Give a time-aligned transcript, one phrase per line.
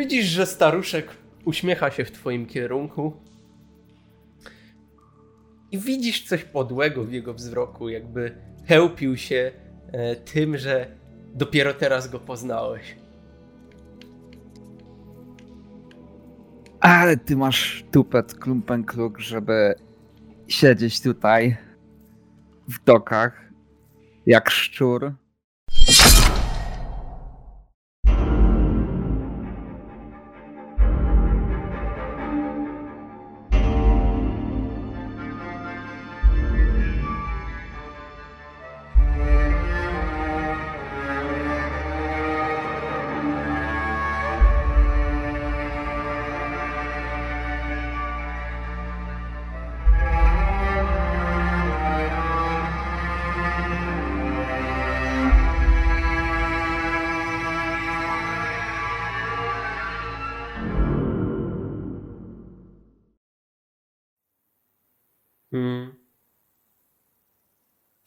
[0.00, 1.06] Widzisz, że staruszek
[1.44, 3.12] uśmiecha się w twoim kierunku.
[5.70, 8.36] I widzisz coś podłego w jego wzroku, jakby
[8.68, 9.52] chełpił się
[9.92, 10.86] e, tym, że
[11.34, 12.96] dopiero teraz go poznałeś.
[16.80, 19.74] Ale ty masz tupet klumpenkluk, żeby
[20.48, 21.56] siedzieć tutaj
[22.68, 23.50] w dokach
[24.26, 25.12] jak szczur.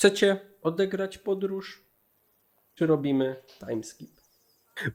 [0.03, 1.83] Chcecie odegrać podróż?
[2.75, 4.11] Czy robimy timeskip?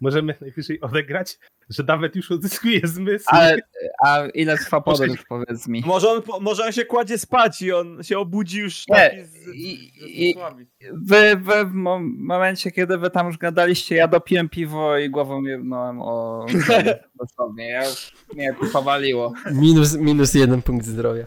[0.00, 3.24] Możemy najwyżej odegrać, że nawet już odzyskuje zmysł.
[3.28, 3.58] Ale
[4.04, 5.82] a ile trwa Może- podróż, powiedz mi?
[5.86, 9.48] Może on, może on się kładzie spać i on się obudzi już Nie, taki z,
[9.54, 10.34] i- z, i-.
[10.92, 15.42] Wy, wy w mom- momencie, kiedy wy tam już gadaliście, ja dopiłem piwo i głową
[15.42, 16.46] jebnąłem o...
[17.20, 19.32] dosłownie, ja już mnie powaliło.
[19.52, 21.26] Minus, minus jeden punkt zdrowia.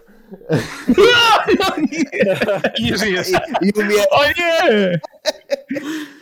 [2.77, 3.27] I nie żyjesz.
[3.61, 4.99] I mówię, o nie!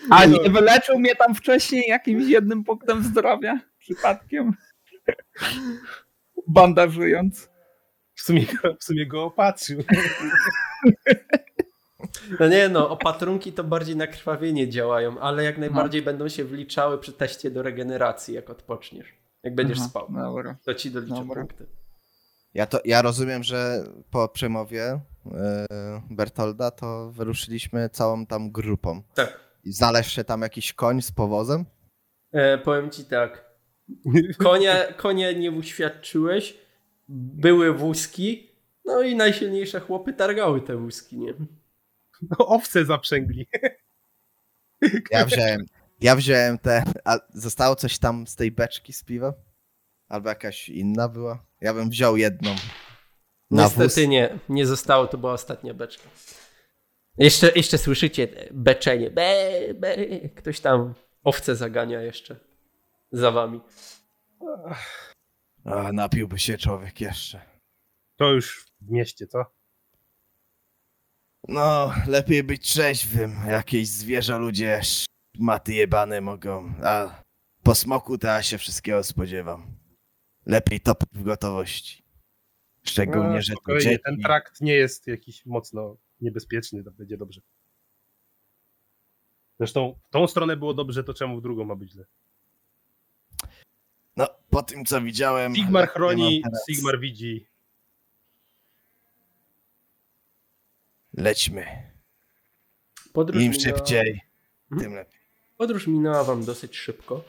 [0.09, 3.59] A nie wyleczył mnie tam wcześniej jakimś jednym punktem zdrowia?
[3.79, 4.53] Przypadkiem?
[6.47, 7.49] Bandażując.
[8.15, 9.83] W sumie, go- w sumie go opatrzył.
[12.39, 16.97] No nie no, opatrunki to bardziej na krwawienie działają, ale jak najbardziej będą się wliczały
[16.97, 19.13] przy teście do regeneracji, jak odpoczniesz.
[19.43, 20.07] Jak będziesz Aha, spał.
[20.09, 20.55] Dobra.
[20.65, 21.41] To ci doliczę Dobra.
[21.41, 21.65] punkty.
[22.53, 24.83] Ja, to, ja rozumiem, że po przemowie
[25.31, 25.65] e,
[26.09, 29.03] Bertolda to wyruszyliśmy całą tam grupą.
[29.13, 29.39] Tak.
[29.63, 31.65] I znalazł się tam jakiś koń z powozem?
[32.31, 33.49] E, powiem ci tak.
[34.37, 36.57] Konia, konia nie uświadczyłeś,
[37.07, 38.51] były wózki,
[38.85, 41.33] no i najsilniejsze chłopy targały te wózki, nie?
[42.21, 43.47] No, owce zaprzęgli.
[45.11, 45.65] Ja wziąłem,
[46.01, 46.83] ja wziąłem te.
[47.05, 49.33] A zostało coś tam z tej beczki z piwem?
[50.09, 51.45] Albo jakaś inna była?
[51.61, 52.55] Ja bym wziął jedną.
[53.51, 54.09] Na Niestety wóz.
[54.09, 56.09] nie, nie zostało, to była ostatnia beczka.
[57.17, 59.95] Jeszcze, jeszcze słyszycie beczenie, be, be.
[60.35, 60.93] ktoś tam
[61.23, 62.35] owce zagania jeszcze
[63.11, 63.61] za wami.
[65.65, 67.41] A, napiłby się człowiek jeszcze.
[68.15, 69.45] To już w mieście, co?
[71.47, 73.35] No, lepiej być trzeźwym.
[73.47, 74.81] Jakieś zwierzę ludzie
[75.39, 76.73] maty jebane mogą.
[76.83, 77.21] A
[77.63, 79.78] po smoku to ja się wszystkiego spodziewam.
[80.49, 82.03] Lepiej top w gotowości.
[82.83, 83.99] Szczególnie, No, że dzieci.
[84.05, 87.41] ten trakt nie jest jakiś mocno niebezpieczny, to będzie dobrze.
[89.59, 92.05] Zresztą w tą stronę było dobrze, to czemu w drugą ma być źle?
[94.17, 95.55] No, po tym co widziałem.
[95.55, 97.47] Sigmar chroni, teraz- Sigmar widzi.
[101.13, 101.65] Lećmy.
[103.13, 104.21] Podróż Im minęła- szybciej,
[104.71, 104.81] Mhm.
[104.81, 105.19] tym lepiej.
[105.57, 107.23] Podróż minęła wam dosyć szybko.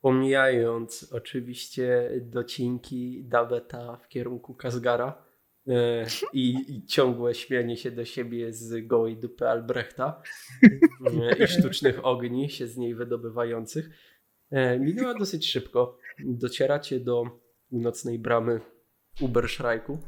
[0.00, 5.24] Pomijając oczywiście docinki Dabeta w kierunku Kazgara
[5.68, 10.22] e, i, i ciągłe śmianie się do siebie z gołej dupy Albrechta
[11.06, 13.90] e, i sztucznych ogni się z niej wydobywających.
[14.50, 15.98] E, minęła dosyć szybko.
[16.18, 17.24] Docieracie do
[17.70, 18.60] północnej bramy
[19.20, 19.98] Uberschreiku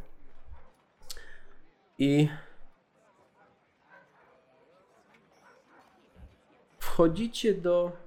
[1.99, 2.29] i
[6.79, 8.02] wchodzicie do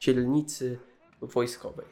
[0.00, 0.78] dzielnicy
[1.22, 1.86] wojskowej.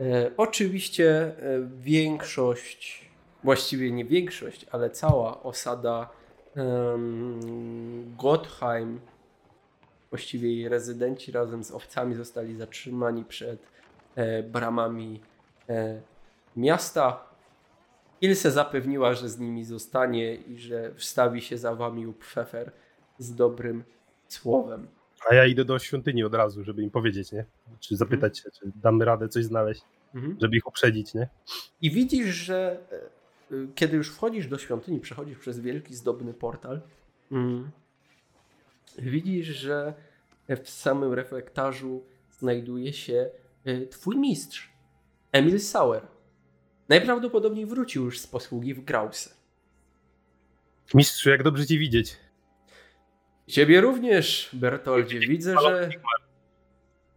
[0.00, 1.34] E, oczywiście e,
[1.76, 3.10] większość,
[3.44, 6.10] właściwie nie większość, ale cała osada
[8.18, 9.00] Gottheim,
[10.10, 13.66] właściwie jej rezydenci razem z owcami zostali zatrzymani przed
[14.14, 15.20] e, bramami
[16.56, 17.24] miasta.
[18.20, 22.72] Ilse zapewniła, że z nimi zostanie i że wstawi się za wami Pfeffer
[23.18, 23.84] z dobrym
[24.28, 24.88] słowem.
[25.30, 27.44] A ja idę do świątyni od razu, żeby im powiedzieć, nie?
[27.80, 29.82] Czy zapytać się, czy damy radę coś znaleźć,
[30.14, 30.36] Mhm.
[30.40, 31.28] żeby ich uprzedzić, nie?
[31.82, 32.96] I widzisz, że e,
[33.56, 36.80] e, kiedy już wchodzisz do świątyni, przechodzisz przez wielki, zdobny portal,
[37.32, 37.70] mm,
[38.98, 39.94] widzisz, że
[40.62, 43.30] w samym reflektarzu znajduje się
[43.64, 44.72] e, twój mistrz,
[45.32, 46.02] Emil Sauer.
[46.88, 49.30] Najprawdopodobniej wrócił już z posługi w Grause.
[50.94, 52.16] Mistrzu, jak dobrze cię widzieć.
[53.46, 55.18] Ciebie również, Bertoldzie.
[55.18, 55.90] Widzę, że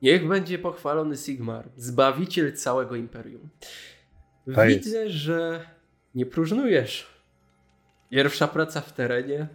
[0.01, 3.49] Niech będzie pochwalony Sigmar, zbawiciel całego imperium.
[4.47, 5.65] Widzę, że
[6.15, 7.07] nie próżnujesz.
[8.09, 9.47] Pierwsza praca w terenie.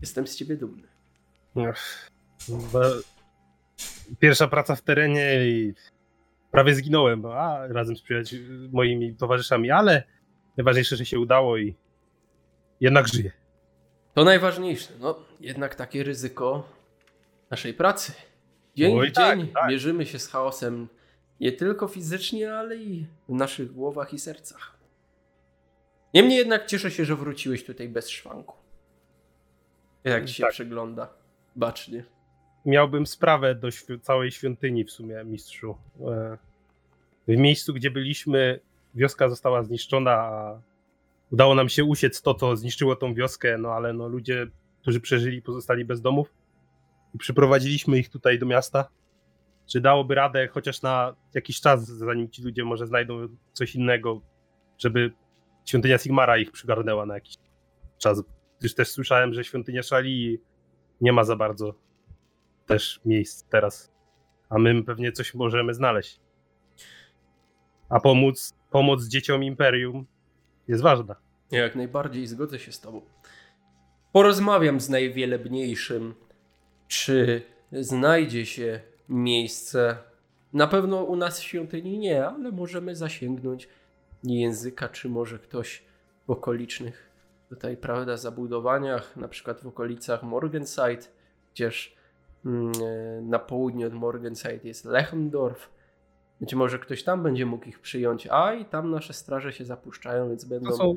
[0.00, 0.88] Jestem z ciebie dumny.
[4.18, 5.74] Pierwsza praca w terenie i
[6.50, 8.02] prawie zginąłem, a razem z
[8.72, 10.02] moimi towarzyszami, ale
[10.56, 11.74] najważniejsze, że się udało i
[12.80, 13.32] jednak żyję.
[14.14, 14.92] To najważniejsze.
[15.00, 16.68] No, jednak takie ryzyko
[17.50, 18.12] naszej pracy.
[18.76, 19.70] Dzień Oj, w tak, dzień tak.
[19.70, 20.88] mierzymy się z chaosem
[21.40, 24.78] nie tylko fizycznie, ale i w naszych głowach i sercach.
[26.14, 28.56] Niemniej jednak cieszę się, że wróciłeś tutaj bez szwanku.
[30.04, 30.52] Jak ci się Tak.
[30.52, 31.08] przegląda
[31.56, 32.04] bacznie.
[32.66, 35.76] miałbym sprawę do świ- całej świątyni w sumie, mistrzu.
[36.00, 36.38] E,
[37.28, 38.60] W miejscu, gdzie byliśmy,
[38.94, 40.60] wioska została zniszczona, a
[41.30, 44.46] udało nam się uciec to, co zniszczyło tą wioskę, no ale no, ludzie,
[44.80, 46.34] którzy przeżyli, pozostali bez domów
[47.14, 48.88] i przyprowadziliśmy ich tutaj do miasta.
[49.66, 54.20] Czy dałoby radę chociaż na jakiś czas, zanim ci ludzie może znajdą coś innego,
[54.78, 55.12] żeby
[55.64, 57.34] świątynia Sigmara ich przygarnęła na jakiś
[57.98, 58.22] czas?
[58.60, 60.38] Gdyż też słyszałem, że świątynia Szali
[61.00, 61.74] nie ma za bardzo
[62.66, 63.92] też miejsc teraz.
[64.48, 66.20] A my pewnie coś możemy znaleźć.
[67.88, 70.06] A pomóc, pomoc dzieciom Imperium
[70.68, 71.16] jest ważna.
[71.50, 73.00] Jak najbardziej zgodzę się z tobą.
[74.12, 76.14] Porozmawiam z najwielebniejszym,
[76.88, 77.42] czy
[77.72, 79.96] znajdzie się miejsce.
[80.52, 83.68] Na pewno u nas w świątyni nie, ale możemy zasięgnąć
[84.24, 85.82] języka, czy może ktoś
[86.26, 87.10] w okolicznych
[87.48, 91.02] tutaj, prawda, zabudowaniach, na przykład w okolicach Morgenside,
[91.54, 91.96] gdzież
[92.44, 95.70] mm, e, na południe od Morgenside jest Lechendorf.
[96.40, 100.28] Być może ktoś tam będzie mógł ich przyjąć, a i tam nasze straże się zapuszczają,
[100.28, 100.96] więc będą są,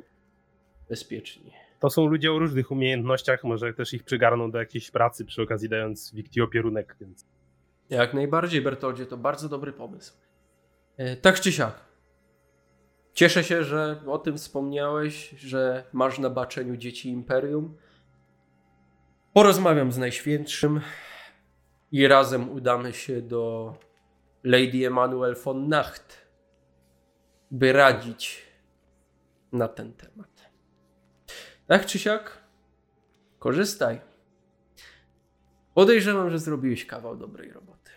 [0.90, 1.52] bezpieczni.
[1.80, 5.70] to są ludzie o różnych umiejętnościach, może też ich przygarną do jakiejś pracy przy okazji
[5.70, 7.26] dając Wikti opierunek, więc
[7.90, 10.14] Jak najbardziej, Bertoldzie, to bardzo dobry pomysł.
[10.98, 11.92] E, Tak czy siak.
[13.14, 17.78] Cieszę się, że o tym wspomniałeś, że masz na baczeniu dzieci Imperium.
[19.34, 20.82] Porozmawiam z Najświętszym
[21.92, 23.74] i razem udamy się do
[24.44, 26.28] Lady Emanuel von Nacht,
[27.52, 28.46] by radzić
[29.52, 30.52] na ten temat.
[31.68, 32.38] Tak czy siak,
[33.40, 34.02] korzystaj.
[35.74, 37.92] Podejrzewam, że zrobiłeś kawał dobrej roboty.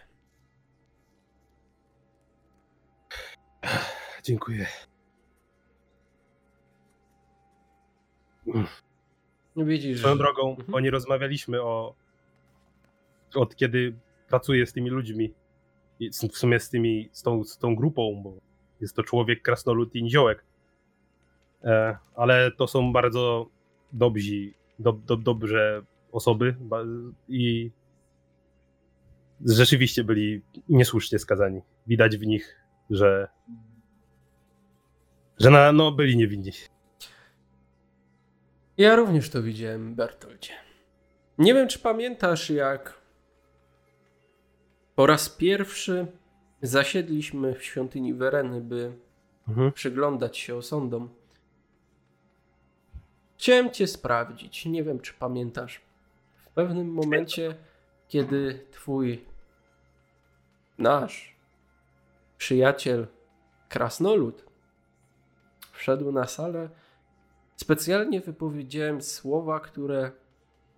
[4.23, 4.67] dziękuję.
[9.56, 10.19] Widzisz, Swoją że...
[10.19, 10.75] drogą, Mhm.
[10.75, 11.94] oni rozmawialiśmy o
[13.35, 13.94] od kiedy
[14.29, 15.35] pracuję z tymi ludźmi
[16.32, 18.35] w sumie z tymi, z tą, z tą grupą, bo
[18.81, 20.44] jest to człowiek, krasnolud i niziołek.
[21.64, 23.49] E, ale to są bardzo
[23.93, 25.82] dobrzy, do, do, dobrze
[26.12, 26.56] osoby
[27.29, 27.70] i
[29.46, 31.61] rzeczywiście byli niesłusznie skazani.
[31.87, 33.29] Widać w nich, że
[35.38, 36.50] że na, no, byli niewinni.
[38.76, 40.52] Ja również to widziałem, Bertoldzie.
[41.38, 43.03] Nie wiem, czy pamiętasz, jak
[44.94, 46.06] po raz pierwszy
[46.62, 48.93] zasiedliśmy w świątyni Wereny, by
[49.49, 49.73] Mhm.
[49.73, 51.08] przyglądać się osądom.
[53.37, 54.66] Chciałem cię sprawdzić.
[54.66, 55.80] Nie wiem, czy pamiętasz.
[56.35, 57.54] W pewnym momencie,
[58.09, 59.25] kiedy twój,
[60.78, 61.37] nasz
[62.38, 63.07] przyjaciel
[63.68, 64.45] Krasnolud
[65.73, 66.68] wszedł na salę,
[67.57, 70.12] specjalnie wypowiedziałem słowa, które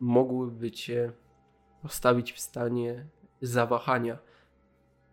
[0.01, 1.13] mogłyby cię
[1.83, 3.07] postawić w stanie
[3.47, 4.19] zawahania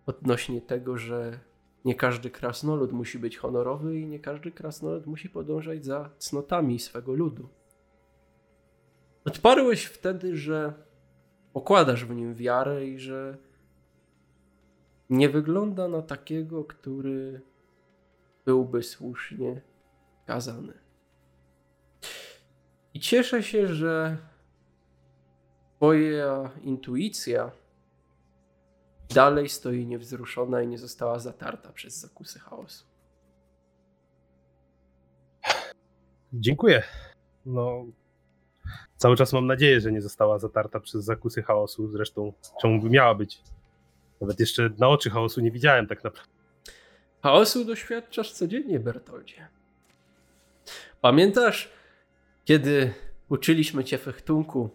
[0.05, 1.39] odnośnie tego, że
[1.85, 7.13] nie każdy krasnolud musi być honorowy i nie każdy krasnolud musi podążać za cnotami swego
[7.13, 7.49] ludu.
[9.25, 10.73] Odparłeś wtedy, że
[11.53, 13.37] pokładasz w nim wiarę i że
[15.09, 17.41] nie wygląda na takiego, który
[18.45, 19.61] byłby słusznie
[20.25, 20.73] kazany.
[22.93, 24.17] I cieszę się, że
[25.83, 27.51] Twoja intuicja
[29.13, 32.85] dalej stoi niewzruszona i nie została zatarta przez zakusy chaosu.
[36.33, 36.83] Dziękuję.
[37.45, 37.85] No,
[38.97, 41.87] cały czas mam nadzieję, że nie została zatarta przez zakusy chaosu.
[41.87, 43.41] Zresztą, czemu by miała być?
[44.21, 46.33] Nawet jeszcze na oczy chaosu nie widziałem tak naprawdę.
[47.23, 49.47] Chaosu doświadczasz codziennie, Bertoldzie.
[51.01, 51.69] Pamiętasz,
[52.45, 52.93] kiedy
[53.29, 54.69] uczyliśmy cię fechtunku?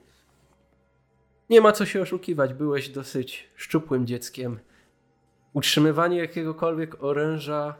[1.51, 4.59] Nie ma co się oszukiwać, byłeś dosyć szczupłym dzieckiem.
[5.53, 7.75] Utrzymywanie jakiegokolwiek oręża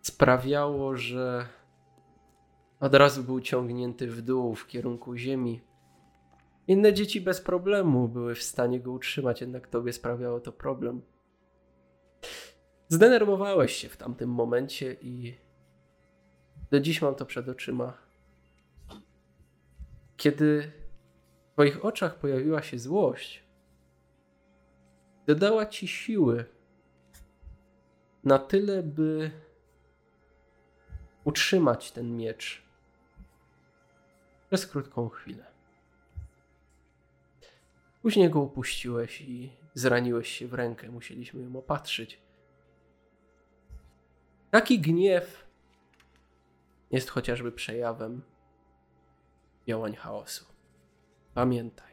[0.00, 1.46] sprawiało, że
[2.80, 5.60] od razu był ciągnięty w dół w kierunku ziemi.
[6.66, 11.02] Inne dzieci bez problemu były w stanie go utrzymać, jednak tobie sprawiało to problem.
[12.88, 15.38] Zdenerwowałeś się w tamtym momencie i
[16.70, 17.92] do dziś mam to przed oczyma.
[20.16, 20.72] Kiedy
[21.58, 23.42] twoich oczach pojawiła się złość,
[25.26, 26.44] dodała ci siły
[28.24, 29.30] na tyle, by
[31.24, 32.62] utrzymać ten miecz
[34.48, 35.46] przez krótką chwilę.
[38.02, 40.90] Później go upuściłeś i zraniłeś się w rękę.
[40.90, 42.22] Musieliśmy ją opatrzyć.
[44.50, 45.46] Taki gniew
[46.90, 48.22] jest chociażby przejawem
[49.66, 50.57] działań chaosu.
[51.38, 51.92] Pamiętaj.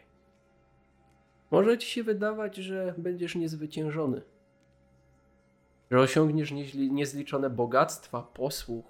[1.51, 4.21] Może ci się wydawać, że będziesz niezwyciężony,
[5.91, 8.85] że osiągniesz niezliczone bogactwa, posłuch,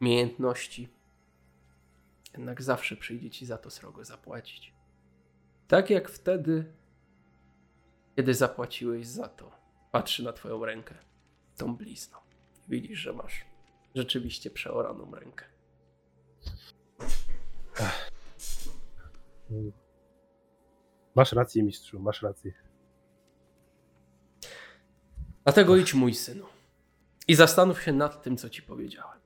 [0.00, 0.88] umiejętności.
[2.32, 4.74] Jednak zawsze przyjdzie ci za to srogo zapłacić.
[5.68, 6.72] Tak jak wtedy,
[8.16, 9.50] kiedy zapłaciłeś za to.
[9.92, 10.94] Patrzy na twoją rękę,
[11.56, 12.18] tą blizną.
[12.68, 13.44] Widzisz, że masz
[13.94, 15.44] rzeczywiście przeoraną rękę.
[21.14, 22.52] Masz rację, mistrzu, masz rację.
[25.44, 26.44] Dlatego idź, mój synu,
[27.28, 29.18] i zastanów się nad tym, co ci powiedziałem.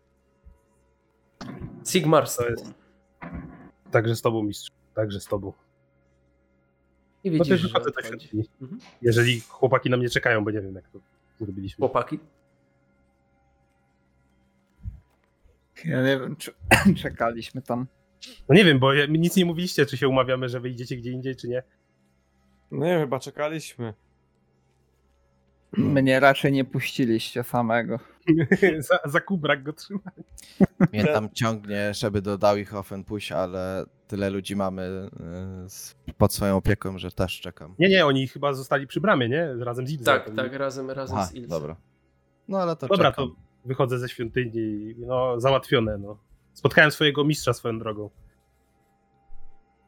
[1.86, 2.50] Sigmar z To tobą.
[2.50, 2.74] jest-
[3.90, 4.72] Także z tobą, mistrzu.
[4.94, 5.52] Także z tobą.
[7.24, 8.26] I No widzisz, też że wychodzę do odchodzi.
[8.28, 8.48] świątyni.
[8.62, 8.80] Mhm.
[9.02, 10.98] Jeżeli chłopaki na mnie czekają, bo nie wiem, jak to
[11.38, 11.82] zrobiliśmy.
[11.82, 12.18] Chłopaki?
[15.84, 16.54] Ja nie wiem, czy
[17.02, 17.86] czekaliśmy tam.
[18.48, 21.48] No nie wiem, bo nic nie mówiliście, czy się umawiamy, że wyjdziecie gdzie indziej, czy
[21.48, 21.62] nie.
[22.70, 23.94] No nie chyba czekaliśmy.
[25.76, 27.98] Mnie raczej nie puściliście samego.
[28.78, 30.00] za, za kubrak go trzyma.
[30.92, 35.08] Mnie tam ciągnie, żeby do Dawihofen pójść, ale tyle ludzi mamy
[36.08, 37.74] y, pod swoją opieką, że też czekam.
[37.78, 39.54] Nie, nie, oni chyba zostali przy bramie, nie?
[39.58, 40.04] Razem z Ilzą.
[40.04, 41.48] Tak, tak, razem, razem Aha, z Ilse.
[41.48, 41.76] dobra.
[42.48, 43.28] No ale to Dobra, czekam.
[43.28, 46.18] to wychodzę ze świątyni i no, załatwione, no.
[46.56, 48.10] Spotkałem swojego mistrza swoją drogą.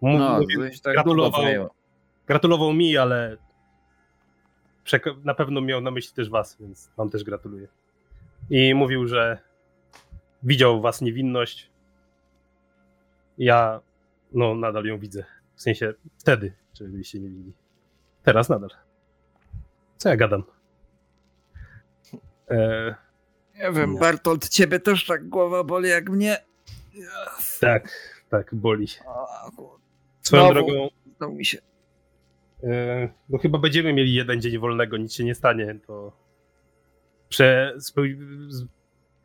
[0.02, 1.42] No, mówił, coś tak gratulował,
[2.26, 3.36] gratulował mi, ale
[5.24, 7.68] na pewno miał na myśli też was, więc wam też gratuluję.
[8.50, 9.38] I mówił, że
[10.42, 11.70] widział w was niewinność.
[13.38, 13.80] Ja,
[14.32, 15.24] no, nadal ją widzę.
[15.54, 17.52] W sensie wtedy, czy byliście niewinni.
[18.22, 18.70] Teraz nadal.
[19.96, 20.42] Co ja gadam?
[22.50, 22.94] E,
[23.54, 24.00] Nie wiem, Nie.
[24.00, 26.47] Bertolt, ciebie też tak głowa boli jak mnie.
[27.60, 27.88] Tak,
[28.30, 28.86] tak, boli.
[30.22, 30.54] Swoją Znowu.
[30.54, 31.58] drogą, Znowu mi się.
[32.62, 36.12] e, no chyba będziemy mieli jeden dzień wolnego, nic się nie stanie, to
[37.28, 37.74] prze,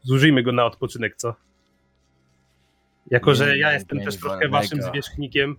[0.01, 1.35] zużyjmy go na odpoczynek, co?
[3.11, 4.51] Jako, że ja jestem też trochę wolnego.
[4.57, 5.55] waszym zwierzchnikiem,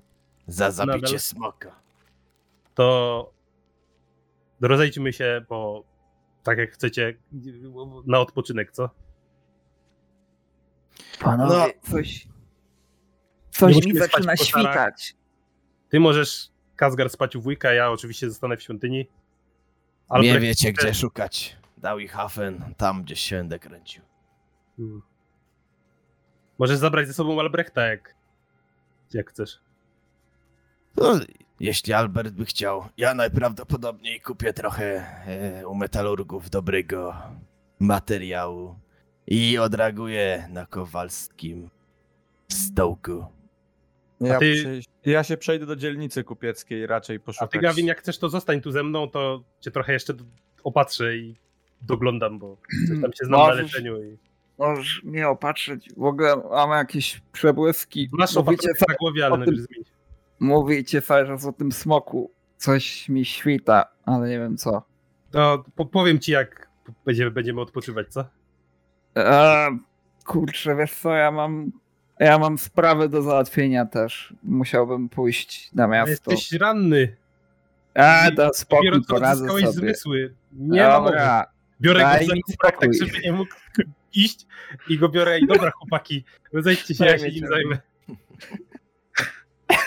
[0.46, 1.80] Za zabicie nadal- smoka.
[2.74, 3.32] to
[4.60, 5.84] rozejdźmy się, bo
[6.42, 7.14] tak jak chcecie,
[8.06, 8.90] na odpoczynek, co?
[11.20, 11.54] Panowie,
[11.84, 11.90] No.
[11.92, 12.26] coś.
[12.26, 12.32] Nie
[13.50, 15.16] Coś mi spać zaczyna świtać.
[15.88, 18.98] Ty możesz, Kazgar, spać u wujka, ja oczywiście zostanę w świątyni.
[18.98, 19.06] Nie
[20.08, 21.56] Albrecht wiecie, gdzie szukać.
[21.78, 24.02] Dawihafen, tam gdzie się będę kręcił.
[24.76, 25.02] Hmm.
[26.58, 28.14] Możesz zabrać ze sobą Albrechta, jak,
[29.14, 29.60] jak chcesz.
[30.96, 31.20] No,
[31.60, 37.14] jeśli Albert by chciał, ja najprawdopodobniej kupię trochę e, u metalurgów dobrego
[37.78, 38.78] materiału
[39.26, 41.70] i odreaguję na kowalskim
[42.48, 43.24] stołku.
[44.20, 47.50] Ja, ty- ja się przejdę do dzielnicy kupieckiej raczej A poszukać.
[47.50, 50.14] ty, Gawin, jak chcesz, to zostań tu ze mną, to cię trochę jeszcze
[50.64, 51.36] opatrzę i
[51.82, 52.56] doglądam, bo
[52.88, 54.02] coś tam się znam na Możesz- leczeniu.
[54.02, 54.16] I...
[54.58, 55.88] Możesz mnie opatrzyć.
[55.96, 58.08] W ogóle mam jakieś przebłyski.
[58.12, 59.88] Masz Mówicie, opatrzenie na głowie, ale o tym- zmienić.
[60.40, 62.30] mówicie cały czas o tym smoku.
[62.56, 64.82] Coś mi świta, ale nie wiem co.
[65.30, 66.68] To po, powiem ci, jak
[67.04, 68.24] będziemy, będziemy odpoczywać, co?
[69.14, 69.78] Eee,
[70.24, 71.72] kurczę, wiesz co, ja mam.
[72.20, 74.34] Ja mam sprawy do załatwienia też.
[74.42, 76.30] Musiałbym pójść na miasto.
[76.30, 77.16] Jesteś ranny.
[77.94, 79.72] A, da spokój, poradzę sobie.
[79.72, 80.34] zmysły.
[80.52, 80.82] Nie.
[80.82, 81.46] Dobra,
[81.80, 83.54] Biorę daj go za tak żeby nie mógł
[84.14, 84.46] iść
[84.88, 87.78] i go biorę i dobra chłopaki, zejdźcie się, ja się nim zajmę.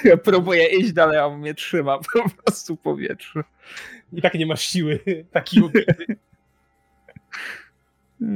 [0.03, 3.39] ja próbuję iść dalej, a on mnie trzyma po prostu w powietrzu.
[4.13, 4.99] I tak nie masz siły,
[5.31, 6.17] taki ubity.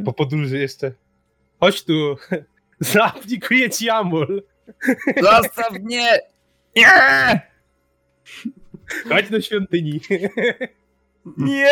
[0.06, 0.92] Po podróży jeszcze.
[1.60, 2.16] Chodź tu,
[2.80, 4.44] zaaplikuję ci amul.
[5.22, 6.08] Zostaw mnie!
[6.76, 7.42] Nie!
[9.10, 10.00] Chodź do świątyni.
[11.38, 11.70] Nie!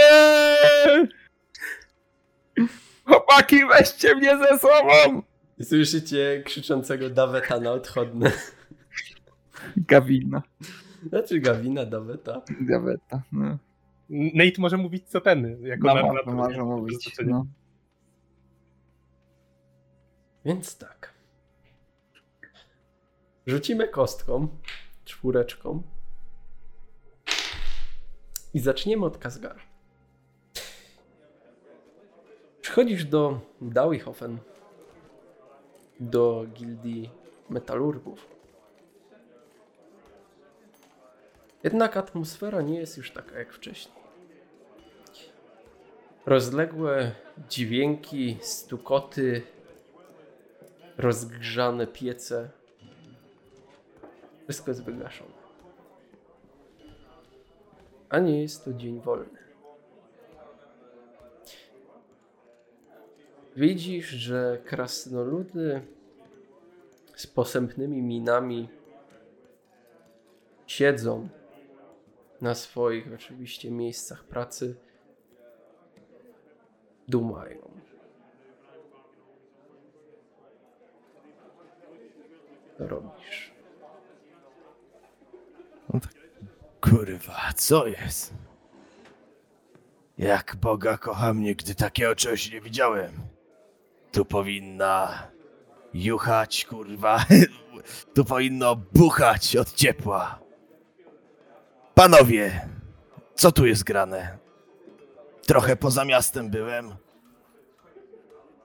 [3.05, 5.21] Chłopaki, weźcie mnie ze sobą!
[5.61, 8.31] Słyszycie krzyczącego Daweta na odchodne.
[9.77, 10.41] Gawina.
[11.09, 12.41] Znaczy Gawina, Daweta.
[12.61, 13.21] Gaweta.
[13.31, 13.57] No,
[14.09, 16.93] Nate może mówić co ten, jako no może Po mówić.
[17.03, 17.29] prostu, co nie?
[17.31, 17.45] No.
[20.45, 21.13] Więc tak.
[23.47, 24.47] Rzucimy kostką,
[25.05, 25.83] czwóreczką.
[28.53, 29.59] I zaczniemy od Kazgara.
[32.61, 34.37] Przychodzisz do Dawihofen,
[35.99, 37.09] do gildii
[37.49, 38.27] metalurgów.
[41.63, 43.95] Jednak atmosfera nie jest już taka jak wcześniej.
[46.25, 47.11] Rozległe
[47.49, 49.41] dźwięki, stukoty,
[50.99, 52.49] rozgrzane piece.
[54.43, 55.39] Wszystko jest wygaszone.
[58.09, 59.39] A nie jest to dzień wolny.
[63.55, 65.81] Widzisz, że krasnoludy
[67.15, 68.69] z posępnymi minami
[70.67, 71.29] siedzą
[72.41, 74.75] na swoich oczywiście miejscach pracy.
[77.07, 77.78] Dumają.
[82.79, 83.51] Co robisz?
[86.81, 88.33] Kurwa, co jest?
[90.17, 93.11] Jak Boga kocham, nigdy takiego czegoś nie widziałem.
[94.11, 95.27] Tu powinna
[95.93, 97.25] juchać, kurwa.
[98.15, 100.39] Tu powinno buchać od ciepła.
[101.95, 102.69] Panowie,
[103.35, 104.37] co tu jest grane?
[105.41, 106.95] Trochę poza miastem byłem,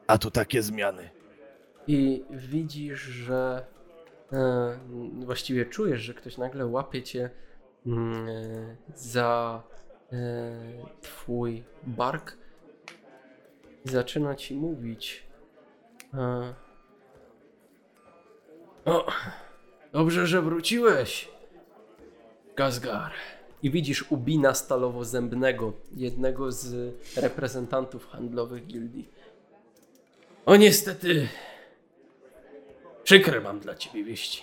[0.06, 1.10] a tu takie zmiany.
[1.86, 3.66] I widzisz, że
[5.24, 7.30] właściwie czujesz, że ktoś nagle łapie cię
[7.86, 9.62] mm, e, za
[10.12, 10.16] e,
[11.00, 12.36] twój bark
[13.84, 15.26] i zaczyna ci mówić.
[16.14, 16.54] E,
[18.84, 19.06] o,
[19.92, 21.28] dobrze, że wróciłeś,
[22.56, 23.12] Gazgar.
[23.62, 29.08] I widzisz Ubina Stalowo-Zębnego, jednego z reprezentantów handlowych gildii.
[30.46, 31.28] O niestety,
[33.04, 34.42] Przykre mam dla ciebie wieści.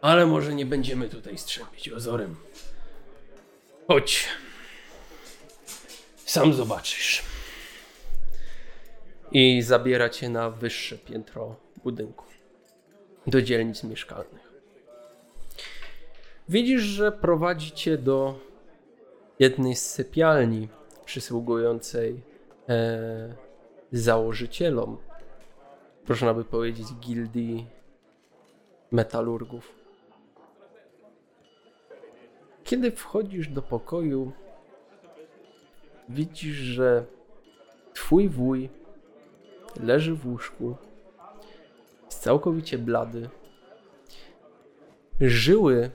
[0.00, 2.36] Ale może nie będziemy tutaj strzępić ozorem.
[3.88, 4.28] Chodź.
[6.16, 7.22] Sam zobaczysz.
[9.32, 12.24] I zabiera cię na wyższe piętro budynku.
[13.26, 14.52] Do dzielnic mieszkalnych.
[16.48, 18.38] Widzisz, że prowadzi cię do
[19.38, 20.68] jednej z sypialni
[21.04, 22.20] przysługującej
[22.68, 23.34] e,
[23.92, 25.07] założycielom
[26.08, 27.66] można by powiedzieć, gildii
[28.90, 29.74] metalurgów.
[32.64, 34.32] Kiedy wchodzisz do pokoju,
[36.08, 37.04] widzisz, że
[37.94, 38.68] twój wuj
[39.80, 40.76] leży w łóżku,
[42.06, 43.28] jest całkowicie blady.
[45.20, 45.90] Żyły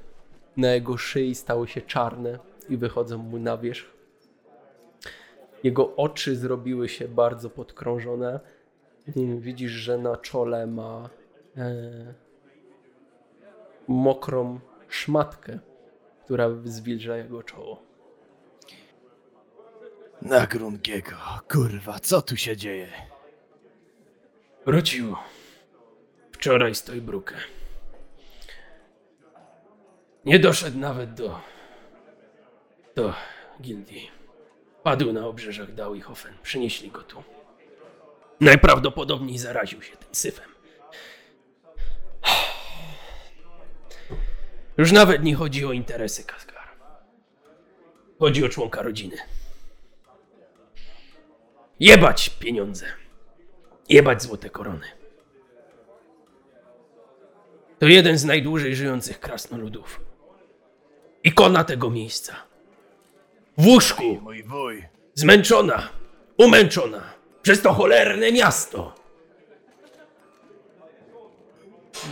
[0.58, 3.94] na jego szyi stały się czarne i wychodzą mu na wierzch.
[5.64, 8.40] Jego oczy zrobiły się bardzo podkrążone.
[9.40, 11.10] Widzisz, że na czole ma
[11.58, 12.14] e,
[13.88, 15.60] mokrą szmatkę,
[16.26, 17.82] która zwilża jego czoło.
[20.22, 21.16] Na Grungiego,
[21.52, 22.88] kurwa, co tu się dzieje?
[24.66, 25.16] Wrócił
[26.32, 27.36] wczoraj z Tojbrukę.
[30.26, 31.40] Nie doszedł nawet do,
[32.96, 33.14] do
[33.62, 34.12] gildii.
[34.84, 36.34] Padł na obrzeżach Dawihofen.
[36.44, 37.24] Przynieśli go tu.
[38.44, 40.50] Najprawdopodobniej zaraził się tym syfem.
[44.78, 46.68] Już nawet nie chodzi o interesy Kaskar.
[48.20, 49.18] Chodzi o członka rodziny.
[51.80, 52.86] Jebać pieniądze.
[53.90, 54.88] Jebać złote korony.
[57.80, 60.02] To jeden z najdłużej żyjących krasnoludów.
[61.24, 62.36] Ikona tego miejsca.
[63.58, 64.22] W łóżku,
[65.14, 65.90] zmęczona,
[66.38, 68.96] umęczona przez to cholerne miasto.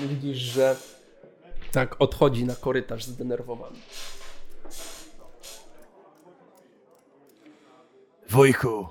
[0.02, 0.76] Widzisz, że
[1.72, 3.80] tak odchodzi na korytarz zdenerwowany.
[8.30, 8.88] Wujku.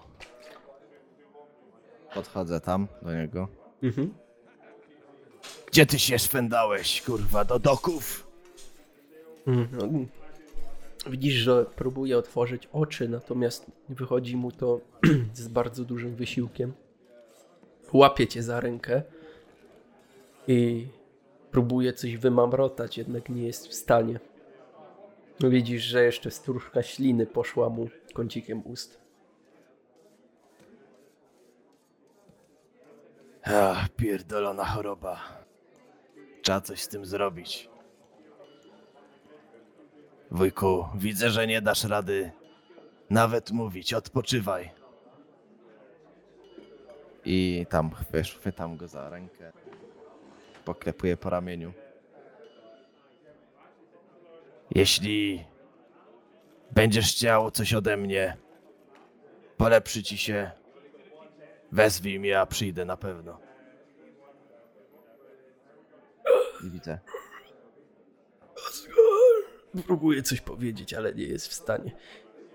[2.15, 3.49] Podchodzę tam do niego.
[3.83, 4.15] Mhm.
[5.67, 8.27] Gdzie ty się szwendałeś, kurwa, do doków?
[9.47, 10.09] Mhm.
[11.07, 14.81] Widzisz, że próbuje otworzyć oczy, natomiast wychodzi mu to
[15.35, 16.73] z bardzo dużym wysiłkiem.
[17.93, 19.03] Łapie cię za rękę
[20.49, 20.87] i
[21.51, 24.21] próbuje coś wymamrotać, jednak nie jest w stanie.
[25.41, 29.01] Widzisz, że jeszcze stróżka śliny poszła mu kącikiem ust.
[33.43, 35.21] Ach, pierdolona choroba.
[36.43, 37.70] Trzeba coś z tym zrobić.
[40.31, 42.31] Wujku, widzę, że nie dasz rady
[43.11, 43.95] nawet mówić.
[43.95, 44.71] Odpoczywaj.
[47.25, 49.53] I tam wiesz, chwytam go za rękę.
[50.65, 51.73] Poklepuję po ramieniu.
[54.71, 55.45] Jeśli
[56.71, 58.37] będziesz chciał coś ode mnie,
[59.57, 60.51] polepszy ci się,
[61.73, 63.41] wezwij mnie, a przyjdę na pewno.
[66.67, 66.99] I widzę.
[69.87, 71.93] Próbuje coś powiedzieć, ale nie jest w stanie.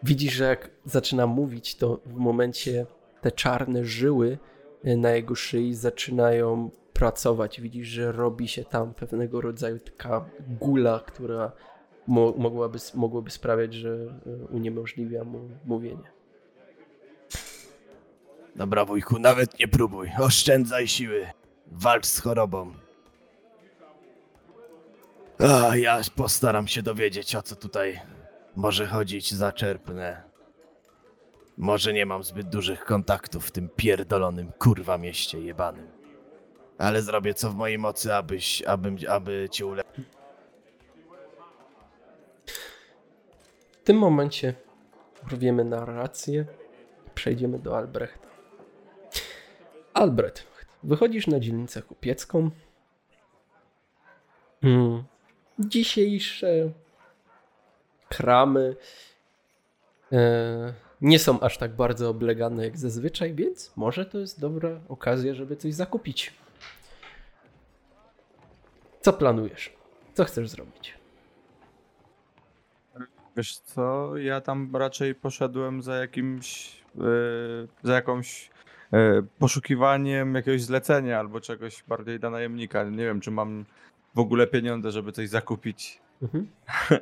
[0.03, 2.85] Widzisz, że jak zaczyna mówić, to w momencie
[3.21, 4.37] te czarne żyły
[4.83, 7.61] e, na jego szyi zaczynają pracować.
[7.61, 10.25] Widzisz, że robi się tam pewnego rodzaju taka
[10.59, 11.51] gula, która
[12.07, 16.15] mo mogłaby, mogłaby sprawiać, że e, uniemożliwia mu mówienie.
[18.55, 20.11] Dobra, wujku, nawet nie próbuj.
[20.19, 21.27] Oszczędzaj siły.
[21.71, 22.84] Walcz z chorobą.
[25.39, 28.01] A ja postaram się dowiedzieć, o co tutaj
[28.55, 29.33] może chodzić.
[29.33, 30.23] Zaczerpnę.
[31.57, 35.87] Może nie mam zbyt dużych kontaktów w tym pierdolonym kurwa mieście jebanym.
[36.77, 40.05] Ale zrobię co w mojej mocy, abyś, abym, aby cię uleczyć.
[43.71, 44.53] W tym momencie
[45.25, 46.45] urwiemy narrację
[47.15, 48.27] przejdziemy do Albrechta.
[49.93, 50.47] Albrecht,
[50.83, 52.49] wychodzisz na dzielnicę kupiecką.
[54.63, 55.03] Mm.
[55.59, 56.69] Dzisiejsze
[58.09, 58.75] kramy
[60.11, 65.33] e, nie są aż tak bardzo oblegane jak zazwyczaj, więc może to jest dobra okazja,
[65.33, 66.33] żeby coś zakupić.
[69.01, 69.73] Co planujesz?
[70.13, 70.93] Co chcesz zrobić?
[73.37, 78.49] Wiesz co, ja tam raczej poszedłem za jakimś, yy, za jakąś
[78.91, 82.83] yy, poszukiwaniem jakiegoś zlecenia albo czegoś bardziej dla najemnika.
[82.83, 83.65] Nie wiem, czy mam
[84.15, 85.99] w ogóle pieniądze, żeby coś zakupić.
[86.21, 86.47] Mhm.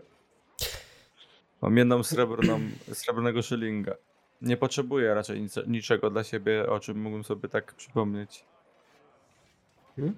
[1.62, 2.60] Mam jedną srebrną,
[2.94, 3.96] srebrnego szylinga.
[4.42, 8.46] Nie potrzebuję raczej nic, niczego dla siebie, o czym mógłbym sobie tak przypomnieć.
[9.98, 10.16] Mhm.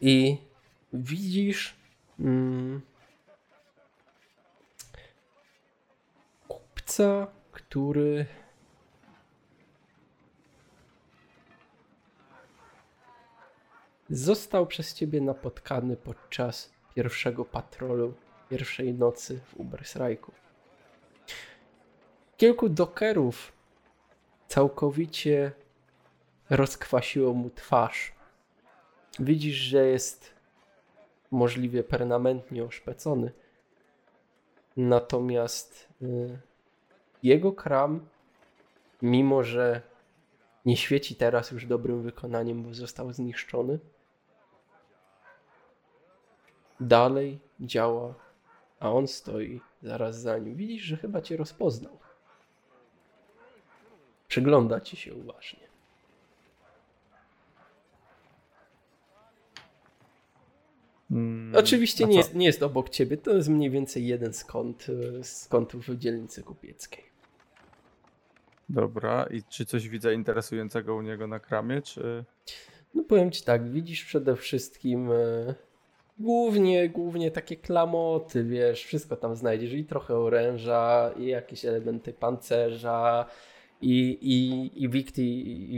[0.00, 0.36] I
[0.92, 1.74] widzisz
[2.20, 2.80] mm,
[6.48, 8.26] kupca, który
[14.14, 18.14] został przez ciebie napotkany podczas pierwszego patrolu,
[18.50, 20.32] pierwszej nocy w Ubersrajku.
[22.36, 23.52] Kilku dokerów
[24.48, 25.52] całkowicie
[26.50, 28.12] rozkwasiło mu twarz.
[29.18, 30.34] Widzisz, że jest
[31.30, 33.32] możliwie permanentnie oszpecony.
[34.76, 36.38] Natomiast y,
[37.22, 38.06] jego kram,
[39.02, 39.82] mimo że
[40.64, 43.78] nie świeci teraz już dobrym wykonaniem, bo został zniszczony,
[46.80, 48.14] dalej działa,
[48.80, 50.56] a on stoi zaraz za nim.
[50.56, 51.98] Widzisz, że chyba cię rozpoznał.
[54.28, 55.64] Przygląda ci się uważnie.
[61.10, 64.86] Mm, Oczywiście nie jest, nie jest obok ciebie, to jest mniej więcej jeden z, kąt,
[65.22, 67.04] z kątów w dzielnicy kupieckiej.
[68.68, 72.24] Dobra, i czy coś widzę interesującego u niego na kramie, czy...
[72.94, 75.54] No powiem ci tak, widzisz przede wszystkim e,
[76.18, 83.26] głównie, głównie takie klamoty, wiesz, wszystko tam znajdziesz i trochę oręża, i jakieś elementy pancerza,
[83.80, 85.74] i, i, i wikty, i,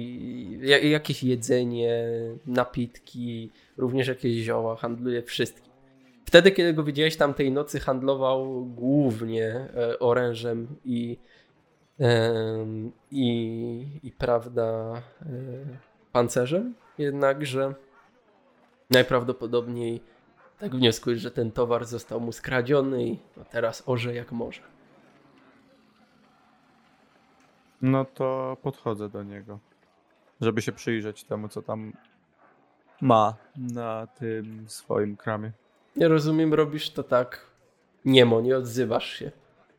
[0.85, 2.05] i, jakieś jedzenie,
[2.47, 5.73] napitki, również jakieś zioła, handluje wszystkim.
[6.25, 11.19] Wtedy, kiedy go widziałeś tamtej nocy, handlował głównie e, orężem i,
[11.99, 15.27] em, i, i prawda, e,
[16.13, 17.75] pancerzem, jednakże
[18.91, 20.01] najprawdopodobniej
[20.59, 24.63] tak wnioskujesz, że ten towar został mu skradziony i no teraz orze jak może.
[27.83, 29.59] No to podchodzę do niego,
[30.41, 31.93] żeby się przyjrzeć temu, co tam
[33.01, 35.53] ma na tym swoim kramie.
[35.97, 37.47] Nie rozumiem, robisz to tak
[38.05, 39.33] niemo, nie odzywasz się.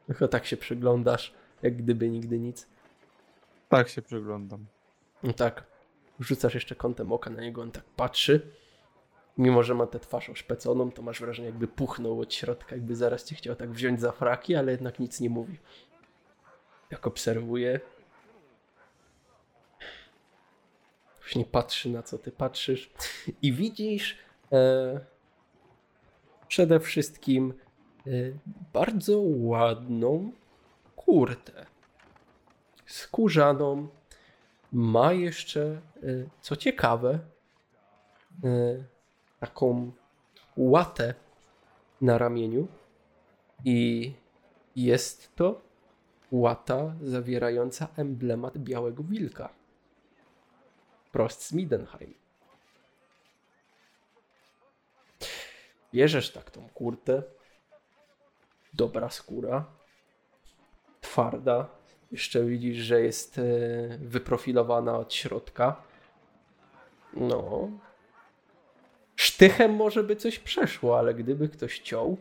[0.08, 2.68] Tylko tak się przyglądasz, jak gdyby nigdy nic.
[3.70, 4.66] Tak się przyglądam.
[5.24, 5.64] No tak,
[6.20, 8.52] rzucasz jeszcze kątem oka na niego, on tak patrzy.
[9.38, 13.24] Mimo, że ma tę twarz oszpeconą, to masz wrażenie, jakby puchnął od środka, jakby zaraz
[13.24, 15.58] cię chciał tak wziąć za fraki, ale jednak nic nie mówi.
[16.92, 17.80] Jak obserwuje,
[21.20, 22.92] właśnie patrzy na co ty patrzysz
[23.42, 24.18] i widzisz
[24.52, 25.00] e,
[26.48, 27.54] przede wszystkim
[28.08, 28.12] e,
[28.74, 30.32] bardzo ładną
[30.96, 31.66] kurtę
[32.86, 33.88] skórzaną.
[34.72, 35.82] Ma jeszcze, e,
[36.42, 37.20] co ciekawe,
[38.44, 38.97] e,
[39.40, 39.92] taką
[40.58, 41.14] łatę
[42.02, 42.68] na ramieniu,
[43.66, 44.14] I
[44.76, 45.62] jest to
[46.32, 49.50] łata zawierająca emblemat białego wilka.
[51.12, 52.14] Prost z Midenheim.
[55.94, 57.24] Bierzesz tak tą kurtę.
[58.74, 59.66] Dobra skóra.
[61.02, 61.70] Twarda.
[62.12, 63.42] Jeszcze widzisz, że jest e,
[63.98, 65.82] wyprofilowana od środka.
[67.14, 67.70] No.
[69.38, 72.18] Sztychem może by coś przeszło, ale gdyby ktoś ciął,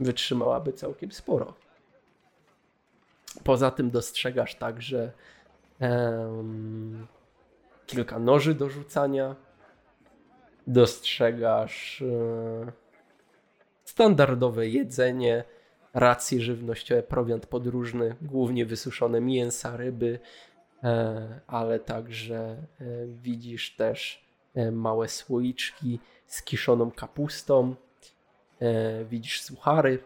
[0.00, 1.54] wytrzymałaby całkiem sporo.
[3.44, 5.12] Poza tym dostrzegasz także
[5.80, 7.06] em,
[7.86, 9.36] kilka noży do rzucania.
[10.66, 12.72] Dostrzegasz e,
[13.84, 15.44] standardowe jedzenie,
[15.94, 20.18] racje żywnościowe, prowiant podróżny, głównie wysuszone mięsa, ryby,
[20.82, 22.56] e, ale także e,
[23.06, 24.29] widzisz też
[24.72, 27.74] małe słoiczki z kiszoną kapustą.
[28.60, 30.02] E, widzisz suchary.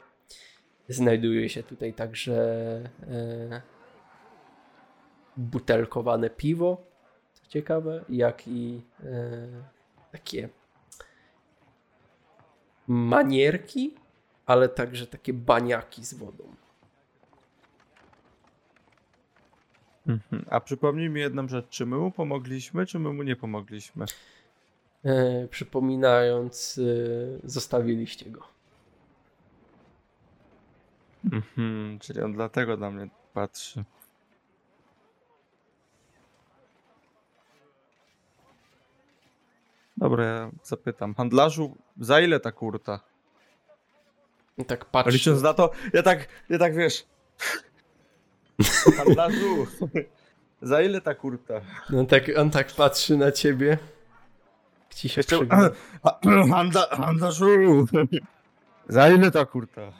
[0.89, 2.35] Znajduje się tutaj także
[3.11, 3.63] e,
[5.37, 6.87] butelkowane piwo,
[7.33, 9.49] co ciekawe, jak i e,
[10.13, 10.49] takie
[12.87, 13.95] manierki,
[14.47, 16.64] ale także takie baniaki z wodą.
[20.07, 20.45] Mhm.
[20.51, 24.07] A przypomnij mi jedną rzecz, czy my mu pomogliśmy, czy my mu nie pomogliśmy?
[25.05, 26.81] E, przypominając,
[27.45, 28.49] e, zostawiliście go.
[31.33, 33.85] Mhm, czyli on dlatego na mnie patrzy.
[39.97, 41.15] Dobra, ja zapytam.
[41.15, 43.01] Handlarzu, za ile ta kurta?
[44.59, 45.13] I tak patrzy.
[45.13, 47.07] Licząc na to, ja tak, ja tak wiesz.
[48.97, 49.67] Handlarzu,
[50.63, 51.61] za ile ta kurta?
[51.91, 53.79] No tak, on tak patrzy na ciebie.
[54.95, 55.47] Ci się Jeszcze-
[56.99, 57.87] handlarzu,
[58.89, 59.93] za ile ta kurta?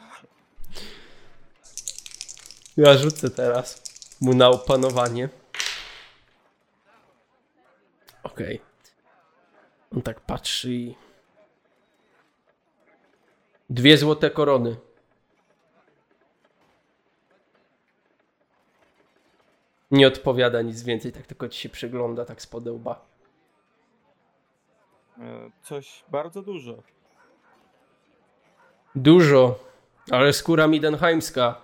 [2.77, 3.83] Ja rzucę teraz
[4.21, 5.29] mu na opanowanie.
[8.23, 8.61] Okej.
[9.97, 10.95] On tak patrzy i...
[13.71, 14.77] Dwie złote korony.
[19.91, 23.07] Nie odpowiada nic więcej, tak tylko ci się przygląda, tak z podełba.
[25.19, 26.75] E, Coś bardzo dużo.
[28.95, 29.59] Dużo,
[30.11, 31.61] ale skóra midenheimska.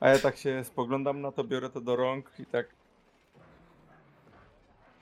[0.00, 2.66] A ja tak się spoglądam na to, biorę to do rąk i tak.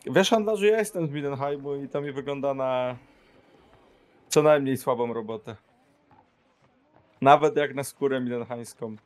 [0.07, 2.97] Wiesz, handlarzu, ja jestem z Midenheimu i to mi wygląda na
[4.29, 5.57] co najmniej słabą robotę.
[7.21, 8.97] Nawet jak na skórę midenheimską.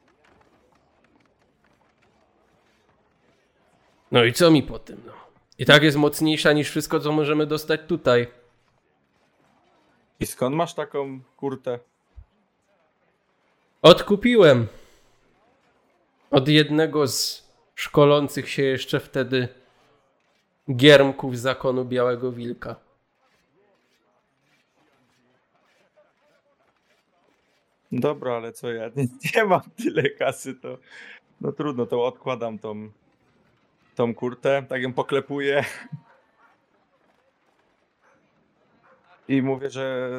[4.12, 5.12] No i co mi po tym, no?
[5.58, 8.26] I tak jest mocniejsza niż wszystko, co możemy dostać tutaj.
[10.20, 11.78] I skąd masz taką kurtę?
[13.82, 14.66] Odkupiłem
[16.30, 19.48] od jednego z szkolących się jeszcze wtedy
[20.76, 22.76] giermków zakonu Białego Wilka.
[27.92, 30.78] Dobra, ale co ja nie, nie mam tyle kasy, to
[31.40, 32.90] no trudno, to odkładam tą,
[33.94, 35.64] tą kurtę, tak ją poklepuję.
[39.28, 40.10] I mówię, że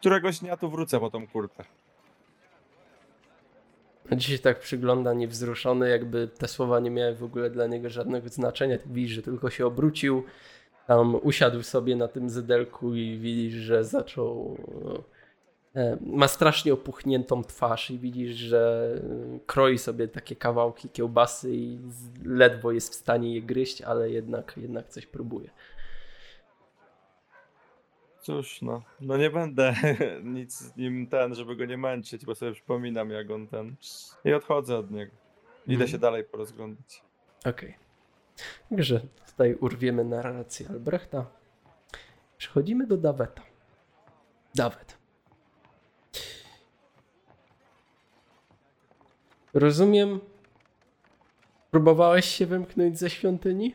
[0.00, 1.64] któregoś dnia tu wrócę po tą kurtę.
[4.12, 8.76] Dzisiaj tak przygląda niewzruszony, jakby te słowa nie miały w ogóle dla niego żadnego znaczenia.
[8.86, 10.24] Widzisz, że tylko się obrócił,
[10.86, 14.56] tam usiadł sobie na tym zydelku i widzisz, że zaczął...
[15.76, 18.92] e, Ma strasznie opuchniętą twarz i widzisz, że
[19.34, 21.78] e, kroi sobie takie kawałki kiełbasy i
[22.24, 25.50] ledwo jest w stanie je gryźć, ale jednak, jednak coś próbuje.
[28.22, 29.74] Cóż, no, no nie będę
[30.24, 33.76] nic z nim ten, żeby go nie męczyć, bo sobie przypominam, jak on ten.
[34.24, 35.12] I odchodzę od niego.
[35.66, 35.88] Idę Mhm.
[35.90, 37.02] się dalej porozglądać.
[37.44, 37.74] Okej.
[38.70, 41.26] Także tutaj urwiemy narrację Albrechta.
[42.38, 43.42] Przechodzimy do Daweta.
[44.54, 44.98] Dawet.
[49.54, 50.20] Rozumiem.
[51.70, 53.74] Próbowałeś się wymknąć ze świątyni?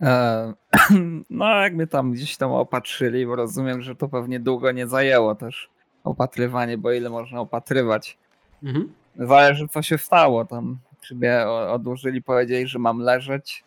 [0.00, 0.52] E,
[1.30, 5.34] no, jak mnie tam gdzieś tam opatrzyli, bo rozumiem, że to pewnie długo nie zajęło
[5.34, 5.70] też
[6.04, 8.18] opatrywanie, bo ile można opatrywać.
[8.62, 8.92] Mhm.
[9.16, 10.78] Zależy, co się stało tam.
[11.00, 13.64] Czy mnie odłożyli, powiedzieli, że mam leżeć,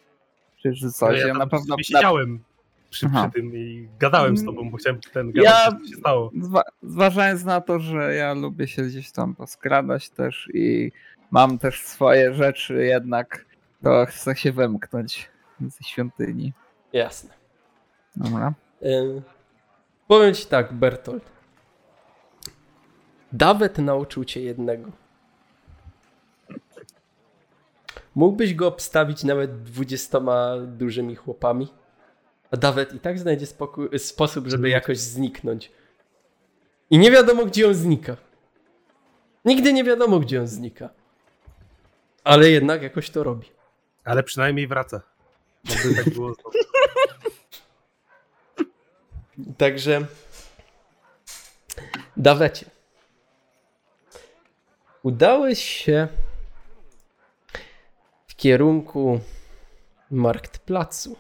[0.62, 1.12] czy że coś.
[1.16, 1.76] No ja Ja na pewno.
[1.82, 2.44] siedziałem
[2.90, 6.32] przy, przy tym i gadałem z tobą, bo chciałem ten Ja- gadać, co się stało.
[6.42, 10.92] Zwa- zważając na to, że ja lubię się gdzieś tam poskradać też i
[11.32, 13.46] mam też swoje rzeczy, jednak
[13.84, 15.30] to chcę się wymknąć
[15.62, 16.54] ze świątyni.
[16.94, 17.30] Jasne.
[18.16, 18.54] Dobra.
[18.86, 19.22] Ym,
[20.08, 21.24] powiem ci tak, Bertolt.
[23.32, 24.92] Dawet nauczył cię jednego.
[28.16, 31.68] Mógłbyś go obstawić nawet dwudziestoma dużymi chłopami,
[32.52, 35.72] a Dawet i tak znajdzie spokój, sposób, żeby jakoś zniknąć.
[36.90, 38.18] I nie wiadomo, gdzie on znika.
[39.46, 40.90] Nigdy nie wiadomo, gdzie on znika.
[42.24, 43.50] Ale jednak jakoś to robi.
[44.04, 45.02] Ale przynajmniej wraca.
[45.70, 46.36] Jakby tak było.
[49.58, 50.06] Także
[52.18, 52.66] Dawecie.
[55.04, 56.08] Udałeś się
[58.28, 59.20] w kierunku
[60.12, 61.18] Marktplacu.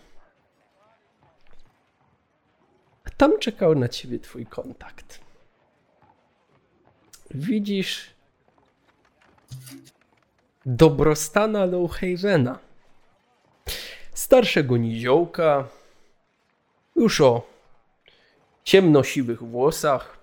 [3.05, 5.19] A tam czekał na ciebie twój kontakt.
[7.31, 8.09] Widzisz
[10.65, 12.59] dobrostana Lowhavena.
[14.13, 15.67] Starszego niziołka,
[16.95, 17.47] już o
[18.63, 20.17] ciemnosiwych włosach,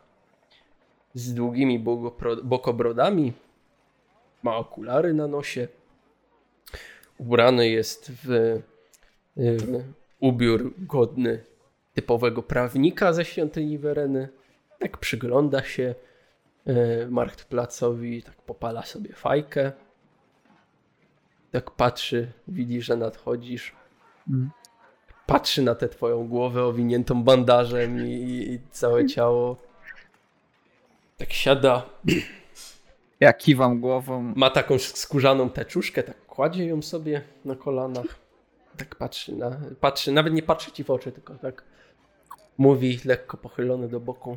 [1.14, 1.78] z długimi
[2.42, 3.32] bokobrodami,
[4.42, 5.68] ma okulary na nosie,
[7.18, 8.26] ubrany jest w,
[9.36, 9.84] w
[10.20, 11.55] ubiór godny
[11.96, 14.28] typowego prawnika ze świątyni Wereny.
[14.78, 15.94] Tak przygląda się
[16.66, 19.72] e, Marktplacowi, tak popala sobie fajkę.
[21.50, 23.72] Tak patrzy, widzi, że nadchodzisz.
[24.28, 24.50] Mm.
[25.26, 28.12] Patrzy na tę twoją głowę owiniętą bandażem i,
[28.52, 29.56] i całe ciało.
[31.18, 31.86] Tak siada,
[33.20, 34.32] Ja kiwam głową.
[34.36, 38.06] ma taką skórzaną teczuszkę, tak kładzie ją sobie na kolanach.
[38.76, 41.62] Tak patrzy, na, patrzy, nawet nie patrzy ci w oczy, tylko tak
[42.58, 44.36] mówi lekko pochylony do boku.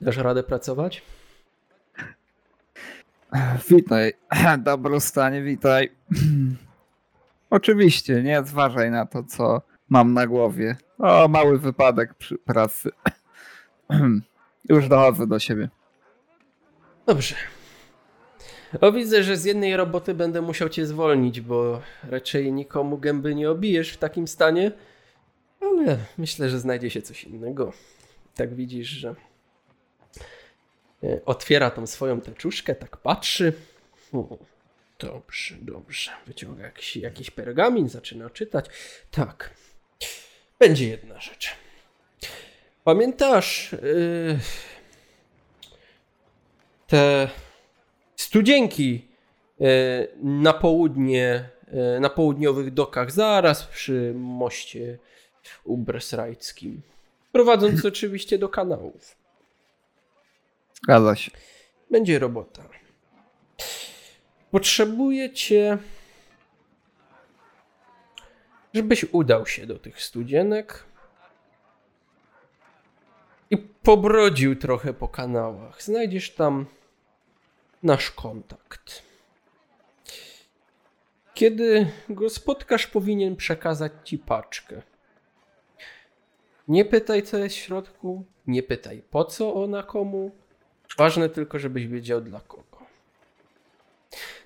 [0.00, 1.02] Dasz radę pracować?
[3.70, 4.12] Witaj,
[4.58, 5.90] dobrostanie, witaj.
[7.50, 10.76] Oczywiście, nie zważaj na to, co mam na głowie.
[10.98, 12.90] O, mały wypadek przy pracy.
[14.68, 15.68] Już dochodzę do siebie.
[17.06, 17.34] Dobrze.
[18.80, 23.50] O, widzę, że z jednej roboty będę musiał cię zwolnić, bo raczej nikomu gęby nie
[23.50, 24.72] obijesz w takim stanie.
[25.64, 27.72] Ale myślę, że znajdzie się coś innego.
[28.34, 29.14] Tak widzisz, że
[31.04, 33.52] e, otwiera tą swoją teczuszkę, tak patrzy.
[34.12, 34.38] O,
[34.98, 36.10] dobrze, dobrze.
[36.26, 38.66] Wyciąga jakiś, jakiś pergamin, zaczyna czytać.
[39.10, 39.54] Tak.
[40.58, 41.56] Będzie jedna rzecz.
[42.84, 44.38] Pamiętasz yy,
[46.86, 47.28] te
[48.16, 49.08] studzienki
[49.60, 49.64] e,
[50.22, 54.98] na południe, e, na południowych dokach, zaraz przy moście
[55.64, 56.82] ubresrajckim.
[57.32, 59.16] Prowadząc oczywiście do kanałów.
[60.82, 61.30] Zgadza się.
[61.90, 62.62] Będzie robota.
[64.50, 65.78] Potrzebujecie,
[68.74, 70.84] żebyś udał się do tych studzienek
[73.50, 75.82] i pobrodził trochę po kanałach.
[75.82, 76.66] Znajdziesz tam
[77.82, 79.02] nasz kontakt.
[81.34, 84.82] Kiedy go spotkasz, powinien przekazać ci paczkę.
[86.68, 90.30] Nie pytaj, co jest w środku, nie pytaj, po co ona komu.
[90.98, 92.78] Ważne tylko, żebyś wiedział dla kogo.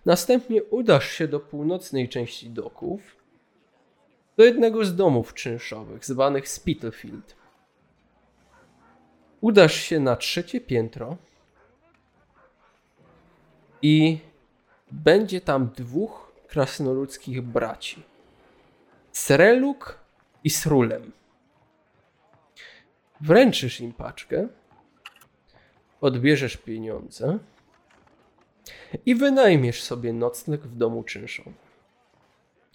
[0.07, 3.01] Następnie udasz się do północnej części doków,
[4.37, 7.37] do jednego z domów czynszowych, zwanych Spitalfield.
[9.41, 11.17] Udasz się na trzecie piętro
[13.83, 14.19] i
[14.93, 18.03] będzie tam dwóch krasnoludzkich braci.
[19.13, 19.99] Sreluk
[20.45, 21.13] i Srulem.
[23.21, 24.49] Wręczysz im paczkę,
[26.01, 27.39] odbierzesz pieniądze
[29.07, 31.55] i wynajmiesz sobie nocleg w domu czynszowym.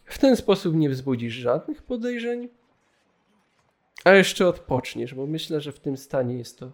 [0.06, 2.50] W ten sposób nie wzbudzisz żadnych podejrzeń,
[4.04, 6.72] a jeszcze odpoczniesz, bo myślę, że w tym stanie jest to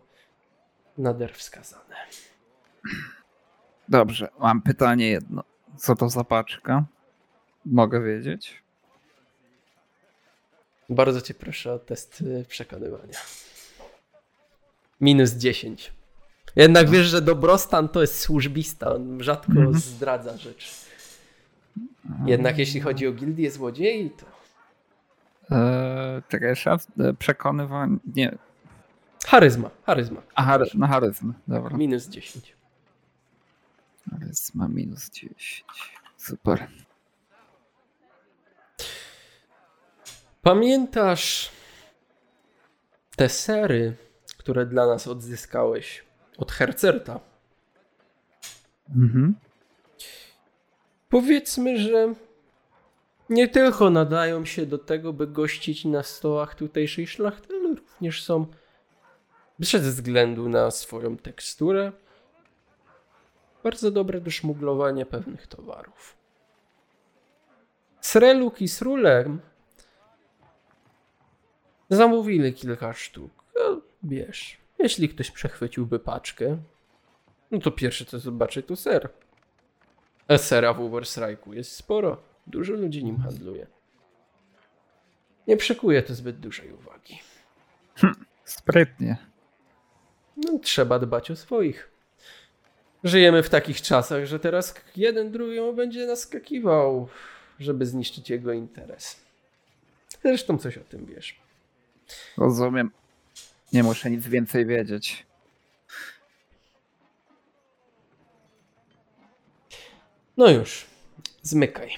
[0.98, 1.96] nader wskazane.
[3.90, 5.44] Dobrze, mam pytanie jedno.
[5.78, 6.86] Co to za paczka?
[7.66, 8.64] Mogę wiedzieć?
[10.90, 13.18] Bardzo cię proszę o test przekonywania.
[15.02, 15.94] Minus 10.
[16.56, 19.74] Jednak wiesz, że dobrostan to jest służbista, on rzadko Mhm.
[19.80, 20.70] zdradza rzeczy.
[22.26, 24.26] Jednak jeśli chodzi o gildię złodziei, to
[25.52, 26.88] Eee, raz.
[27.00, 27.98] Eee, Przekonywanie.
[28.16, 28.38] Nie.
[29.26, 30.22] charyzma, charyzma.
[30.36, 30.66] A, chary...
[30.74, 31.34] no charyzmy.
[31.48, 31.78] Dobra.
[31.78, 32.54] Minus 10.
[34.12, 35.64] Charyzma minus 10.
[36.18, 36.68] Super.
[40.42, 41.52] Pamiętasz
[43.16, 43.96] te sery,
[44.40, 46.04] które dla nas odzyskałeś
[46.38, 47.20] od Hercerta?
[48.96, 49.36] Mhm.
[51.10, 52.14] Powiedzmy, że
[53.30, 58.46] nie tylko nadają się do tego, by gościć na stołach tutejszej szlachty, ale również są
[59.60, 61.92] Bez względu na swoją teksturę,
[63.64, 66.18] bardzo dobre do szmuglowania pewnych towarów.
[68.02, 69.40] Sreluk i Srulem
[71.90, 73.39] zamówili kilka sztuk.
[74.04, 76.58] Wiesz, jeśli ktoś przechwyciłby paczkę,
[77.52, 79.10] no to pierwsze co zobaczy to ser.
[80.28, 82.18] A sera w Uberstrajku jest sporo.
[82.48, 83.68] Dużo ludzi nim handluje.
[85.48, 87.20] Nie przykuje to zbyt dużej uwagi.
[88.44, 89.18] Sprytnie.
[90.38, 91.90] No, trzeba dbać o swoich.
[93.04, 97.08] Żyjemy w takich czasach, że teraz jeden drugiemu będzie naskakiwał,
[97.60, 99.22] żeby zniszczyć jego interes.
[100.24, 101.40] Zresztą coś o tym wiesz.
[102.38, 102.92] Rozumiem.
[103.74, 105.26] Nie muszę nic więcej wiedzieć.
[110.38, 110.86] No już,
[111.42, 111.90] zmykaj.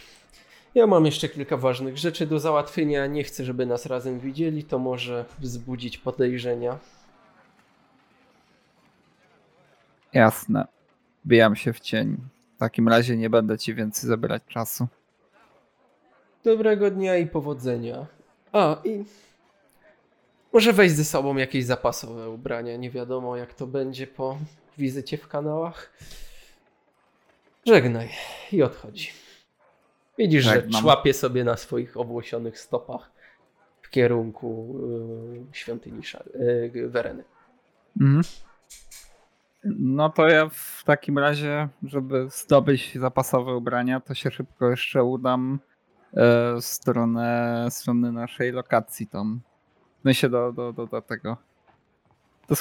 [0.76, 3.07] Ja mam jeszcze kilka ważnych rzeczy do załatwienia.
[3.07, 4.63] Nie chcę, żeby nas razem widzieli.
[4.63, 6.78] To może wzbudzić podejrzenia.
[10.13, 10.67] Jasne.
[11.26, 12.17] Bijam się w cień.
[12.55, 14.88] W takim razie nie będę ci więcej zabierać czasu.
[16.43, 18.05] Dobrego dnia i powodzenia.
[18.51, 19.05] A, i
[20.53, 22.77] może weź ze sobą jakieś zapasowe ubrania.
[22.77, 24.37] Nie wiadomo, jak to będzie po
[24.77, 25.93] wizycie w kanałach.
[27.65, 28.09] Żegnaj
[28.51, 29.09] i odchodzi.
[30.17, 30.81] Widzisz, że Żegnam.
[30.81, 33.11] człapie sobie na swoich owłosionych stopach
[33.81, 34.75] w kierunku
[35.51, 36.35] y, świątyni Szar-
[36.75, 37.23] y, Wereny.
[38.01, 38.23] Mhm.
[39.63, 45.59] No to ja w takim razie, żeby zdobyć zapasowe ubrania, to się szybko jeszcze udam
[46.13, 49.41] e, w stronę, strony naszej lokacji tam.
[50.03, 51.37] My się do, do, do, do tego.
[52.49, 52.55] Do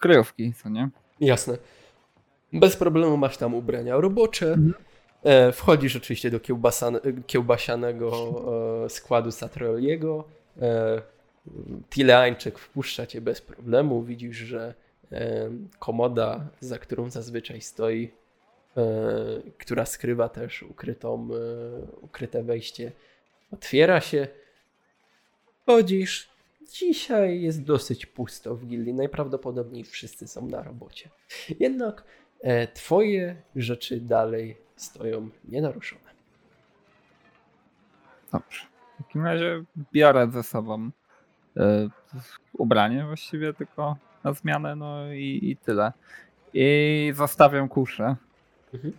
[0.00, 0.88] kryjówki, co nie?
[1.20, 1.58] Jasne.
[2.52, 4.46] Bez problemu masz tam ubrania robocze.
[4.46, 4.74] Mhm.
[5.22, 6.40] E, wchodzisz oczywiście do
[7.26, 8.10] kiełbasianego
[8.84, 10.24] e, składu Satroliego.
[10.62, 11.02] E,
[11.90, 14.02] Tileańczyk wpuszcza cię bez problemu.
[14.02, 14.74] Widzisz, że
[15.12, 18.10] e, komoda, za którą zazwyczaj stoi,
[18.76, 18.84] e,
[19.58, 22.92] która skrywa też ukrytą, e, ukryte wejście,
[23.52, 24.28] otwiera się.
[25.66, 26.37] Chodzisz.
[26.72, 28.94] Dzisiaj jest dosyć pusto w gildii.
[28.94, 31.10] Najprawdopodobniej wszyscy są na robocie.
[31.60, 32.04] Jednak
[32.40, 36.08] e, twoje rzeczy dalej stoją nienaruszone.
[38.32, 38.66] Dobrze.
[38.94, 40.90] W takim razie biorę ze sobą
[41.56, 41.88] e,
[42.52, 45.92] ubranie właściwie tylko na zmianę, no i, i tyle.
[46.54, 48.16] I zostawiam kuszę
[48.74, 48.92] Mhm.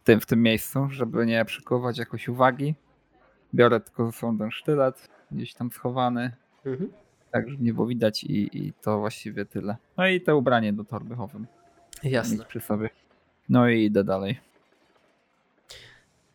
[0.00, 2.74] w tym, w tym miejscu, żeby nie przykuwać jakoś uwagi.
[3.54, 6.32] Biorę tylko ze sobą ten sztylet, gdzieś tam schowany,
[6.64, 6.92] Mhm.
[7.30, 9.76] tak żeby nie było widać i, i to właściwie tyle.
[9.96, 11.46] No i te ubranie do torby chowam.
[12.02, 12.36] Jasne.
[12.36, 12.90] Mieć przy sobie.
[13.48, 14.40] No i idę dalej.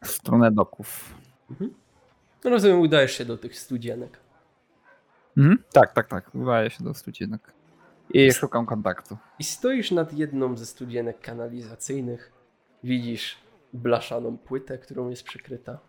[0.03, 1.15] W stronę doków.
[2.43, 4.19] No Rozumiem, udajesz się do tych studzienek.
[5.37, 5.63] Mhm.
[5.73, 6.35] Tak, tak, tak.
[6.35, 7.53] Udaję się do studzienek.
[8.13, 9.17] I szukam kontaktu.
[9.39, 12.31] I stoisz nad jedną ze studzienek kanalizacyjnych.
[12.83, 13.37] Widzisz
[13.73, 15.79] blaszaną płytę, którą jest przykryta.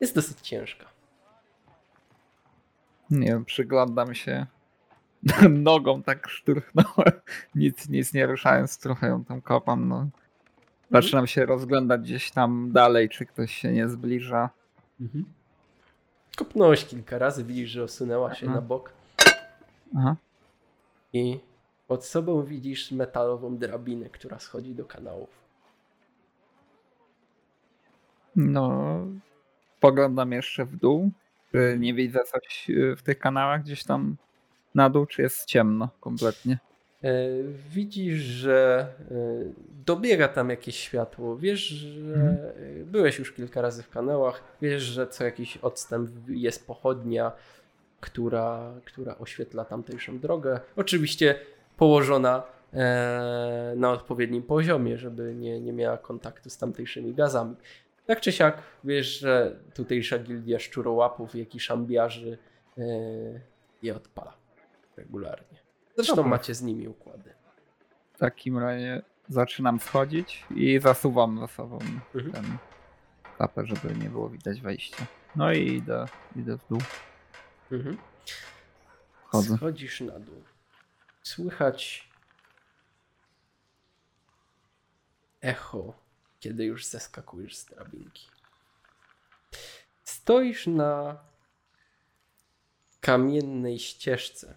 [0.00, 0.93] Jest dosyć ciężka.
[3.10, 4.46] Nie wiem, przyglądam się.
[5.50, 7.12] Nogą tak szturchnąłem.
[7.54, 9.88] Nic, nic nie ruszając, trochę ją tam kopam.
[9.88, 10.08] No.
[10.90, 14.50] Zaczynam się rozglądać gdzieś tam dalej, czy ktoś się nie zbliża.
[15.00, 15.24] Mhm.
[16.36, 18.54] Kopnąłeś kilka razy, widzisz, że osunęła się Aha.
[18.54, 18.92] na bok.
[19.96, 20.16] Aha.
[21.12, 21.40] I
[21.86, 25.28] pod sobą widzisz metalową drabinę, która schodzi do kanałów.
[28.36, 28.98] No,
[29.80, 31.10] poglądam jeszcze w dół.
[31.54, 34.16] Czy nie widzę coś y, w tych kanałach gdzieś tam
[34.74, 36.58] na dół, czy jest ciemno kompletnie?
[37.04, 37.28] E,
[37.70, 39.14] Widzisz, że e,
[39.86, 41.36] dobiega tam jakieś światło.
[41.36, 42.14] Wiesz, że
[42.80, 44.42] e, byłeś już kilka razy w kanałach.
[44.62, 47.32] Wiesz, że co jakiś odstęp jest pochodnia,
[48.00, 50.60] która, która oświetla tamtejszą drogę.
[50.76, 51.34] Oczywiście
[51.76, 52.42] położona
[52.72, 57.56] e, na odpowiednim poziomie, żeby nie, nie miała kontaktu z tamtejszymi gazami.
[58.06, 62.38] Tak czy siak, wiesz, że tutejsza gildia szczurołapów, jak i szambiarzy
[62.78, 62.82] e,
[63.82, 64.36] je odpala
[64.96, 65.58] regularnie.
[65.96, 66.30] Zresztą Dobra.
[66.30, 67.34] macie z nimi układy.
[68.14, 71.78] W takim razie zaczynam schodzić i zasuwam za sobą
[72.14, 72.32] Mhm.
[72.32, 72.58] ten
[73.38, 75.06] tapę, żeby nie było widać wejścia.
[75.36, 76.04] No i idę,
[76.36, 76.78] idę w dół.
[77.72, 77.98] Mhm.
[79.26, 79.56] Chodzę.
[79.56, 80.42] Schodzisz na dół.
[81.22, 82.08] Słychać
[85.42, 85.92] echo,
[86.44, 88.28] kiedy już zeskakujesz z drabinki.
[90.04, 91.24] Stoisz na
[93.00, 94.56] kamiennej ścieżce.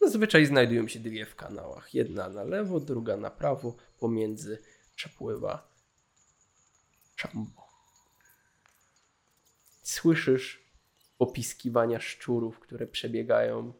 [0.00, 1.94] Zazwyczaj znajdują się dwie w kanałach.
[1.94, 3.76] Jedna na lewo, druga na prawo.
[3.98, 4.62] Pomiędzy
[4.94, 5.68] przepływa
[7.16, 7.68] szambo.
[9.82, 10.62] Słyszysz
[11.18, 13.72] popiskiwania szczurów, które przebiegają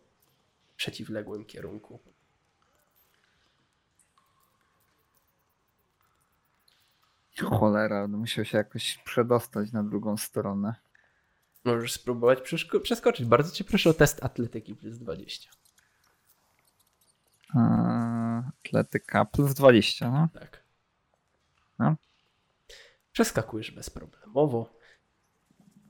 [0.77, 1.99] przeciwległym kierunku.
[7.47, 10.75] Cholera, no musiał się jakoś przedostać na drugą stronę.
[11.65, 12.39] Możesz spróbować
[12.83, 13.27] przeskoczyć.
[13.27, 15.51] Bardzo cię proszę o test atletyki plus 20.
[17.55, 20.29] Eee, Atletyka plus 20, no.
[20.41, 20.63] Tak.
[21.79, 21.97] No.
[23.13, 24.79] Przeskakujesz bezproblemowo.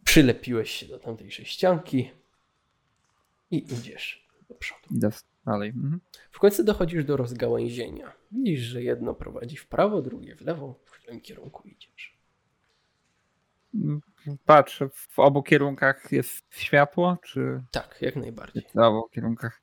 [0.05, 2.11] Przylepiłeś się do tamtejszej ścianki
[3.51, 4.81] i idziesz do przodu.
[4.91, 5.11] Idę
[5.49, 5.69] dalej.
[5.71, 6.01] Mhm.
[6.31, 8.13] W końcu dochodzisz do rozgałęzienia.
[8.33, 10.75] Widzisz, że jedno prowadzi w prawo, drugie w lewo.
[10.85, 12.19] W którym kierunku idziesz?
[14.47, 18.63] Patrzę, w obu kierunkach jest światło, czy Tak, jak najbardziej.
[18.75, 19.61] w obu kierunkach?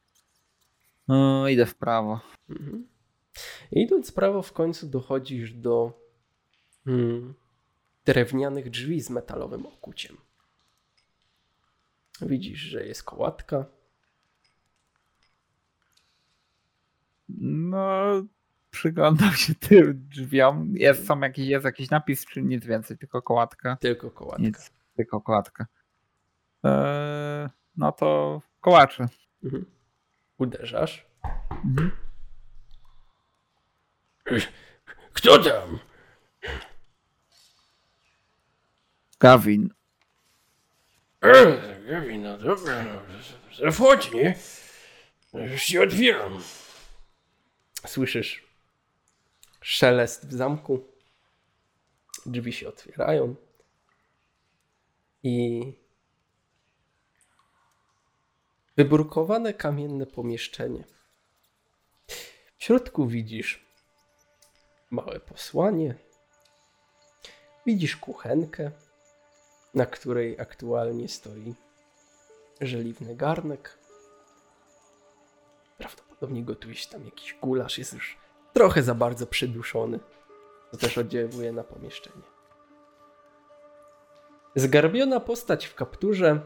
[1.08, 2.20] No, idę w prawo.
[2.50, 2.88] Mhm.
[3.72, 6.02] Idąc w prawo, w końcu dochodzisz do
[6.88, 7.34] mm,
[8.06, 10.18] drewnianych drzwi z metalowym okuciem.
[12.22, 13.66] Widzisz, że jest kołatka.
[17.30, 18.06] No,
[18.72, 20.74] przyglądam się tym drzwiom.
[20.78, 23.78] Jest, są jakiś, jest jakiś napis, czy nic więcej, tylko kołatka?
[23.82, 24.44] Tylko kołatka.
[24.44, 25.66] Nic, tylko kołatka.
[26.64, 29.08] Eee, no to kołacze.
[29.44, 29.66] Mhm.
[30.38, 31.06] Uderzasz.
[31.66, 31.92] Mhm.
[35.14, 35.80] Kto tam?
[39.20, 39.70] Gawin.
[41.90, 43.02] Gawin, no dobra, no.
[43.58, 44.36] Zachodź, nie?
[45.34, 46.40] Już ci otwieram.
[47.88, 48.48] Słyszysz
[49.62, 50.88] szelest w zamku.
[52.26, 53.36] Drzwi się otwierają.
[55.24, 55.74] I
[58.78, 60.84] wybrukowane kamienne pomieszczenie.
[62.58, 63.66] W środku widzisz
[64.92, 65.96] małe posłanie.
[67.66, 68.72] Widzisz kuchenkę,
[69.74, 71.54] na której aktualnie stoi
[72.62, 73.85] żeliwny garnek.
[76.26, 78.18] Prawdopodobnie gotuje się tam jakiś gulasz, jest już
[78.54, 80.00] trochę za bardzo przyduszony.
[80.72, 82.24] To też oddziałuje na pomieszczenie.
[84.56, 86.40] Zgarbiona postać w kapturze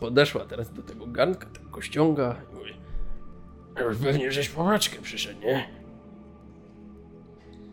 [0.00, 2.74] podeszła teraz do tego garnka, tak go ściąga i mówi
[3.80, 5.68] już pewnie żeś po paczkę przyszedł, nie?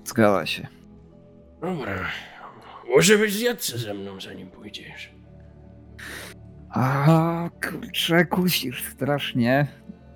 [0.05, 0.67] Zgadza się.
[1.61, 2.05] Dobra.
[2.89, 5.11] Może być zjadce ze mną, zanim pójdziesz.
[6.69, 9.67] A kurczę, kusisz strasznie.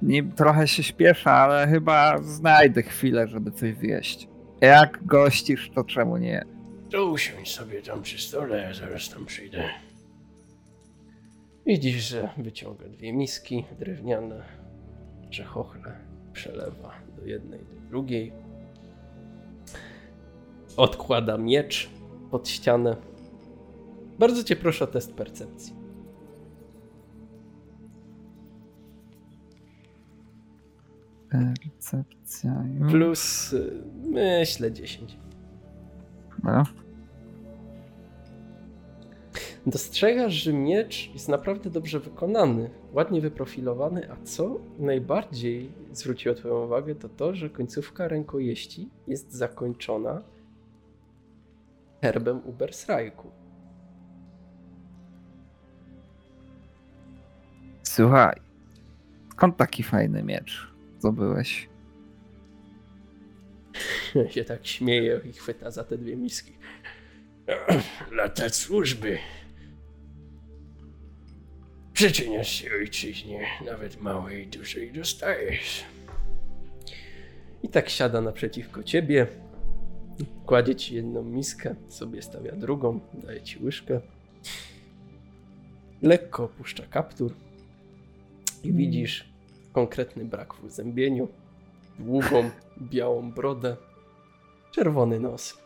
[0.02, 4.28] Nie, trochę się śpieszę, ale chyba znajdę chwilę, żeby coś zjeść.
[4.62, 6.46] Jak gościsz, to czemu nie?
[6.92, 9.64] To usiądź sobie tam przy stole, ja zaraz tam przyjdę.
[11.66, 14.44] Widzisz, że wyciąga dwie miski drewniane,
[15.30, 15.98] że chochle
[16.34, 18.32] przelewa do jednej, do drugiej.
[20.78, 21.90] Odkłada miecz
[22.32, 22.96] pod ścianę.
[24.20, 25.81] Bardzo cię proszę o test percepcji.
[31.32, 32.92] Percepcja już.
[32.92, 33.56] Plus,
[34.04, 35.18] myślę, 10.
[36.38, 36.64] Dobra.
[39.66, 46.96] Dostrzegasz, że miecz jest naprawdę dobrze wykonany, ładnie wyprofilowany, a co najbardziej zwróciło Twoją uwagę,
[46.96, 50.22] to to, że końcówka rękojeści jest zakończona
[52.02, 53.32] herbem Ubersrajku.
[57.84, 58.42] Słuchaj,
[59.32, 60.71] skąd taki fajny miecz
[61.02, 61.70] zdobyłeś?
[64.30, 66.54] się tak śmieje i chwyta za te dwie miski.
[68.18, 69.18] Lata służby.
[71.94, 75.84] Przyczyniasz się ojczyźnie, nawet małej, dużej dostajesz.
[77.64, 79.28] I tak siada naprzeciwko ciebie,
[80.46, 84.02] kładzie ci jedną miskę, sobie stawia drugą, daje ci łyżkę.
[86.02, 87.34] Lekko opuszcza kaptur
[88.64, 89.31] i widzisz
[89.74, 91.28] konkretny brak w uzębieniu,
[92.00, 92.50] długą,
[92.82, 93.78] białą brodę,
[94.72, 95.58] czerwony nos,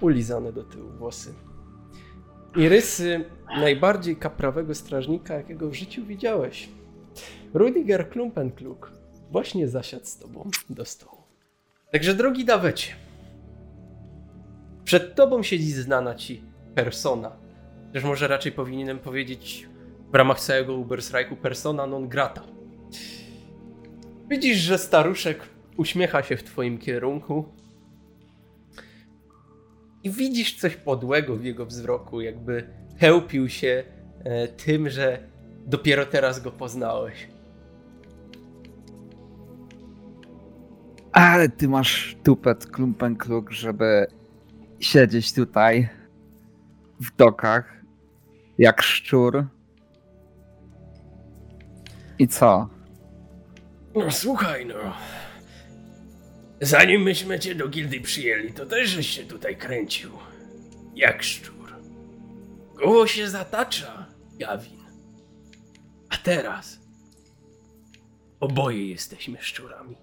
[0.00, 1.34] ulizane do tyłu włosy.
[2.56, 3.24] I rysy
[3.60, 6.68] najbardziej kaprawego strażnika, jakiego w życiu widziałeś.
[7.54, 8.92] Rudiger Klumpenkluk
[9.30, 11.22] właśnie zasiadł z tobą do stołu.
[11.92, 12.94] Także drogi Dawecie,
[14.84, 16.42] przed tobą siedzi znana ci
[16.74, 17.32] persona.
[17.92, 19.68] Też może raczej powinienem powiedzieć
[20.12, 22.42] w ramach całego Uberstrajku persona non grata.
[24.28, 25.38] Widzisz, że staruszek
[25.76, 27.44] uśmiecha się w twoim kierunku,
[30.04, 32.68] i widzisz coś podłego w jego wzroku, jakby
[32.98, 33.84] chełpił się
[34.24, 35.18] e, tym, że
[35.66, 37.28] dopiero teraz go poznałeś.
[41.12, 44.06] Ale ty masz tupet klumpenkluk, żeby
[44.80, 45.88] siedzieć tutaj
[47.00, 47.82] w dokach
[48.58, 49.46] jak szczur.
[52.18, 52.68] I co?
[53.94, 54.96] No słuchaj, no.
[56.60, 60.10] Zanim myśmy cię do gildy przyjęli, to też żeś się tutaj kręcił.
[60.94, 61.74] Jak szczur.
[62.74, 64.06] Koło się zatacza,
[64.38, 64.82] Gawin.
[66.08, 66.80] A teraz
[68.40, 69.96] oboje jesteśmy szczurami.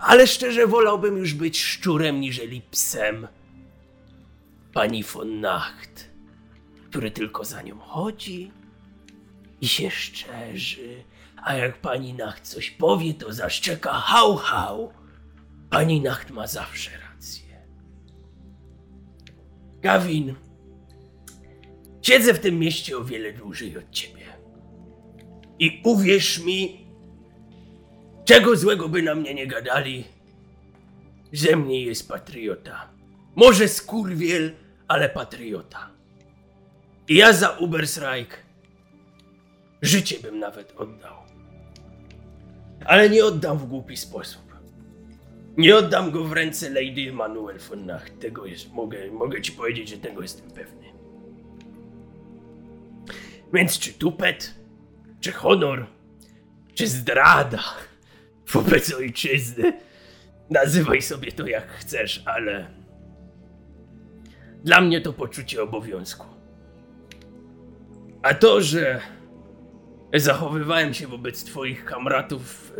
[0.00, 3.28] Ale szczerze wolałbym już być szczurem niżeli psem.
[4.72, 6.10] Pani von Nacht,
[6.90, 8.50] który tylko za nią chodzi
[9.60, 11.04] i się szczerzy,
[11.46, 14.92] a jak pani Nacht coś powie, to zaszczeka hał hał.
[15.70, 17.66] Pani Nacht ma zawsze rację.
[19.80, 20.34] Gawin,
[22.02, 24.26] siedzę w tym mieście o wiele dłużej od ciebie.
[25.58, 26.86] I uwierz mi,
[28.24, 30.04] czego złego by na mnie nie gadali,
[31.32, 32.88] ze mnie jest patriota.
[33.36, 34.54] Może skurwiel,
[34.88, 35.90] ale patriota.
[37.08, 38.42] I ja za Ubersreich
[39.82, 41.25] życie bym nawet oddał.
[42.86, 44.42] Ale nie oddam w głupi sposób.
[45.56, 48.20] Nie oddam go w ręce Lady Emanuel von Nacht.
[48.20, 50.86] Tego jest, mogę, mogę ci powiedzieć, że tego jestem pewny.
[53.52, 54.54] Więc czy tupet,
[55.20, 55.86] czy honor,
[56.74, 57.62] czy zdrada
[58.52, 59.72] wobec ojczyzny,
[60.50, 62.66] nazywaj sobie to jak chcesz, ale
[64.64, 66.26] dla mnie to poczucie obowiązku.
[68.22, 69.00] A to, że
[70.20, 72.72] zachowywałem się wobec twoich kamratów w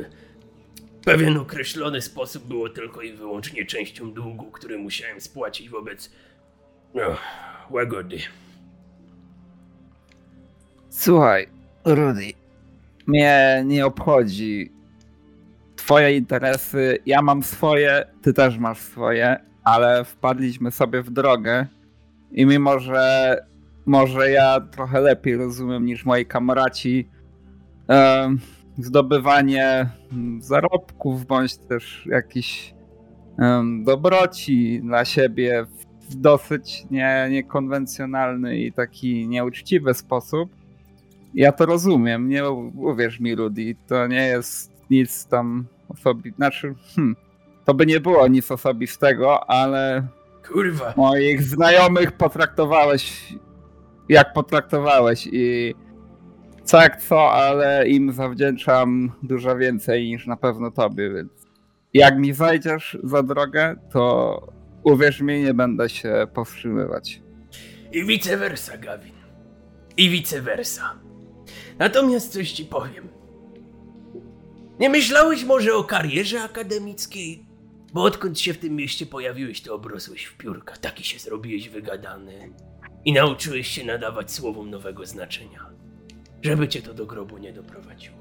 [1.04, 6.10] pewien określony sposób, było tylko i wyłącznie częścią długu, który musiałem spłacić wobec
[6.94, 7.02] no,
[7.70, 8.18] łagody.
[10.90, 11.48] Słuchaj,
[11.84, 12.32] Rudy,
[13.06, 14.72] mnie nie obchodzi
[15.76, 21.66] twoje interesy, ja mam swoje, ty też masz swoje, ale wpadliśmy sobie w drogę
[22.32, 23.36] i mimo, że
[23.86, 27.08] może ja trochę lepiej rozumiem niż moi kamraci
[28.78, 32.74] zdobywanie mm, zarobków bądź też jakiś
[33.84, 35.66] dobroci dla siebie
[36.10, 40.50] w dosyć nie, niekonwencjonalny i taki nieuczciwy sposób,
[41.34, 46.32] ja to rozumiem, nie uwierz mi, Rudy, to nie jest nic tam osobi...
[46.36, 47.16] Znaczy, hmm,
[47.64, 50.06] to by nie było nic osobistego, ale
[50.48, 53.34] Kurwa, moich znajomych potraktowałeś
[54.08, 55.74] jak potraktowałeś i
[56.66, 61.32] co jak co, ale im zawdzięczam dużo więcej niż na pewno tobie, więc
[61.94, 64.40] jak mi zajdziesz za drogę, to
[64.82, 67.22] uwierz mi, nie będę się powstrzymywać.
[67.92, 69.14] I vice versa, Gawin.
[69.96, 70.94] I vice versa.
[71.78, 73.08] Natomiast coś ci powiem.
[74.78, 77.46] Nie myślałeś może o karierze akademickiej?
[77.92, 80.76] Bo odkąd się w tym mieście pojawiłeś, to obrosłeś w piórka.
[80.76, 82.52] Taki się zrobiłeś wygadany.
[83.04, 85.75] I nauczyłeś się nadawać słowom nowego znaczenia.
[86.42, 88.16] Żeby cię to do grobu nie doprowadziło.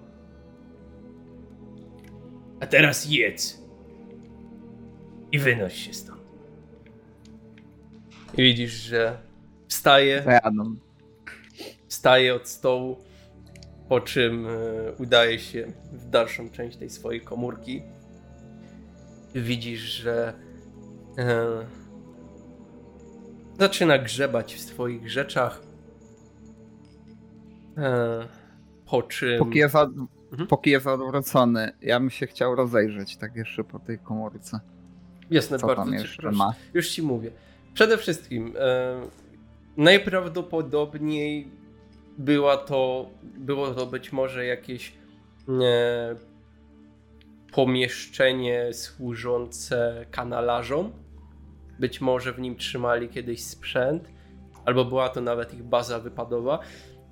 [2.59, 3.61] A teraz jedz.
[5.31, 6.21] I wynoś się stąd.
[8.37, 9.17] I widzisz, że
[9.67, 10.75] wstaje Zajadą.
[11.87, 12.97] wstaje od stołu,
[13.89, 14.51] po czym e,
[14.99, 17.81] udaje się w dalszą część tej swojej komórki.
[19.35, 20.33] Widzisz, że
[21.17, 21.45] e,
[23.59, 25.61] zaczyna grzebać w swoich rzeczach.
[27.77, 28.27] E,
[28.85, 29.39] po czym.
[29.39, 29.89] Póki jest, od...
[30.31, 30.47] Mhm.
[30.87, 34.59] Odwrócony, ja bym się chciał rozejrzeć tak jeszcze po tej komórce.
[35.31, 36.53] Jasne, Co bardzo tam jeszcze ma?
[36.73, 37.31] Już ci mówię.
[37.73, 39.01] Przede wszystkim, e,
[39.77, 41.51] najprawdopodobniej
[42.17, 44.93] była to, było to być może jakieś
[45.49, 46.15] e,
[47.51, 50.91] pomieszczenie służące kanalarzom.
[51.79, 54.09] Być może w nim trzymali kiedyś sprzęt,
[54.65, 56.59] albo była to nawet ich baza wypadowa.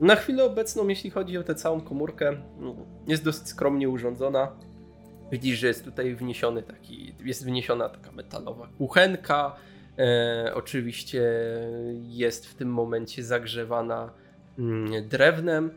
[0.03, 2.75] Na chwilę obecną, jeśli chodzi o tę całą komórkę, no,
[3.07, 4.51] jest dosyć skromnie urządzona.
[5.31, 9.55] Widzisz, że jest tutaj wniesiony taki, jest wniesiona taka metalowa kuchenka.
[9.99, 11.23] E, oczywiście
[12.01, 14.13] jest w tym momencie zagrzewana
[14.59, 15.71] mm, drewnem.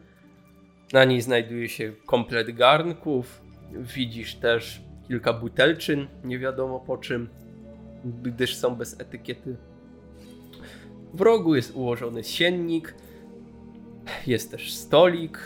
[0.93, 3.41] Na niej znajduje się komplet garnków.
[3.73, 7.29] Widzisz też kilka butelczyn, nie wiadomo po czym,
[8.23, 9.57] gdyż są bez etykiety.
[11.15, 12.95] W rogu jest ułożony siennik.
[14.27, 15.39] Jest też stolik.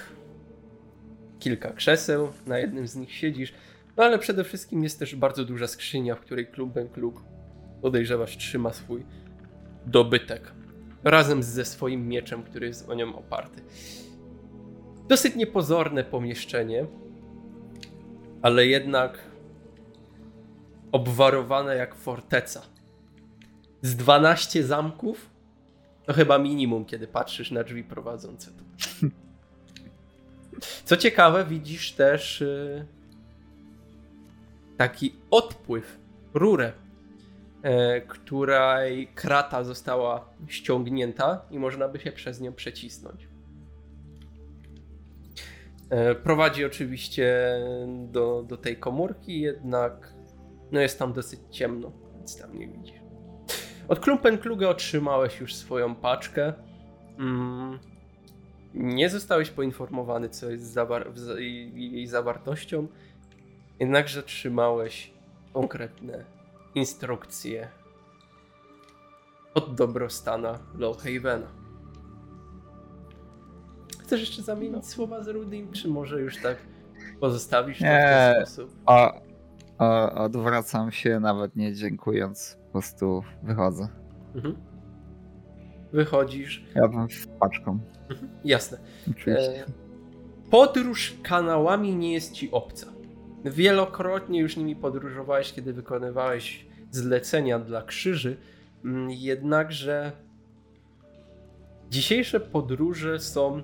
[1.39, 2.29] Kilka krzeseł.
[2.47, 3.55] Na jednym z nich siedzisz.
[3.97, 6.47] No ale przede wszystkim jest też bardzo duża skrzynia, w której
[6.93, 7.21] klub
[7.83, 9.05] podejrzewasz trzyma swój
[9.87, 10.53] dobytek.
[11.05, 13.63] Razem ze swoim mieczem, który jest o nią oparty.
[15.09, 16.87] Dosyć niepozorne pomieszczenie,
[18.43, 19.19] ale jednak
[20.93, 22.63] obwarowane jak forteca.
[23.83, 25.30] Z 12 zamków
[26.11, 28.65] to chyba minimum, kiedy patrzysz na drzwi prowadzące tu.
[30.85, 32.87] Co ciekawe, widzisz też y,
[34.77, 35.99] taki odpływ,
[36.35, 36.73] rurę,
[37.63, 43.29] e, której krata została ściągnięta i można by się przez nią przecisnąć.
[45.91, 47.55] E, prowadzi oczywiście
[48.09, 50.15] do, do tej komórki, jednak
[50.73, 53.10] no jest tam dosyć ciemno, więc tam nie widzisz.
[53.91, 56.53] Od Klumpenkluge otrzymałeś już swoją paczkę.
[57.19, 57.79] Mm,
[58.75, 61.39] nie zostałeś poinformowany, co jest zawar-
[61.75, 62.87] jej zawartością,
[63.81, 65.11] jednakże trzymałeś
[65.53, 66.25] konkretne
[66.75, 67.69] instrukcje
[69.55, 71.47] od dobrostana Lowhavena.
[74.03, 76.57] Chcesz jeszcze zamienić słowa z Rudim, czy może już tak
[77.21, 78.71] pozostawisz to w ten sposób?
[78.87, 79.13] O,
[80.15, 83.89] odwracam się, nawet nie dziękując, po prostu wychodzę.
[84.35, 84.57] Mhm.
[85.93, 86.65] Wychodzisz.
[86.75, 87.79] Ja bym z paczką,
[88.11, 88.29] Mhm.
[88.45, 88.79] Jasne.
[89.27, 89.65] E,
[90.51, 92.87] Podróż kanałami nie jest ci obca.
[93.45, 98.37] Wielokrotnie już nimi podróżowałeś, kiedy wykonywałeś zlecenia dla krzyży,
[98.85, 100.13] mm, jednakże
[101.91, 103.63] dzisiejsze podróże są,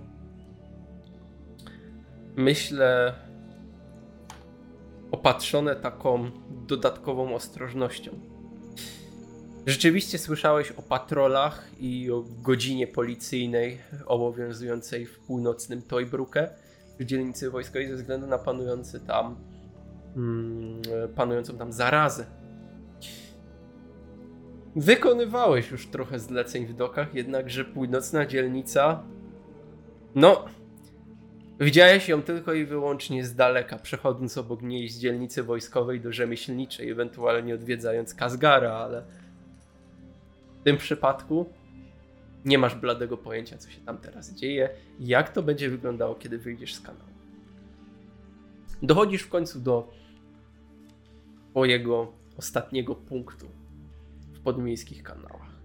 [2.36, 3.14] myślę,
[5.16, 6.30] opatrzone taką
[6.66, 8.10] dodatkową ostrożnością.
[9.66, 16.50] Rzeczywiście słyszałeś o patrolach i o godzinie policyjnej obowiązującej w północnym Toybruke
[16.98, 19.36] w dzielnicy wojskowej ze względu na panujący tam
[20.16, 20.82] mm,
[21.14, 22.26] panującą tam zarazę.
[24.76, 29.02] Wykonywałeś już trochę zleceń w dokach, jednakże północna dzielnica
[30.14, 30.44] no
[31.60, 36.90] widziałeś ją tylko i wyłącznie z daleka, przechodząc obok niej z dzielnicy wojskowej do rzemieślniczej,
[36.90, 39.02] ewentualnie odwiedzając Kazgara, ale
[40.60, 41.46] w tym przypadku
[42.44, 46.74] nie masz bladego pojęcia, co się tam teraz dzieje, jak to będzie wyglądało, kiedy wyjdziesz
[46.74, 47.10] z kanału.
[48.82, 49.92] Dochodzisz w końcu do
[51.50, 53.46] twojego ostatniego punktu
[54.32, 55.56] w podmiejskich kanałach.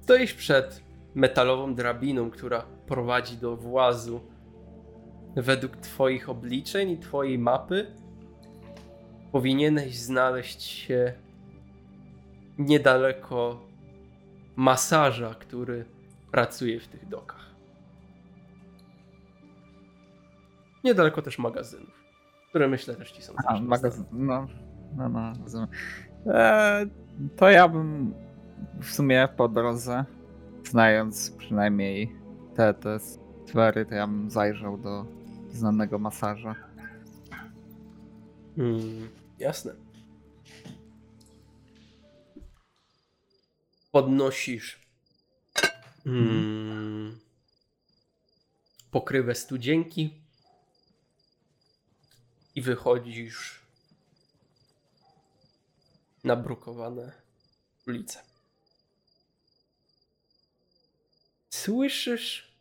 [0.00, 0.82] Stoisz przed
[1.14, 4.20] metalową drabiną, która prowadzi do włazu.
[5.36, 7.86] Według twoich obliczeń i twojej mapy
[9.32, 11.12] powinieneś znaleźć się
[12.58, 13.60] niedaleko
[14.56, 15.84] masaża, który
[16.30, 17.50] pracuje w tych dokach.
[20.84, 22.04] Niedaleko też magazynów,
[22.48, 24.46] które myślę też ci są A, magazyn, no,
[24.96, 25.68] no, no, rozumiem.
[26.26, 26.86] E,
[27.36, 28.14] to ja bym
[28.80, 30.04] w sumie po drodze,
[30.64, 32.16] znając przynajmniej
[32.56, 32.98] te, te
[33.46, 35.06] sfery, to ja bym zajrzał do
[35.50, 36.54] znanego masaża.
[38.58, 39.74] Mm, jasne.
[43.92, 44.80] Podnosisz
[46.06, 47.18] mm,
[48.90, 50.22] pokrywę studzienki
[52.54, 53.60] i wychodzisz
[56.24, 57.12] na brukowane
[57.86, 58.35] ulice.
[61.62, 62.52] Słyszysz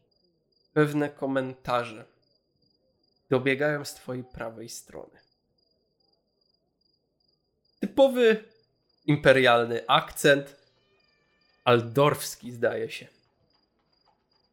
[0.74, 2.06] pewne komentarze.
[3.30, 5.20] Dobiegają z twojej prawej strony.
[7.80, 8.43] Typowy
[9.06, 10.56] imperialny akcent,
[11.64, 13.08] aldorfski zdaje się.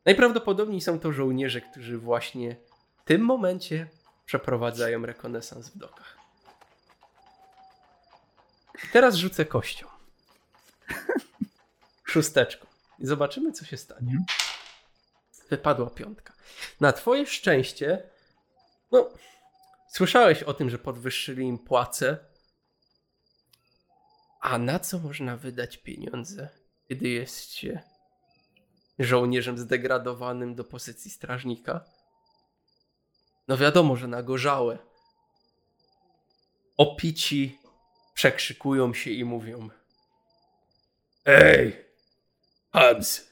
[0.05, 2.57] Najprawdopodobniej są to żołnierze, którzy właśnie
[3.03, 3.89] w tym momencie
[4.27, 6.17] przeprowadzają rekonesans w dokach.
[8.85, 9.87] I teraz rzucę kością.
[12.13, 12.72] Szósteczką.
[13.03, 14.25] I zobaczymy, co się stanie.
[15.51, 16.33] Wypadła piątka.
[16.81, 18.11] Na twoje szczęście,
[18.93, 19.11] no,
[19.89, 22.19] słyszałeś o tym, że podwyższyli im płace.
[24.41, 26.49] A na co można wydać pieniądze,
[26.89, 27.81] kiedy jest się
[28.99, 31.85] żołnierzem zdegradowanym do pozycji strażnika?
[33.49, 34.79] No wiadomo, że na gorzałe.
[36.77, 37.59] Opici
[38.15, 39.69] przekrzykują się i mówią:
[41.25, 41.92] Ej,
[42.73, 43.27] Hans,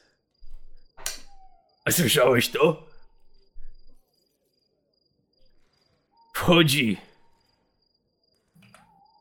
[1.85, 2.87] a słyszałeś to?
[6.33, 6.97] Wchodzi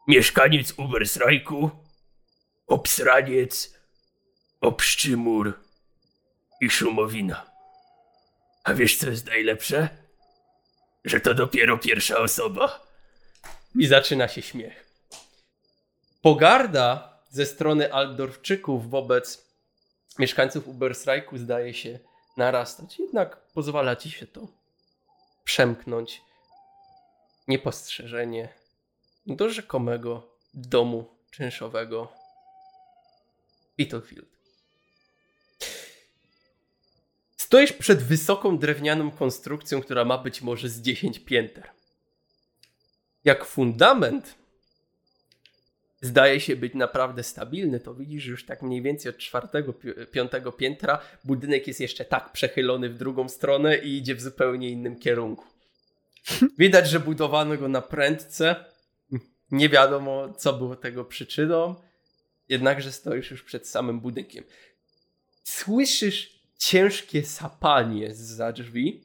[0.09, 1.71] mieszkaniec Ubersrajku,
[2.67, 3.75] obsraniec,
[4.61, 5.61] obszczymur
[6.61, 7.51] i szumowina.
[8.65, 9.89] A wiesz, co jest najlepsze?
[11.05, 12.87] Że to dopiero pierwsza osoba.
[13.75, 14.85] I zaczyna się śmiech.
[16.23, 19.50] Pogarda ze strony Aldorfczyków wobec
[20.21, 21.99] mieszkańców Uberstrajku zdaje się
[22.37, 22.99] narastać.
[22.99, 24.49] Jednak pozwala ci się to
[25.45, 26.23] przemknąć
[27.49, 28.49] niepostrzeżenie
[29.27, 32.13] do rzekomego domu czynszowego
[33.79, 34.29] Battlefield.
[37.37, 41.71] Stoisz przed wysoką drewnianą konstrukcją, która ma być może z 10 pięter.
[43.25, 44.40] jak fundament
[46.01, 50.53] zdaje się być naprawdę stabilny, to widzisz już tak mniej więcej od czwartego, pi- piątego
[50.53, 55.45] piętra budynek jest jeszcze tak przechylony w drugą stronę i idzie w zupełnie innym kierunku.
[56.59, 58.65] Widać, że budowano go na prędce.
[59.51, 61.75] Nie wiadomo, co było tego przyczyną.
[62.49, 64.45] Jednakże stoisz już przed samym budynkiem.
[65.45, 69.05] Słyszysz ciężkie sapanie za drzwi.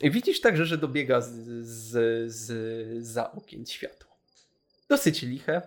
[0.00, 1.30] I widzisz także, że dobiega z,
[1.66, 4.09] z, z, za okien światło.
[4.90, 5.62] Dosyć liche.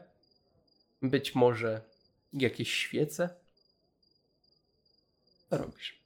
[1.02, 1.82] Być może
[2.34, 3.30] jakieś świece.
[5.50, 6.04] Co robisz?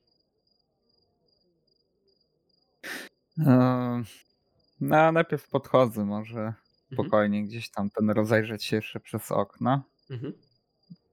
[4.80, 6.56] No, najpierw podchodzę może Mhm.
[6.94, 9.84] spokojnie gdzieś tam ten rozejrzeć się jeszcze przez okno.
[10.10, 10.34] Mhm.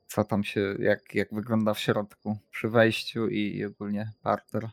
[0.09, 4.71] Co tam się, jak, jak wygląda w środku przy wejściu i, i ogólnie parter.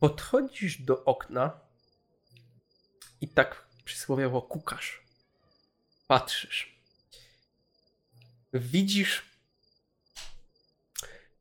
[0.00, 1.60] Podchodzisz do okna
[3.20, 5.02] i tak przysłowiowo kukasz.
[6.06, 6.76] Patrzysz.
[8.52, 9.22] Widzisz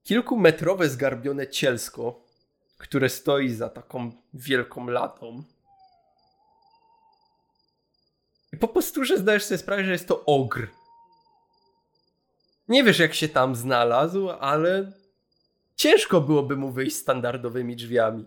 [0.03, 2.25] kilkumetrowe zgarbione cielsko,
[2.77, 5.43] które stoi za taką wielką latą.
[8.53, 10.67] I po prostu, że zdajesz sobie sprawę, że jest to ogr.
[12.67, 14.91] Nie wiesz, jak się tam znalazł, ale
[15.75, 18.25] ciężko byłoby mu wyjść standardowymi drzwiami.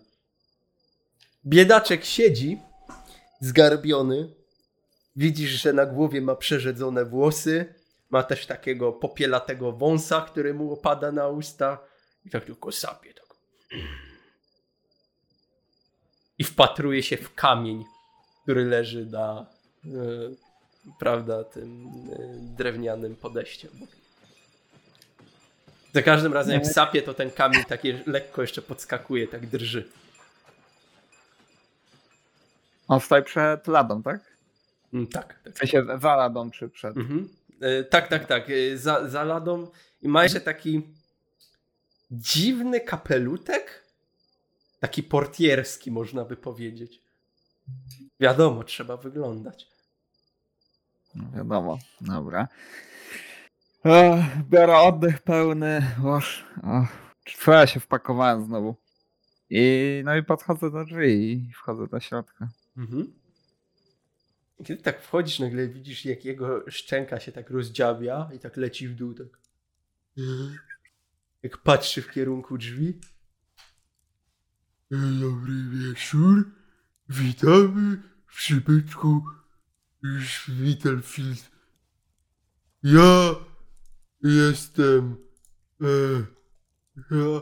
[1.47, 2.61] Biedaczek siedzi,
[3.41, 4.28] zgarbiony.
[5.16, 7.74] Widzisz, że na głowie ma przerzedzone włosy.
[8.11, 11.78] Ma też takiego popielatego wąsa, który mu opada na usta.
[12.24, 13.14] I tak tylko sapie.
[13.14, 13.24] Tak.
[16.39, 17.85] I wpatruje się w kamień,
[18.43, 19.47] który leży na
[19.85, 19.89] e,
[20.99, 22.18] prawda, tym e,
[22.57, 23.70] drewnianym podejściem.
[25.95, 29.89] Za każdym razem jak sapie, to ten kamień takie lekko jeszcze podskakuje, tak drży.
[32.89, 34.20] On stoi przed ladą, tak?
[34.93, 35.55] Mm, tak, tak.
[35.55, 36.97] W sensie za ladą czy przed.
[36.97, 37.28] Mhm.
[37.61, 38.51] E, tak, tak, tak.
[38.51, 39.66] E, Za, za ladą
[40.03, 40.82] i ma jeszcze taki
[42.11, 43.85] dziwny kapelutek.
[44.80, 47.01] Taki portierski, można by powiedzieć.
[48.20, 49.66] Wiadomo, trzeba wyglądać.
[51.14, 52.49] No wiadomo, dobra.
[54.51, 55.95] Biorę oddech pełny.
[56.05, 56.45] Oż,
[57.39, 58.74] co ja się wpakowałem znowu.
[59.51, 62.49] I no i podchodzę do drzwi i wchodzę do środka.
[62.77, 63.12] Mhm.
[64.64, 68.95] Kiedy tak wchodzisz, nagle widzisz, jak jego szczęka się tak rozdziawia i tak leci w
[68.95, 69.14] dół.
[69.14, 69.27] Tak.
[71.43, 73.01] Jak patrzy w kierunku drzwi.
[75.20, 76.51] Dobry wieczór.
[77.09, 79.25] Witamy w przybytku
[80.29, 81.51] Schwittelfield.
[82.83, 83.35] Ja
[84.22, 85.16] jestem.
[85.81, 85.87] E,
[87.11, 87.41] ja,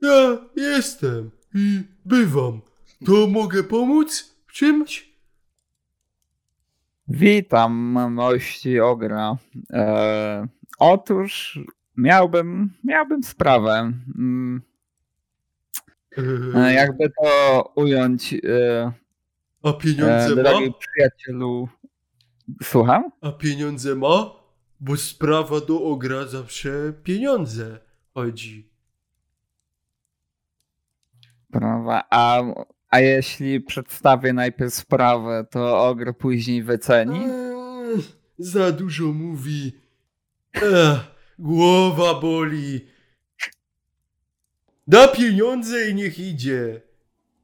[0.00, 2.60] ja jestem i bywam.
[3.04, 5.14] To mogę pomóc czymś?
[7.08, 7.72] Witam,
[8.12, 9.36] mości Ogra.
[9.72, 10.46] E,
[10.78, 11.58] otóż
[11.96, 13.92] miałbym, miałbym sprawę.
[14.18, 14.62] Mm,
[16.54, 18.92] e, jakby to ująć, e,
[19.62, 20.42] A pieniądze e, ma?
[20.42, 21.68] drogi przyjacielu.
[22.62, 23.10] Słucham?
[23.20, 24.30] A pieniądze ma?
[24.80, 27.78] Bo sprawa do ogra zawsze pieniądze
[28.14, 28.70] chodzi.
[31.52, 32.04] Prawa.
[32.10, 32.42] A,
[32.94, 37.18] a jeśli przedstawię najpierw sprawę, to Ogr później wyceni?
[37.24, 38.02] Eee,
[38.38, 39.80] za dużo mówi.
[40.52, 40.98] Ech,
[41.38, 42.88] głowa boli.
[44.86, 46.82] Da pieniądze i niech idzie.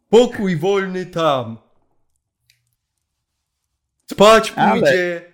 [0.08, 1.58] Pokój wolny tam.
[4.10, 5.32] Spać Ale- pójdzie.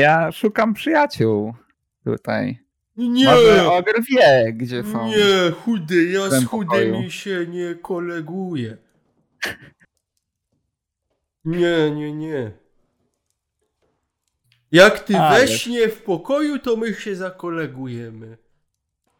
[0.00, 1.54] Ja szukam przyjaciół
[2.04, 2.58] tutaj.
[2.96, 3.24] Nie.
[3.24, 5.06] Może Ogr wie, gdzie są.
[5.08, 7.10] Nie, chudy, ja z chudymi pokoju.
[7.10, 8.76] się nie koleguję.
[11.44, 12.52] Nie, nie, nie.
[14.72, 18.38] Jak ty we śnie w pokoju, to my się zakolegujemy.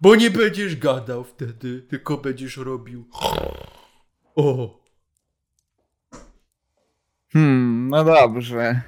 [0.00, 3.08] Bo nie będziesz gadał wtedy, tylko będziesz robił.
[4.34, 4.82] O,
[7.32, 8.82] Hmm, no dobrze.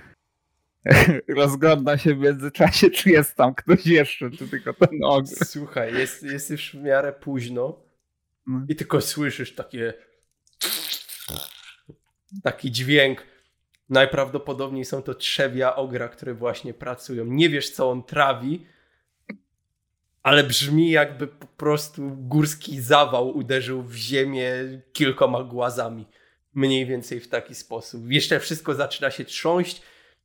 [1.37, 5.29] Rozgląda się w międzyczasie, czy jest tam ktoś jeszcze, czy tylko ten Ogr.
[5.45, 7.83] słuchaj, jest, jest już w miarę późno
[8.47, 8.67] No.
[8.69, 9.95] i tylko słyszysz takie
[12.43, 13.27] taki dźwięk.
[13.89, 17.25] Najprawdopodobniej są to trzewia ogra, które właśnie pracują.
[17.25, 18.67] Nie wiesz, co on trawi,
[20.23, 24.53] ale brzmi jakby po prostu górski zawał uderzył w ziemię
[24.93, 26.07] kilkoma głazami.
[26.55, 28.11] Mniej więcej w taki sposób.
[28.11, 29.83] Jeszcze wszystko zaczyna się trząść.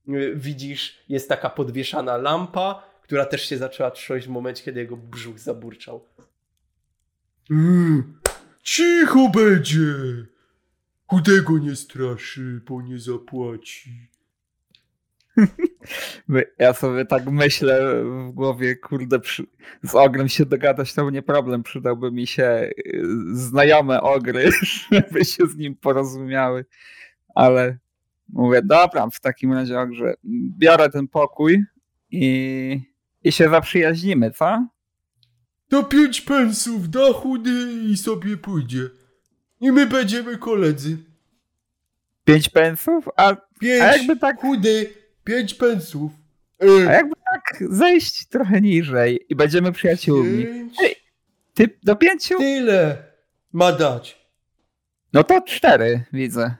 [0.07, 4.97] Yy, Widzisz, jest taka podwieszana lampa, która też się zaczęła trząść w momencie, kiedy jego
[4.97, 6.05] brzuch zaburczał.
[7.51, 8.19] Mm,
[8.63, 9.95] Cicho będzie!
[11.07, 14.09] Chudego nie straszy, bo nie zapłaci.
[16.59, 19.43] Ja sobie tak myślę w głowie, kurde, przy...
[19.83, 21.63] z ogrem się dogadać to nie problem.
[21.63, 24.51] Przydałby mi się y, znajome ogry,
[24.91, 26.65] żeby się z nim porozumiały.
[27.35, 27.77] Ale
[28.33, 30.13] mówię, dobra, w takim razie ogrze,
[30.57, 31.63] biorę ten pokój
[32.11, 32.81] i,
[33.23, 34.67] i się zaprzyjaźnimy, co?
[35.69, 38.89] To pięć pensów da chudy i sobie pójdzie.
[39.61, 40.97] I my będziemy koledzy.
[42.23, 43.09] Pięć pensów?
[43.17, 46.11] A, Pięć a jakby tak, chudy, pięć pensów.
[46.87, 50.45] a jakby tak zejść trochę niżej i będziemy przyjaciółmi.
[50.45, 50.77] pięć,
[51.53, 52.37] Ty do pięciu?
[52.37, 53.03] tyle
[53.53, 54.29] ma dać.
[55.13, 56.55] No to cztery widzę.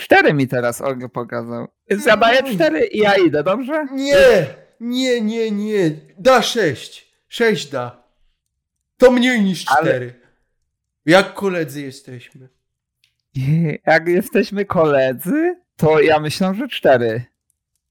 [0.00, 1.68] Cztery mi teraz Olga pokazał.
[1.90, 3.86] Więc ja daję cztery i ja idę, dobrze?
[3.92, 4.46] Nie,
[4.80, 5.90] nie, nie, nie.
[6.18, 7.12] Da sześć.
[7.28, 8.02] Sześć da.
[8.98, 10.20] To mniej niż Ale- cztery.
[11.06, 12.48] Jak koledzy jesteśmy.
[13.86, 17.24] Jak jesteśmy koledzy, to ja myślę, że cztery.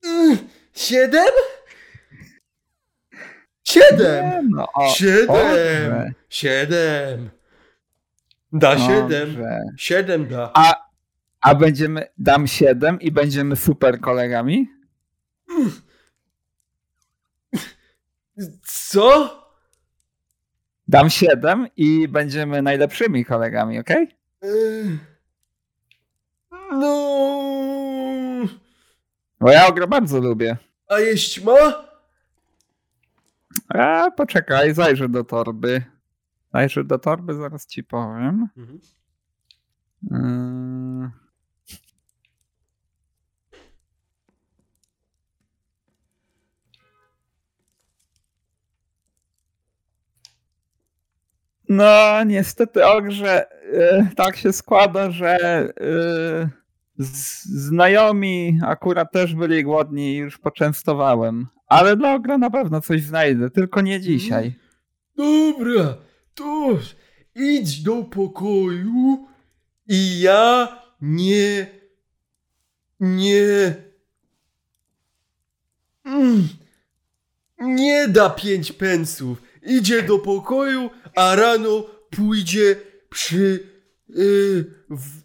[0.06, 0.38] Mm,
[0.74, 1.34] Siedem?
[3.64, 4.26] Siedem!
[4.26, 5.28] Nie, no, o, Siedem!
[5.28, 6.12] dobrze.
[6.30, 7.30] Siedem!
[8.54, 9.10] Da siedem!
[9.36, 9.60] dobrze.
[9.78, 10.52] Siedem da.
[10.54, 10.89] A,
[11.42, 14.68] a będziemy, dam siedem i będziemy super kolegami?
[18.64, 19.30] Co?
[20.88, 23.78] Dam siedem i będziemy najlepszymi kolegami?
[23.78, 24.10] Ech.
[26.72, 27.50] No.
[29.40, 30.58] Bo ja ogro bardzo lubię.
[30.88, 31.90] A jeść ma?
[33.70, 35.82] A poczekaj, zajrzę do torby.
[36.54, 38.48] Zajrzę do torby, zaraz ci powiem.
[40.04, 40.79] Yy.
[51.70, 55.38] No, niestety, Ogrze, yy, tak się składa, że
[56.98, 61.48] z- znajomi akurat też byli głodni i już poczęstowałem.
[61.68, 64.56] Ale dla Ogra na pewno coś znajdę, tylko nie dzisiaj.
[65.18, 65.98] Dobra,
[66.36, 66.78] to
[67.36, 69.28] idź do pokoju
[69.88, 70.68] i ja
[71.02, 71.68] nie.
[73.00, 73.76] Nie.
[76.06, 76.48] Mm,
[77.60, 79.42] nie da pięć pensów.
[79.66, 80.90] Idzie do pokoju,
[81.20, 82.76] a rano pójdzie
[83.10, 83.60] przy.
[84.18, 85.22] y, w,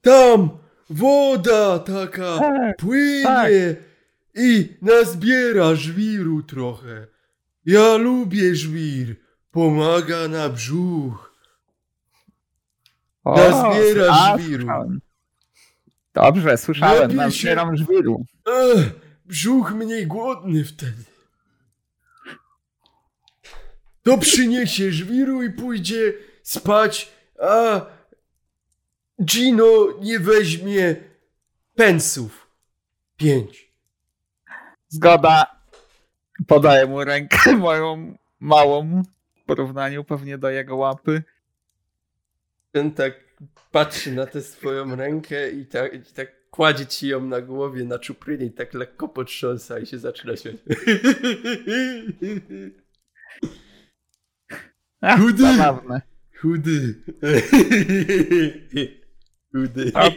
[0.00, 0.50] tam
[0.90, 3.50] woda taka Tak, płynie tak.
[4.34, 7.06] i nazbiera żwiru trochę.
[7.66, 9.16] Ja lubię żwir.
[9.50, 11.34] Pomaga na brzuch.
[13.24, 14.60] O, Nazbierasz a, żwiru.
[14.62, 15.00] słyszałem.
[16.14, 18.24] Dobrze, słyszałem, Lepiej nazbieram żwiru.
[18.46, 18.90] Ech,
[19.26, 21.04] brzuch mniej głodny wtedy.
[24.08, 27.86] To przyniesie żwiru i pójdzie spać, a
[29.22, 30.96] Gino nie weźmie
[31.74, 32.50] pensów.
[33.16, 33.72] Pięć.
[34.88, 35.46] Zgoda.
[36.46, 39.02] Podaję mu rękę moją małą
[39.42, 41.22] w porównaniu pewnie do jego łapy.
[42.72, 43.14] Ten tak
[43.70, 47.98] patrzy na tę swoją rękę i tak, i tak kładzie ci ją na głowie, na
[47.98, 50.56] czuprynie i tak lekko potrząsa i się zaczyna śmiać.
[55.00, 55.42] Ach, Chudy.
[55.42, 56.02] zabawne.
[56.40, 56.94] Chudy.
[59.52, 59.92] Chudy.
[59.94, 60.10] A-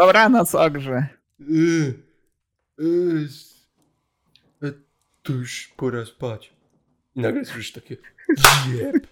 [0.00, 1.06] Dobranoc, Ogrze.
[1.40, 1.94] Y,
[2.80, 3.28] y,
[5.22, 6.52] To już pora spać.
[7.16, 7.96] I nagle słyszysz takie
[8.76, 9.06] jeb.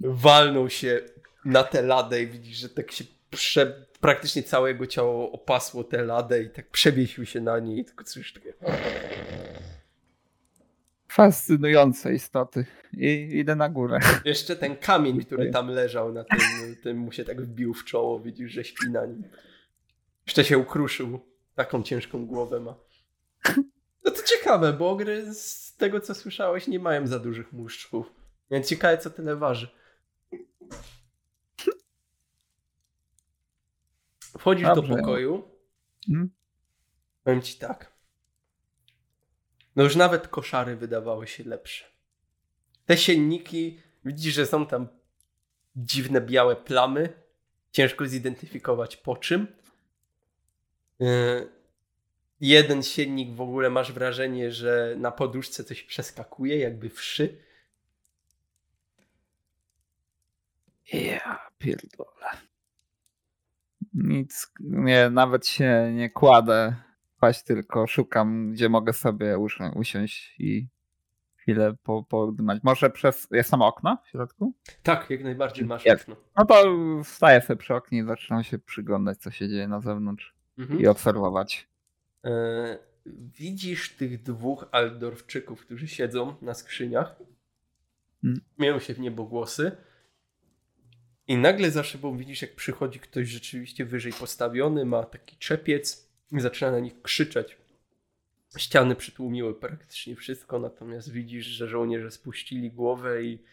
[0.00, 1.00] Walnął się
[1.44, 3.86] na tę ladę i widzisz, że tak się prze...
[4.00, 8.04] praktycznie całe jego ciało opasło tę ladę i tak przewiesił się na niej i tylko
[8.04, 8.52] słyszysz takie
[11.18, 12.66] Fascynujące istoty.
[12.92, 13.98] I idę na górę.
[14.24, 16.38] Jeszcze ten kamień, który tam leżał na tym,
[16.82, 19.22] tym mu się tak wbił w czoło, widzisz, że śpi na nim.
[20.26, 21.20] Jeszcze się ukruszył.
[21.54, 22.74] Taką ciężką głowę ma.
[24.04, 24.98] No to ciekawe, bo
[25.32, 28.12] z tego co słyszałeś nie mają za dużych muszczków.
[28.50, 29.68] Więc ciekawe co tyle waży.
[34.38, 34.88] Wchodzisz Dobrze.
[34.92, 35.42] do pokoju.
[36.08, 36.30] Mhm.
[37.24, 37.97] Powiem ci tak.
[39.78, 41.84] No już nawet koszary wydawały się lepsze.
[42.86, 44.88] Te sienniki, widzisz, że są tam
[45.76, 47.12] dziwne białe plamy.
[47.72, 49.46] Ciężko zidentyfikować po czym.
[50.98, 51.48] Yy,
[52.40, 57.38] jeden siennik w ogóle masz wrażenie, że na poduszce coś przeskakuje, jakby wszy.
[60.92, 62.26] Ja pierdolę.
[63.94, 66.87] Nic, nie, nawet się nie kładę
[67.18, 70.66] spać, tylko szukam, gdzie mogę sobie usi- usiąść i
[71.36, 72.62] chwilę po, podymać.
[72.62, 73.28] Może przez.
[73.30, 74.54] Jest tam okno w środku?
[74.82, 76.00] Tak, jak najbardziej masz Jak?
[76.00, 76.16] okno.
[76.36, 76.64] No to
[77.04, 80.80] wstaję sobie przy oknie i zaczynam się przyglądać, co się dzieje na zewnątrz Mhm.
[80.80, 81.68] i obserwować.
[82.24, 82.78] E,
[83.34, 87.16] widzisz tych dwóch Aldorfczyków, którzy siedzą na skrzyniach.
[88.24, 88.40] Mm.
[88.58, 89.72] Miają się w niebogłosy.
[91.26, 96.70] I nagle za szybą widzisz, jak przychodzi ktoś rzeczywiście wyżej postawiony, ma taki czepiec zaczyna
[96.70, 97.58] na nich krzyczeć.
[98.58, 103.44] Ściany przytłumiły praktycznie wszystko, natomiast widzisz, że żołnierze spuścili głowę i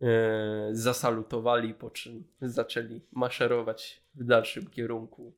[0.00, 5.32] e, zasalutowali, po czym zaczęli maszerować w dalszym kierunku.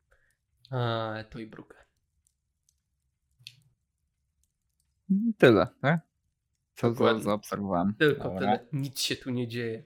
[0.71, 1.77] A, to i Brukę.
[5.39, 6.01] Tyle, tak?
[6.75, 7.23] Co Dokładnie.
[7.23, 7.95] zaobserwowałem.
[7.95, 8.39] Tylko Dobra.
[8.39, 8.67] tyle.
[8.73, 9.85] Nic się tu nie dzieje.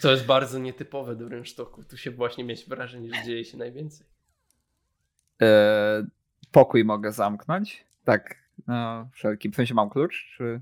[0.00, 1.84] Co jest bardzo nietypowe do Rynsztoku.
[1.84, 4.06] Tu się właśnie mieć wrażenie, że dzieje się najwięcej.
[5.42, 6.06] E,
[6.52, 7.84] pokój mogę zamknąć?
[8.04, 8.36] Tak,
[8.66, 9.50] no, wszelki.
[9.50, 10.60] W sensie mam klucz, czy,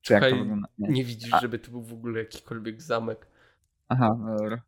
[0.00, 0.68] czy jak to wygląda?
[0.78, 0.88] Nie.
[0.88, 1.40] Nie widzisz, A.
[1.40, 3.26] żeby tu był w ogóle jakikolwiek zamek.
[3.88, 4.62] Aha, dobra.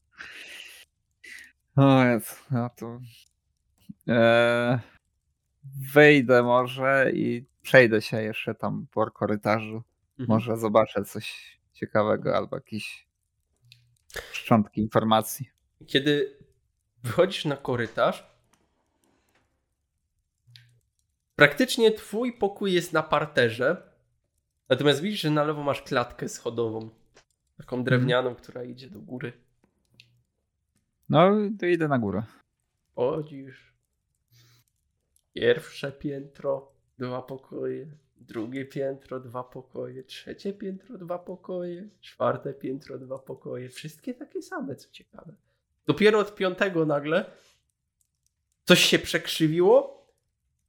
[1.76, 3.00] O jest, no to...
[4.08, 4.80] E,
[5.92, 9.82] wyjdę może i przejdę się jeszcze tam po korytarzu.
[10.18, 10.28] Mhm.
[10.28, 13.06] Może zobaczę coś ciekawego albo jakieś
[14.32, 15.50] szczątki informacji.
[15.86, 16.36] Kiedy
[17.02, 18.35] wychodzisz na korytarz,
[21.36, 23.92] praktycznie twój pokój jest na parterze,
[24.68, 26.90] natomiast widzisz, że na lewo masz klatkę schodową.
[27.56, 29.32] Taką drewnianą, która idzie do góry.
[31.08, 31.30] No,
[31.60, 32.22] to idę na górę.
[32.94, 33.76] Chodzisz.
[35.32, 37.86] Pierwsze piętro, dwa pokoje.
[38.16, 40.04] Drugie piętro, dwa pokoje.
[40.04, 41.88] Trzecie piętro, dwa pokoje.
[42.00, 43.68] Czwarte piętro, dwa pokoje.
[43.68, 45.34] Wszystkie takie same, co ciekawe.
[45.86, 47.30] Dopiero od piątego nagle
[48.64, 49.95] coś się przekrzywiło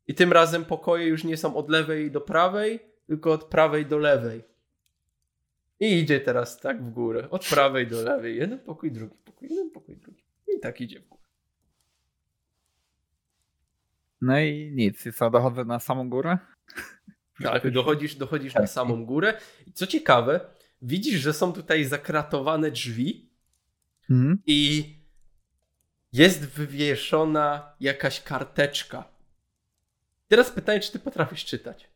[0.08, 3.98] i tym razem pokoje już nie są od lewej do prawej, tylko od prawej do
[3.98, 4.44] lewej.
[5.80, 7.30] I idzie teraz tak w górę.
[7.30, 8.38] Od prawej do lewej.
[8.38, 10.24] Jeden pokój, drugi pokój, jeden pokój, drugi.
[10.58, 11.24] I tak idzie w górę.
[14.22, 16.38] No i nic, i co, dochodzę na samą górę?
[17.44, 19.34] Tak, dochodzisz, dochodzisz na samą górę.
[19.68, 20.40] I co ciekawe,
[20.82, 23.28] widzisz, że są tutaj zakratowane drzwi
[24.10, 24.38] Mhm.
[24.46, 24.84] i
[26.14, 29.17] jest wywieszona jakaś karteczka.
[30.28, 31.90] Teraz pytanie, czy ty potrafisz czytać?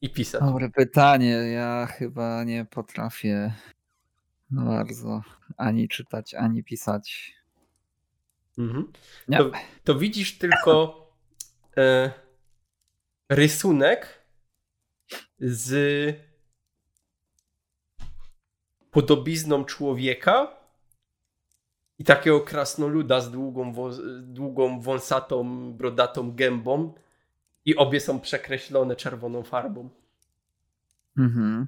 [0.00, 0.40] I pisać.
[0.40, 1.30] Dobre pytanie.
[1.30, 3.54] Ja chyba nie potrafię
[4.50, 5.22] bardzo
[5.56, 7.34] ani czytać, ani pisać.
[8.58, 8.92] Mhm.
[9.36, 9.50] To,
[9.84, 11.02] to widzisz tylko
[11.76, 12.12] e,
[13.28, 14.22] rysunek
[15.40, 16.16] z
[18.90, 20.61] podobizną człowieka
[21.98, 23.72] i takiego krasnoluda z długą,
[24.22, 26.94] długą wąsatą, brodatą gębą
[27.64, 29.88] i obie są przekreślone czerwoną farbą.
[31.18, 31.66] Mhm.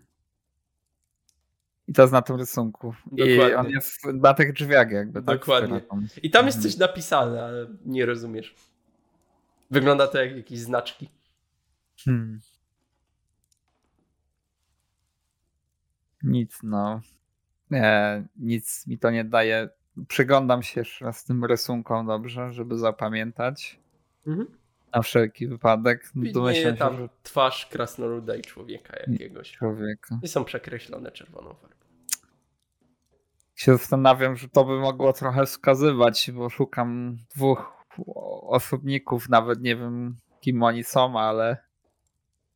[1.89, 2.95] I to jest na tym rysunku.
[3.13, 3.57] I Dokładnie.
[3.59, 5.23] on jest na tych drzwiach jakby.
[5.23, 5.81] tak, Dokładnie.
[6.23, 6.73] I tam jest Mhm.
[6.73, 8.55] coś napisane, ale nie rozumiesz.
[9.71, 11.09] Wygląda to jak jakieś znaczki.
[12.05, 12.41] Hmm.
[16.23, 17.01] Nic, no.
[17.71, 19.69] Nie, nic mi to nie daje.
[20.09, 23.79] Przyglądam się jeszcze raz tym rysunkom dobrze, żeby zapamiętać.
[24.27, 24.47] Mhm.
[24.95, 26.11] Na wszelki wypadek.
[26.15, 29.53] Widnieje Domyślam tam że twarz krasnoluda i człowieka jakiegoś.
[29.53, 30.19] człowieka.
[30.23, 31.75] I są przekreślone czerwoną farbą.
[33.55, 37.85] Się zastanawiam, że to by mogło trochę wskazywać, bo szukam dwóch
[38.43, 41.57] osobników, nawet nie wiem kim oni są, ale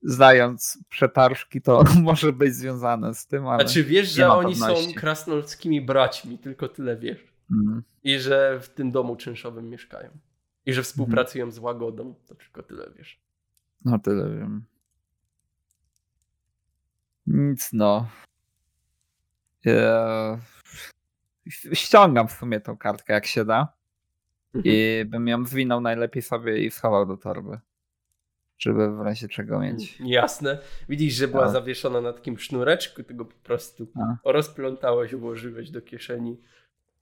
[0.03, 3.65] znając przetarszki, to może być związane z tym, ale...
[3.65, 6.39] A czy wiesz, że oni są krasnoludzkimi braćmi?
[6.39, 7.28] Tylko tyle wiesz.
[7.51, 7.83] Mm.
[8.05, 10.11] I że w tym domu czynszowym mieszkają.
[10.67, 12.15] I że współpracują z Łagodą.
[12.27, 13.21] To tylko tyle wiesz.
[13.85, 14.65] No tyle wiem.
[17.27, 18.09] Nic no.
[19.65, 20.39] Ja...
[21.73, 23.79] Ściągam w sumie tą kartkę jak się da
[24.55, 24.65] Mhm.
[24.65, 27.59] i bym ją zwinął najlepiej sobie i schował do torby.
[28.59, 30.01] Żeby w razie czego mieć.
[30.01, 30.59] Jasne.
[30.89, 31.49] Widzisz, że była A.
[31.49, 34.31] zawieszona na takim sznureczku, tego po prostu A.
[34.33, 36.41] rozplątałeś, włożyłeś do kieszeni.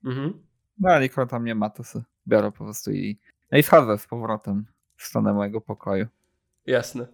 [0.06, 0.46] Mhm.
[0.78, 3.18] No ale nikogo tam nie ma, to sobie biorę po prostu i...
[3.52, 4.66] No i wchodzę z powrotem
[4.96, 6.06] w stronę mojego pokoju.
[6.66, 7.06] Jasne.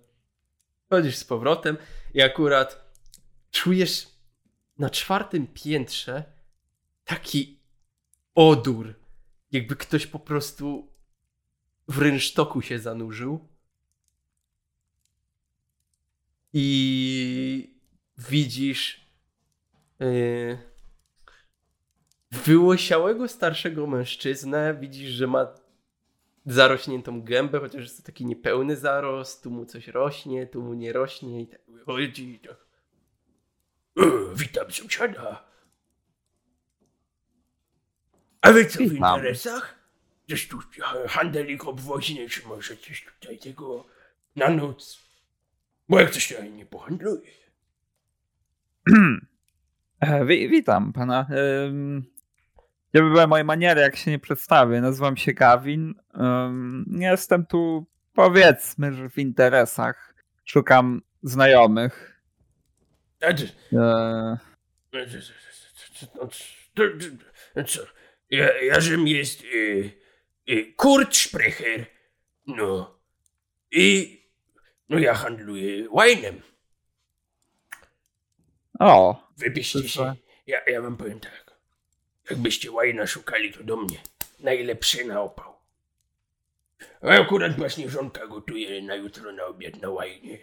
[0.91, 1.77] Chodzisz z powrotem
[2.15, 2.93] i akurat
[3.51, 4.09] czujesz
[4.79, 6.25] na czwartym piętrze
[7.05, 7.61] taki
[8.35, 8.95] odór,
[9.53, 10.93] jakby ktoś po prostu
[11.89, 13.49] w rynsztoku się zanurzył.
[16.53, 17.81] I
[18.19, 19.11] widzisz
[19.99, 20.72] yy,
[22.33, 24.77] wyłosiałego starszego mężczyznę.
[24.81, 25.47] Widzisz, że ma
[26.47, 30.93] zarośniętą gębę, chociaż jest to taki niepełny zarost, tu mu coś rośnie, tu mu nie
[30.93, 32.57] rośnie i tak wychodzi i tak.
[33.99, 34.03] "E,
[34.35, 35.45] Witam sąsiada.
[38.41, 39.75] A wy co w interesach?
[40.31, 43.87] Coś tu ha- handelik obwoźny, czy może coś tutaj tego
[44.37, 45.03] na noc?
[45.89, 47.31] Bo jak coś ja nie pohandluję.
[50.01, 51.27] E, Wi witam pana.
[52.93, 54.81] Gdyby były moje maniery, jak się nie przedstawię.
[54.81, 55.95] Nazywam się Gawin.
[56.15, 60.15] Ym, Jestem tu, powiedzmy, że w interesach.
[60.45, 62.23] Szukam znajomych.
[63.23, 63.35] E?
[68.31, 69.93] Ja, Jarzem jest y,
[70.51, 71.87] y, Kurt Sprecher.
[72.47, 72.99] No.
[73.71, 74.19] I
[74.89, 76.43] no ja handluję winem.
[78.81, 80.15] O, Wybierzcie się.
[80.47, 81.42] Ja, ja wam powiem tak.
[82.31, 83.99] Jakbyście wina szukali, to do mnie.
[84.41, 85.53] Najlepszy na opał.
[87.01, 90.39] A akurat właśnie żonka gotuje na jutro na obiad na wajnie.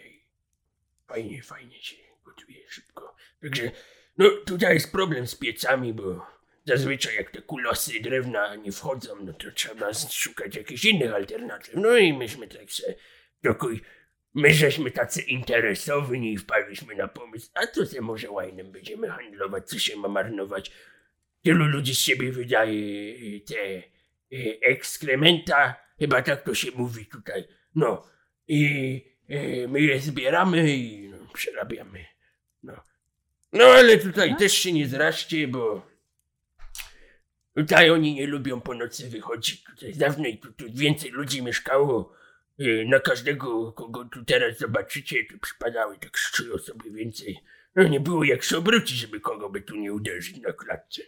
[1.08, 3.16] Fajnie, fajnie się gotuje szybko.
[3.42, 3.70] Także,
[4.18, 6.26] no tutaj jest problem z piecami, bo
[6.64, 11.74] zazwyczaj jak te kulosy drewna nie wchodzą, no to trzeba szukać jakichś innych alternatyw.
[11.74, 12.94] No i myśmy tak se
[13.42, 13.66] trochę,
[14.34, 19.68] my żeśmy tacy interesowni i wpadliśmy na pomysł, a to se może łajnem będziemy handlować,
[19.68, 20.72] co się ma marnować.
[21.42, 23.82] Tylu ludzi z siebie wydaje y, te
[24.32, 27.48] y, ekskrementa, chyba tak to się mówi tutaj.
[27.74, 28.06] No
[28.48, 28.60] i
[29.30, 32.04] y, my je zbieramy i no, przerabiamy.
[32.62, 32.84] No.
[33.52, 35.86] no ale tutaj też się nie zraźcie, bo
[37.54, 39.64] tutaj oni nie lubią po nocy wychodzić.
[39.64, 42.20] Tutaj dawniej tu, tu więcej ludzi mieszkało.
[42.86, 47.38] Na każdego, kogo tu teraz zobaczycie, to przypadały tak z trzy osoby więcej.
[47.76, 51.02] No nie było jak się obrócić, żeby kogo by tu nie uderzyć na klatce.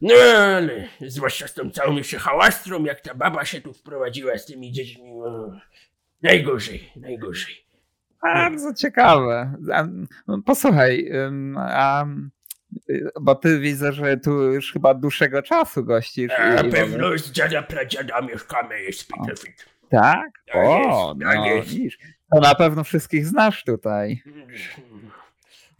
[0.00, 4.38] No, no ale zwłaszcza z tą całą jeszcze hałastrą, jak ta baba się tu wprowadziła
[4.38, 5.12] z tymi dziećmi.
[5.14, 5.60] No,
[6.22, 7.54] najgorzej, najgorzej.
[8.22, 9.54] bardzo ciekawe.
[10.26, 11.10] No, Posłuchaj,
[11.58, 12.04] a,
[12.90, 16.32] y, bo ty widzę, że tu już chyba dłuższego czasu gościsz.
[16.38, 19.66] A i- i- pewno z dziada pradziada mieszkamy jest Pitefit.
[19.90, 20.30] Tak?
[20.46, 21.96] Tak O, jest, tak no jest.
[22.34, 24.22] To na pewno wszystkich znasz tutaj.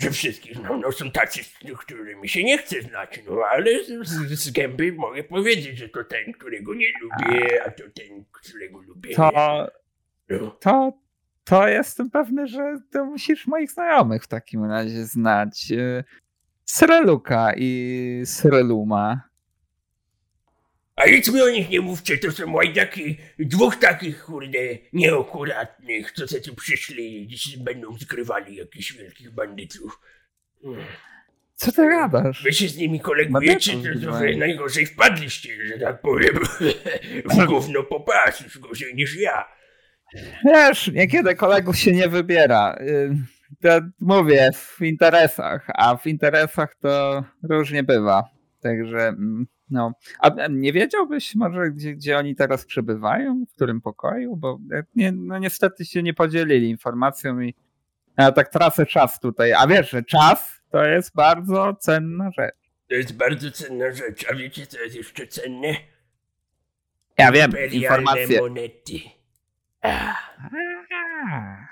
[0.03, 4.09] Że wszystkich no, no są tacy, z którymi się nie chce znać, no ale z,
[4.31, 9.15] z, gęby mogę powiedzieć, że to ten, którego nie lubię, a to ten, którego lubię.
[9.16, 9.31] To,
[10.29, 10.51] No.
[10.61, 10.93] to,
[11.45, 15.73] to jestem pewny, że to musisz moich znajomych w takim razie znać.
[15.73, 16.05] Y,
[16.65, 19.20] Sreluka i Sreluma.
[21.03, 24.59] A nic mi o nich nie mówcie, to są łajdaki dwóch takich, kurde,
[24.93, 30.01] nieakuratnych, co se tu przyszli i dziś będą zgrywali jakichś wielkich bandytów.
[30.65, 30.81] Mm.
[31.55, 32.43] Co ty gadasz?
[32.43, 34.39] Wy się z nimi kolegujecie, to, zgrywają.
[34.39, 36.35] najgorzej wpadliście, że tak powiem,
[37.35, 39.45] w gówno po pas, już gorzej niż ja.
[40.45, 42.77] Wiesz, niekiedy kolegów się nie wybiera.
[42.81, 43.11] Y,
[43.62, 48.24] To mówię, w interesach, a w interesach to różnie bywa.
[48.61, 49.93] Także, mm, no.
[50.19, 53.44] A nie wiedziałbyś może, gdzie, gdzie oni teraz przebywają?
[53.51, 54.36] W którym pokoju?
[54.36, 57.55] Bo e, nie, no niestety się nie podzielili informacją i
[58.19, 59.53] ja tak tracę czas tutaj.
[59.53, 62.55] A wiesz, że czas to jest bardzo cenna rzecz.
[62.89, 65.74] To jest bardzo cenna rzecz, a wiecie co jest jeszcze cenne?
[67.19, 68.40] Ja wiem, Imperialne informacje.
[68.40, 69.01] monety.
[69.82, 70.16] Ah.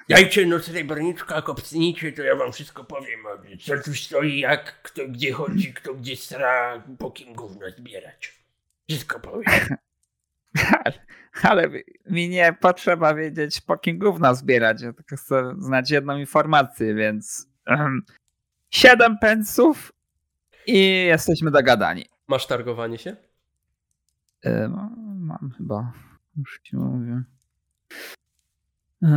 [0.08, 3.20] Dajcie no srebrniczka, kopcnijcie, to ja wam wszystko powiem.
[3.60, 8.40] Co tu stoi, jak, kto gdzie chodzi, kto gdzie stra, po kim gówno zbierać.
[8.88, 9.76] Wszystko powiem.
[11.42, 11.68] Ale
[12.06, 14.82] mi nie potrzeba wiedzieć, po kim gówna zbierać.
[14.82, 17.48] Ja tylko chcę znać jedną informację, więc
[18.70, 19.92] siedem pensów
[20.66, 22.06] i jesteśmy dogadani.
[22.28, 23.16] Masz targowanie się?
[24.42, 25.92] E, no, mam chyba,
[26.36, 27.22] już ci mówię.
[29.02, 29.08] E,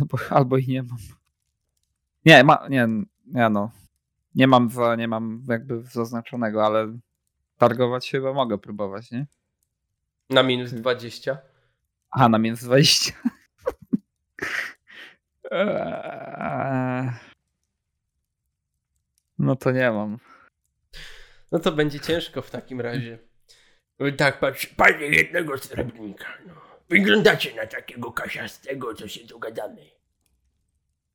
[0.00, 0.98] albo, albo i nie mam.
[2.24, 2.88] Nie, ma, nie,
[3.26, 3.70] nie no.
[4.34, 6.98] Nie mam, za, nie mam jakby zaznaczonego, ale
[7.58, 9.26] targować się chyba mogę próbować, nie?
[10.30, 11.38] Na minus 20.
[12.10, 13.12] Aha, na minus 20.
[15.50, 17.12] Eee.
[19.38, 20.18] No to nie mam.
[21.52, 23.18] No to będzie ciężko w takim razie.
[24.12, 26.26] Tak, patrz, panie jednego srebrnika.
[26.46, 26.54] No.
[26.88, 29.90] Wyglądacie na takiego kasiastego, co się dogadamy.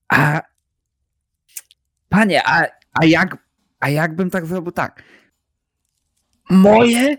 [0.08, 0.42] A.
[2.10, 3.38] Panie, a, a jak.
[3.80, 5.04] A jakbym tak zrobił tak?
[6.50, 7.18] Moje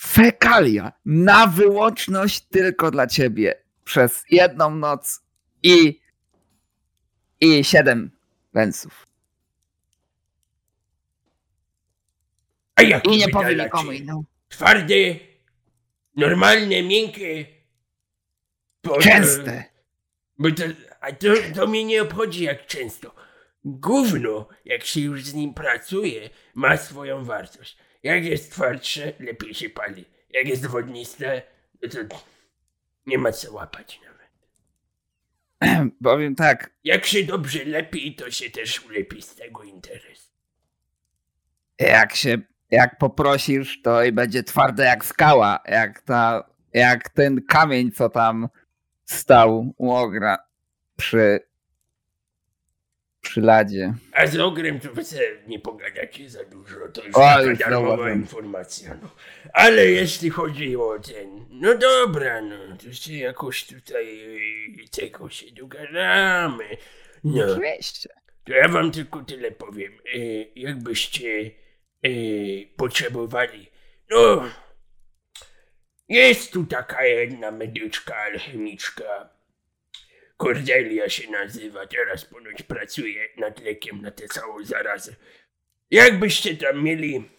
[0.00, 5.22] fekalia na wyłączność tylko dla ciebie przez jedną noc
[5.62, 6.00] i.
[7.40, 8.10] i siedem
[8.52, 9.06] pensów.
[12.76, 14.24] A jak I nie powiem nikomu innemu.
[14.54, 14.94] Twarde,
[16.16, 17.46] normalne, miękkie.
[18.84, 19.64] Bo, Częste.
[20.38, 20.62] Bo to,
[21.00, 23.14] a to, to mnie nie obchodzi jak często.
[23.64, 27.76] Gówno, jak się już z nim pracuje, ma swoją wartość.
[28.02, 30.04] Jak jest twardsze, lepiej się pali.
[30.30, 31.42] Jak jest wodniste,
[31.82, 31.98] no to
[33.06, 34.14] nie ma co łapać nawet.
[36.04, 40.32] Powiem tak, Jak się dobrze lepi, to się też ulepi z tego interes.
[41.78, 42.38] jak się,
[42.74, 48.48] jak poprosisz, to i będzie twarde jak skała, jak ta, jak ten kamień, co tam
[49.04, 50.38] stał u ogra
[50.96, 51.40] przy,
[53.20, 53.94] przy ladzie.
[54.12, 55.02] A z ogrem to wy
[55.46, 58.94] nie pogadacie za dużo, to już O, taka darmowa informacja.
[59.02, 59.10] No.
[59.52, 64.20] Ale jeśli chodzi o ten, no dobra, no to się jakoś tutaj
[64.84, 66.64] y, tego się dogadamy.
[67.24, 68.08] No, Oczywiście.
[68.44, 69.92] to ja wam tylko tyle powiem.
[70.14, 71.50] Y, jakbyście
[72.76, 73.70] potrzebowali,
[74.10, 74.50] no,
[76.08, 79.34] jest tu taka jedna medyczka, alchemiczka,
[80.36, 85.14] Cordelia się nazywa, teraz ponoć pracuje nad lekiem na tę całą zarazę.
[85.90, 87.30] Jakbyście tam mieli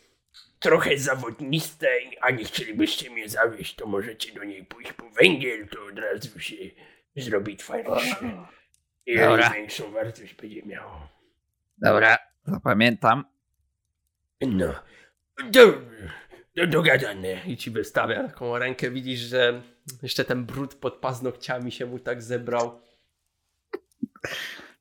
[0.59, 1.87] trochę zawodniste,
[2.21, 6.39] a nie chcielibyście mnie zawieść, to możecie do niej pójść po węgiel, to od razu
[6.39, 6.55] się
[7.15, 8.15] zrobi twardszy.
[9.05, 9.49] I Dobra.
[9.49, 11.09] większą wartość będzie miało.
[11.77, 13.34] Dobra, zapamiętam.
[14.41, 14.73] No,
[15.51, 15.81] do,
[16.55, 17.45] do, dogadane.
[17.47, 19.61] I ci wystawia taką rękę, widzisz, że
[20.03, 22.81] jeszcze ten brud pod paznokciami się mu tak zebrał.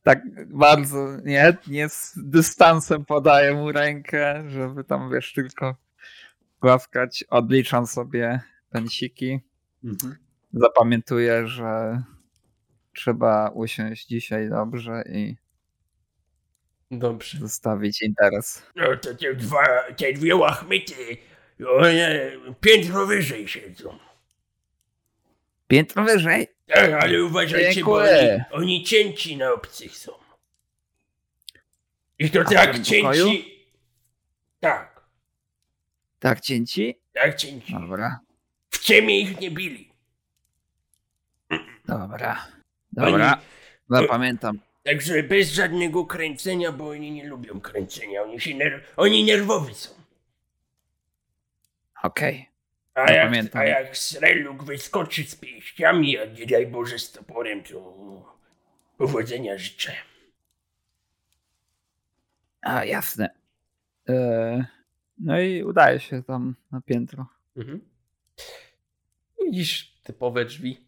[0.03, 5.77] Tak bardzo, nie, nie z dystansem podaję mu rękę, żeby tam, wiesz, tylko
[6.61, 7.25] głaskać.
[7.31, 8.41] Odliczam sobie
[8.71, 9.41] pensiki.
[10.53, 12.03] Zapamiętuję, że
[12.93, 15.37] trzeba usiąść dzisiaj dobrze i
[16.99, 17.39] Dobrze.
[17.39, 18.63] zostawić interes.
[18.77, 19.65] No to te dwa,
[19.97, 21.17] te dwie łachmyty,
[21.69, 23.99] one piętro wyżej siedzą.
[25.69, 26.49] Piętro wyżej?
[26.67, 28.45] Tak, ale uważajcie, bo oni, Dziękuję.
[28.51, 30.13] oni cięci na obcych są.
[32.19, 33.03] I to A tak cięci...
[33.03, 33.29] pokoju?
[34.61, 35.05] Tak.
[36.19, 37.01] Tak, cięci?
[37.13, 37.73] tak cięci.
[37.73, 38.21] Dobra,
[38.71, 39.93] W ciemię ich nie bili.
[41.87, 42.47] dobra,
[42.93, 43.41] dobra.
[43.91, 44.59] Zapamiętam.
[44.85, 48.23] Także bez żadnego kręcenia, bo oni nie lubią kręcenia.
[48.23, 49.91] Oni się ner- oni nerwowi są.
[52.03, 52.49] Okej.
[52.95, 58.35] A jak, a jak Sreluk wyskoczy z pięściami, a nie daj Boże z toporem, to
[58.97, 59.93] powodzenia życzę.
[62.61, 63.31] A, jasne.
[64.09, 64.65] E,
[65.19, 67.27] no i udaje się tam na piętro.
[67.57, 67.81] Mhm.
[69.45, 70.84] Widzisz typowe drzwi.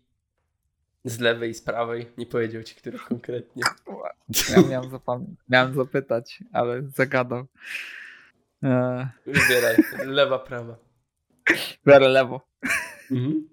[1.06, 2.06] Z lewej, z prawej.
[2.18, 3.62] Nie powiedział ci, które konkretnie.
[4.56, 7.46] Ja miałem, zapam- miałem zapytać, ale zagadał.
[8.62, 9.76] E, Wybieraj.
[10.06, 10.76] Lewa, prawa.
[11.86, 12.40] biorę lewo.
[13.10, 13.48] Mhm.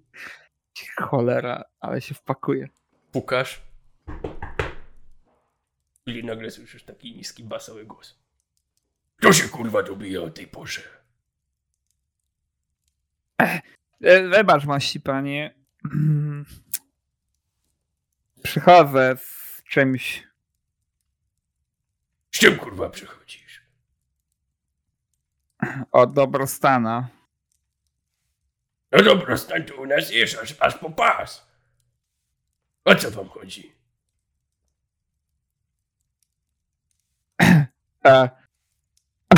[0.97, 2.67] Cholera, ale się wpakuje.
[3.11, 3.61] Pukasz.
[6.05, 8.19] I nagle słyszysz taki niski, basowy głos.
[9.17, 10.81] Kto się kurwa dobija o tej porze?
[14.01, 15.53] E, wybacz mości, panie.
[18.43, 20.27] Przychodzę z czymś.
[22.31, 23.43] Z czym kurwa przychodzisz?
[25.91, 27.07] od dobrostana.
[28.91, 31.47] No dobra, stań tu u nas jesz aż, aż po pas.
[32.85, 33.73] O co wam chodzi?
[38.05, 38.29] E,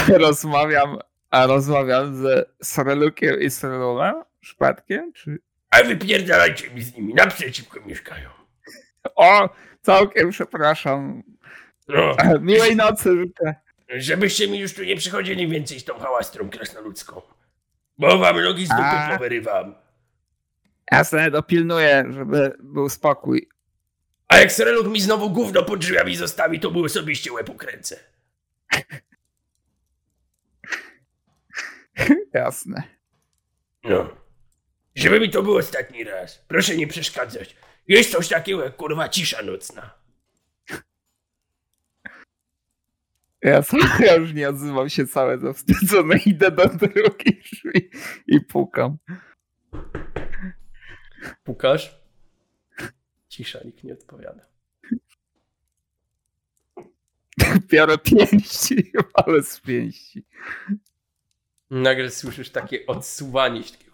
[0.26, 0.98] rozmawiam,
[1.30, 5.14] a rozmawiam ze Sorelukiem i Sorelulem przypadkiem?
[5.14, 5.40] Czy...
[5.70, 8.45] A wypierdalajcie mi z nimi, naprzeciwko mieszkają.
[9.16, 9.50] O,
[9.82, 11.24] całkiem przepraszam.
[11.88, 13.56] No, Miłej nocy życzę.
[13.90, 17.22] żebyście mi już tu nie przychodzili więcej z tą hałastrą krasnoludzką.
[17.98, 19.10] Bo wam nogi z dupy A.
[19.18, 19.76] powyrywam.
[20.92, 23.50] Jasne, dopilnuję, żeby był spokój.
[24.28, 28.00] A jak Sereluk mi znowu gówno pod drzwiami zostawi, to mu osobiście łeb ukręcę.
[32.34, 32.84] Jasne.
[33.84, 34.10] No.
[34.96, 36.46] Żeby mi to był ostatni raz.
[36.48, 37.56] Proszę nie przeszkadzać.
[37.88, 39.94] Jest coś takiego jak kurwa cisza nocna.
[43.42, 43.64] Ja,
[44.00, 46.18] ja już nie odzywam się całe zawstydzony.
[46.26, 47.90] Idę do drugiej drzwi
[48.28, 48.98] i pukam.
[51.44, 52.00] Pukasz?
[53.30, 54.46] Cisza, nikt nie odpowiada.
[57.68, 60.26] Biorę pięści, ale z pięści.
[61.70, 63.92] Nagle słyszysz takie odsuwanie się, takie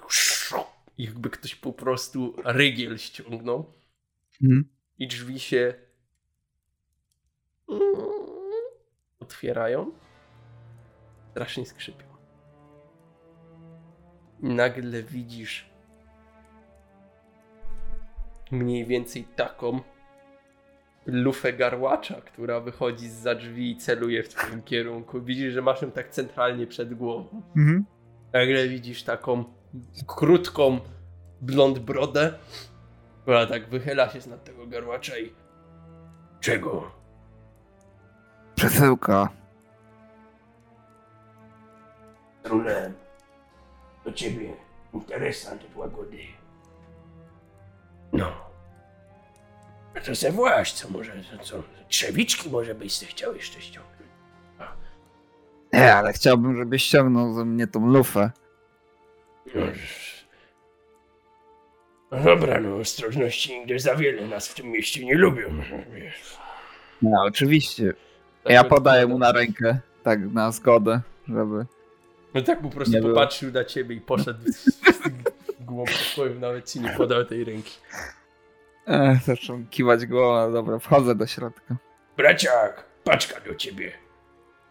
[0.98, 3.81] jakby ktoś po prostu rygiel ściągnął
[4.44, 4.70] Mhm.
[4.98, 5.74] i drzwi się
[9.20, 9.92] otwierają.
[11.32, 12.06] Strasznie skrzypią.
[14.44, 15.72] I nagle widzisz
[18.52, 19.80] mniej więcej taką
[21.06, 25.22] lufę garłacza, która wychodzi z drzwi i celuje w twoim kierunku.
[25.22, 27.42] Widzisz, że masz ją tak centralnie przed głową.
[27.58, 27.86] Mhm.
[28.34, 29.44] Nagle widzisz taką
[30.08, 30.80] krótką
[31.42, 32.34] blond brodę,
[33.22, 35.34] która tak wychyla się z nad tego garłacza i...
[36.40, 36.92] Czego?
[38.56, 39.30] Przesyłka.
[42.44, 42.94] Trudem.
[44.06, 44.54] Do ciebie.
[44.94, 46.18] Interesant od łagody.
[48.14, 48.32] No.
[49.98, 51.64] A to se właś, co może, co, co?
[51.88, 53.92] Trzewiczki może byś se chciał jeszcze ściągnąć.
[55.74, 58.32] Nie, ale chciałbym, żebyś ściągnął ze mnie tą lufę.
[59.56, 59.62] No
[62.12, 65.48] dobra, no ostrożności nigdy za wiele nas w tym mieście nie lubią.
[65.94, 66.38] Wiesz.
[67.02, 67.94] No, oczywiście.
[68.44, 71.66] Tak Ja od- podaję mu na rękę, tak na zgodę, żeby...
[72.34, 73.14] No tak po prostu Nie było.
[73.14, 74.40] popatrzył na ciebie i poszedł
[75.60, 77.72] głąb pokoju, nawet ci nie podał tej ręki.
[78.88, 81.76] Ech, zaczął kiwać głową, dobra, wchodzę do środka.
[82.18, 83.92] Braciak, paczka do ciebie.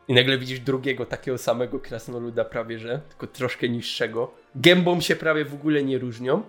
[0.09, 4.35] I nagle widzisz drugiego takiego samego krasnoluda prawie, że tylko troszkę niższego.
[4.55, 6.43] Gębą się prawie w ogóle nie różnią,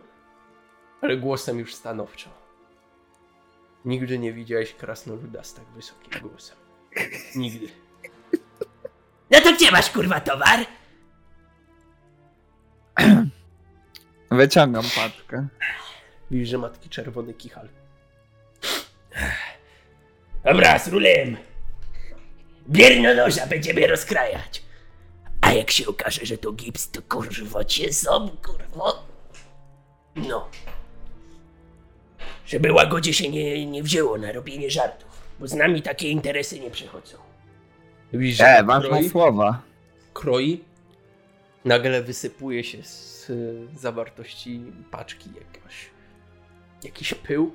[1.02, 2.30] ale głosem już stanowczo.
[3.86, 6.58] Nigdy nie widziałeś krasnoluda z tak wysokim głosem.
[7.36, 7.68] Nigdy.
[9.32, 10.60] No to gdzie masz kurwa towar?
[14.32, 15.48] Wyciągam paczkę.
[16.32, 17.70] Widzisz, że matki czerwony kichal.
[20.44, 21.38] Dobra, z rulem.
[22.70, 24.64] Bierno noża, będziemy rozkrajać.
[25.42, 29.04] A jak się okaże, że to gips, to kurwa cię są, kurwa.
[30.16, 30.50] No.
[32.52, 35.10] Żeby łagodzie się nie, nie wzięło na robienie żartów,
[35.40, 37.18] bo z nami takie interesy nie przechodzą.
[38.14, 39.62] Widzisz, że E, ważne słowa.
[40.14, 40.64] kroi,
[41.66, 44.62] nagle wysypuje się z y, zawartości
[44.92, 45.90] paczki jakaś,
[46.84, 47.54] jakiś pył.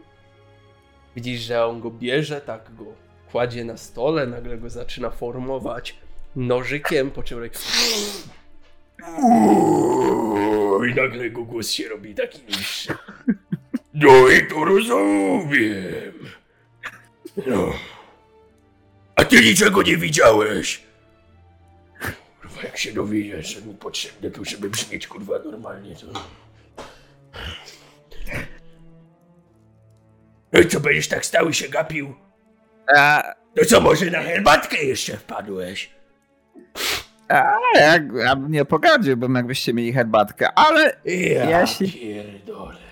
[1.16, 2.85] Widzisz, że on go bierze, tak go
[3.32, 5.97] kładzie na stole, nagle go zaczyna formować
[6.36, 7.52] nożykiem, po czym tak
[10.90, 12.94] I nagle jego głos się robi taki niższy.
[13.97, 16.12] No i to rozumiem.
[17.47, 17.73] No.
[19.16, 20.82] A ty niczego nie widziałeś?
[22.40, 26.06] Kurwa, jak się dowiedziesz, że mi potrzebne tu, żeby brzmieć kurwa normalnie, to...
[30.52, 32.14] No i co, będziesz tak stał i się gapił?
[32.97, 33.23] A,
[33.56, 35.90] No co, może na herbatkę jeszcze wpadłeś?
[37.28, 42.86] a jak, ja bym nie pogadziłbym, jakbyście mieli herbatkę, ale Ja Jeśli- pierdolę.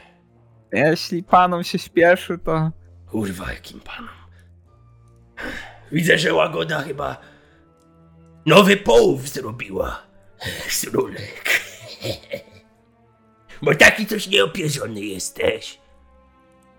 [0.78, 2.70] Jeśli panom się śpieszy, to...
[3.06, 4.14] Kurwa, jakim panom.
[5.92, 7.16] Widzę, że łagoda chyba
[8.46, 10.02] nowy połów zrobiła.
[10.68, 11.60] Srulek.
[13.62, 15.80] Bo taki coś nieopierzony jesteś.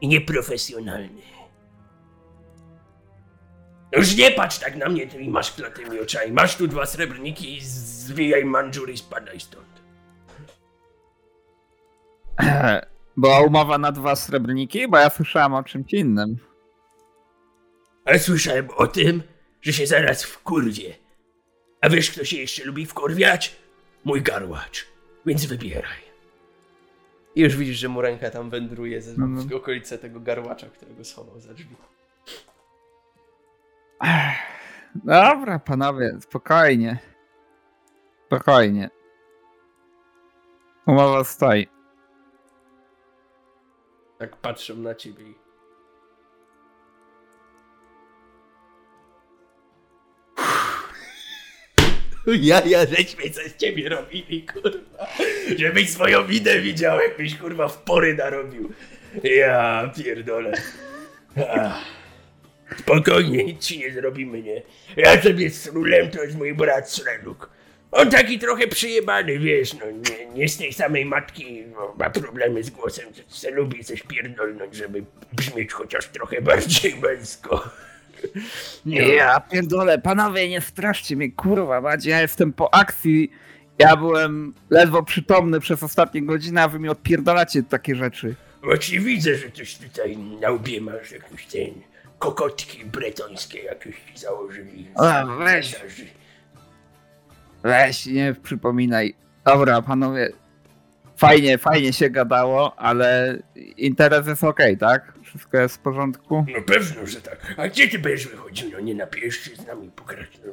[0.02, 1.22] I nieprofesjonalny.
[3.92, 6.32] Już nie patrz tak na mnie tymi masz klatymi oczami.
[6.32, 9.82] Masz tu dwa srebrniki i zwijaj mandżur i spadaj stąd.
[13.18, 16.38] Była umowa na dwa srebrniki, bo ja słyszałem o czymś innym.
[18.06, 19.24] Ale słyszałem o tym,
[19.62, 20.96] że się zaraz wkurwie.
[21.82, 23.56] A wiesz, kto się jeszcze lubi wkurwiać?
[24.06, 24.88] Mój garłacz.
[25.26, 26.06] Więc wybieraj.
[27.36, 29.42] I już widzisz, że mu ręka tam wędruje ze, no.
[29.42, 31.76] w okolice tego garłacza, którego schował za drzwi.
[34.96, 37.00] Dobra, panowie, spokojnie.
[38.28, 38.90] Spokojnie.
[40.88, 41.75] Umowa stoi.
[44.18, 45.26] Tak patrzą na ciebie.
[52.42, 55.08] Ja, ja, żeśmy coś z ciebie robili, kurwa.
[55.58, 58.72] Żebyś swoją winę widział, jakbyś, kurwa, w pory narobił.
[59.24, 60.54] Ja pierdolę.
[62.80, 64.62] Spokojnie, nic ci nie zrobimy, nie?
[64.98, 67.50] Ja sobie z Rulem to jest mój brat Srenuk.
[67.92, 72.64] On taki trochę przyjebany, wiesz, no nie, nie z tej samej matki, no, ma problemy
[72.64, 75.04] z głosem, se lubi coś pierdolnąć, żeby
[75.34, 77.70] brzmieć chociaż trochę bardziej męsko.
[78.86, 79.08] Nie.
[79.08, 83.32] Ja pierdolę, panowie, nie straszcie mnie, kurwa, macie, ja jestem po akcji.
[83.80, 88.36] Ja byłem ledwo przytomny przez ostatnie godziny, a wy mi odpierdalacie takie rzeczy.
[88.64, 91.74] Właśnie widzę, że coś tutaj na łbie masz jakieś ten
[92.20, 94.88] kokotki bretońskie jakieś założyli.
[94.96, 95.76] A, weź.
[97.66, 99.16] Weź, nie przypominaj.
[99.46, 100.30] Dobra, panowie,
[101.18, 103.38] fajnie, fajnie się gadało, ale
[103.78, 105.14] interes jest okej, tak?
[105.24, 106.46] Wszystko jest w porządku?
[106.56, 107.54] No pewno, że tak.
[107.58, 108.72] A gdzie ty będziesz wychodził?
[108.72, 110.04] No nie napijesz się z nami po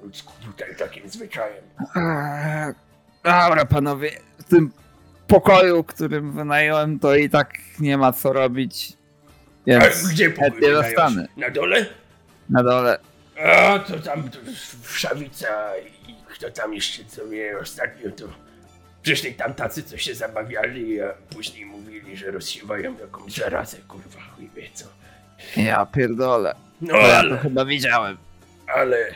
[0.03, 1.65] ludzku tutaj takim zwyczajem.
[1.97, 2.75] Eee,
[3.25, 4.71] Dobra, panowie, z tym
[5.27, 8.93] pokoju, którym wynająłem, to i tak nie ma co robić.
[9.67, 11.29] A Więc gdzie pokój dostanę.
[11.37, 11.87] Na dole?
[12.51, 12.99] Na dole.
[13.45, 14.39] A to tam to
[14.83, 18.25] Wszawica i kto tam jeszcze co mnie ostatnio to...
[19.03, 24.51] Przyszli tam tacy, co się zabawiali, a później mówili, że rozsiewają jakąś zarazę, kurwa, chuj
[24.57, 24.85] wie co.
[25.57, 26.55] Ja pierdolę.
[26.81, 28.17] No To ja to ale, chyba widziałem.
[28.67, 29.15] ale, e,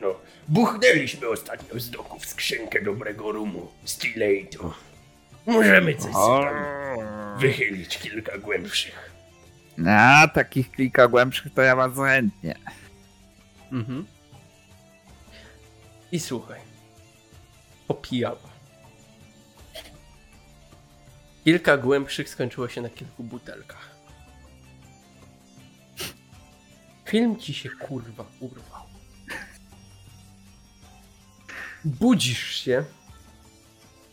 [0.00, 0.14] no,
[0.48, 4.74] buchnęliśmy ostatnio z doków skrzynkę dobrego rumu, Stilej, to
[5.46, 6.54] możemy coś tam
[7.38, 9.10] wychylić kilka głębszych.
[9.88, 12.54] A takich kilka głębszych to ja bardzo chętnie.
[13.72, 14.06] Mhm.
[16.12, 16.60] I słuchaj.
[17.86, 18.52] Popijała.
[21.44, 23.96] Kilka głębszych skończyło się na kilku butelkach.
[27.04, 28.82] Film ci się kurwa urwał.
[31.84, 32.84] Budzisz się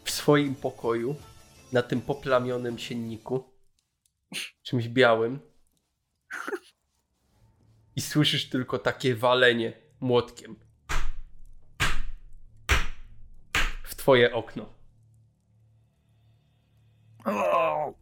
[0.04, 1.16] w swoim pokoju
[1.72, 3.54] na tym poplamionym sienniku,
[4.64, 5.40] czymś białym
[7.96, 10.70] i słyszysz tylko takie walenie młotkiem
[13.90, 14.66] w twoje okno.
[17.26, 17.94] O.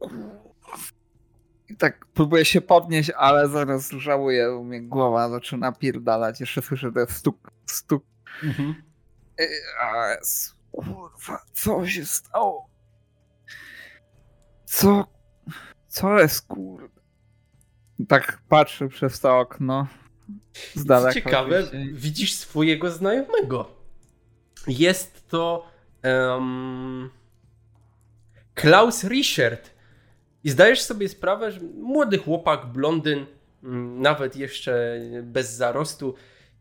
[1.69, 6.39] I tak próbuję się podnieść, ale zaraz żałuję, bo mnie głowa zaczyna pierdalać.
[6.39, 8.03] Jeszcze słyszę ten stuk, stuk.
[9.81, 12.69] A, s- Kurwa, co się stało?
[14.65, 15.07] Co?
[15.87, 17.01] Co jest kurde?
[18.07, 19.87] Tak patrzę przez to okno.
[20.75, 21.13] Z Co daleka.
[21.13, 21.63] ciekawe,
[21.93, 23.71] widzisz swojego znajomego.
[24.67, 25.67] Jest to
[26.07, 27.09] em,
[28.53, 29.69] Klaus Richard.
[30.43, 33.25] I zdajesz sobie sprawę, że młody chłopak, blondyn,
[33.63, 36.13] mm, nawet jeszcze bez zarostu.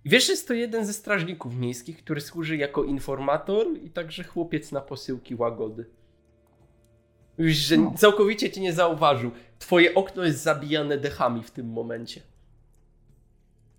[0.04, 4.72] I wiesz, jest to jeden ze strażników miejskich, który służy jako informator i także chłopiec
[4.72, 5.86] na posyłki łagody.
[7.38, 7.94] Już, że No.
[7.96, 9.30] całkowicie cię nie zauważył.
[9.58, 12.20] Twoje okno jest zabijane dechami w tym momencie.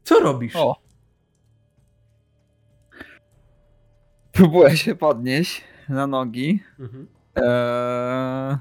[0.03, 0.55] Co robisz?
[0.55, 0.75] O.
[4.37, 6.63] Próbuję się podnieść na nogi.
[6.79, 7.07] Mhm.
[7.35, 8.57] Eee...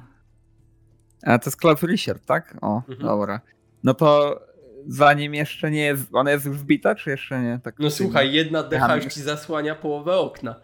[1.22, 2.56] A to jest Cloud Richard, tak?
[2.60, 2.98] O, Mhm.
[2.98, 3.40] dobra.
[3.84, 4.40] No to
[4.86, 6.08] zanim jeszcze nie jest.
[6.12, 7.60] Ona jest już wbita, czy jeszcze nie?
[7.62, 10.54] Tak No słuchaj, jedna decha już ci zasłania połowę okna.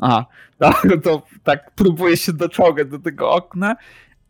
[0.00, 0.26] Aha,
[0.60, 0.72] no,
[1.02, 3.76] to tak próbuję się doczołgać do tego okna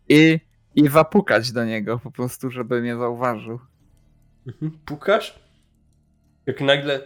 [0.09, 0.39] i,
[0.75, 3.59] i zapukać do niego po prostu, żeby mnie zauważył.
[4.47, 4.71] Mhm.
[4.85, 5.39] Pukasz?
[6.45, 6.99] Jak nagle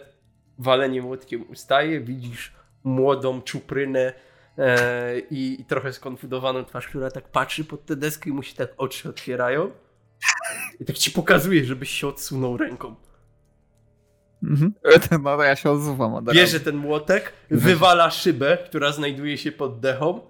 [0.58, 2.55] walenie młotkiem ustaje, widzisz
[2.86, 4.12] młodą czuprynę
[4.58, 8.54] e, i, i trochę skonfudowaną twarz, która tak patrzy pod tę deskę i mu się
[8.54, 9.70] tak oczy otwierają.
[10.80, 12.94] I tak ci pokazuje, żebyś się odsunął ręką.
[14.42, 14.74] Mhm.
[15.22, 16.38] No to ja się odsuwam od razu.
[16.38, 20.20] Bierze ten młotek, wywala szybę, która znajduje się pod dechą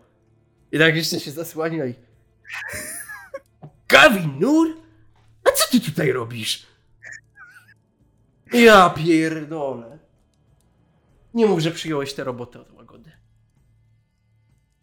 [0.72, 1.94] i tak jeszcze się zasłania i...
[3.88, 4.68] Gavin Nur?
[5.44, 6.66] A co ty tutaj robisz?
[8.52, 9.98] Ja pierdolę.
[11.36, 13.12] Nie mów, że przyjąłeś tę robotę od łagody.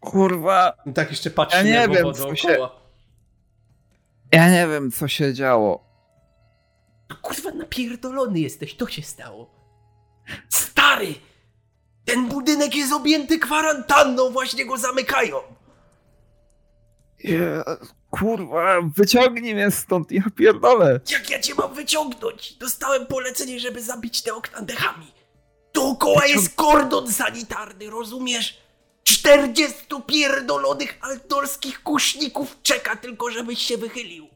[0.00, 2.68] Kurwa, I tak jeszcze patrzy Ja nie wiem, co się-
[4.32, 5.84] ja nie wiem co się działo.
[7.22, 9.50] Kurwa, napierdolony jesteś, to się stało.
[10.48, 11.14] Stary!
[12.04, 15.36] Ten budynek jest objęty kwarantanną, właśnie go zamykają.
[17.24, 17.62] Je,
[18.10, 21.00] kurwa, wyciągnij mnie stąd, ja pierdolę.
[21.10, 22.54] Jak ja cię mam wyciągnąć?
[22.56, 25.13] Dostałem polecenie, żeby zabić te okna dechami.
[25.74, 28.64] Dookoła jest kordon sanitarny, rozumiesz?
[29.04, 29.74] 40
[30.06, 34.28] pierdolonych altorskich kuszników czeka tylko, żebyś się wychylił.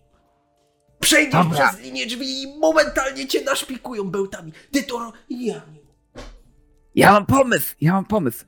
[1.01, 1.69] Przejdziesz Dobra.
[1.69, 4.52] przez linię drzwi i momentalnie cię naszpikują bełtami.
[4.73, 5.12] Ty to...
[5.31, 5.62] Ja.
[6.94, 8.44] Ja mam pomysł, ja mam pomysł.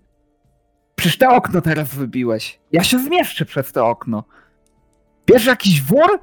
[0.97, 2.61] Przecież to okno teraz wybiłeś.
[2.73, 4.25] Ja się zmieszczę przez to okno.
[5.27, 6.21] Bierz jakiś wór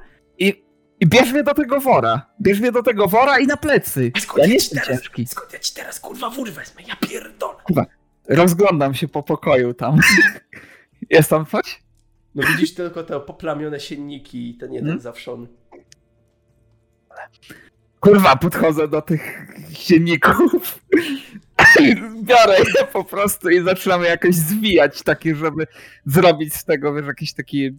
[1.00, 2.26] i, bierz mnie do tego wora.
[2.42, 4.10] Bierz mnie do tego wora i na plecy.
[4.14, 5.26] A skąd Ja ja nie ci jestem teraz, ciężki.
[5.26, 6.82] skąd ja ci teraz kurwa wór wezmę?
[6.88, 7.58] Ja pierdolę.
[8.28, 9.98] Rozglądam się po pokoju tam.
[11.10, 11.82] Jest tam coś?
[12.34, 15.02] No widzisz tylko te poplamione sienniki i ten jeden Hmm?
[15.02, 15.46] zawszony.
[18.00, 20.78] Kurwa, podchodzę do tych silników.
[22.22, 25.66] Biorę je po prostu i zaczynamy jakoś zwijać, takie, żeby
[26.06, 27.78] zrobić z tego, wiesz, jakiś taki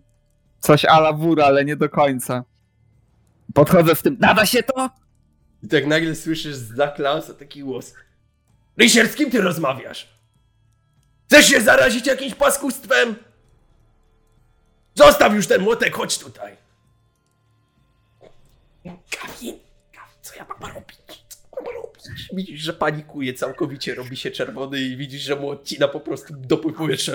[0.60, 2.44] coś ala wór, ale nie do końca.
[3.60, 4.90] Podchodzę z tym, nada się to?
[5.64, 7.94] I tak nagle słyszysz za Klausa taki głos.
[8.78, 10.10] Rysier, z kim ty rozmawiasz?
[11.28, 13.16] Chcesz się zarazić jakimś paskustwem?
[14.96, 16.58] Zostaw już ten młotek, chodź tutaj.
[18.86, 19.60] Gawin,
[20.22, 20.98] co ja mam robić?
[21.30, 22.30] Co mam robić?
[22.34, 26.58] Widzisz, że panikuje całkowicie, robi się czerwony i widzisz, że mu odcina po prostu do
[26.58, 27.14] powietrza.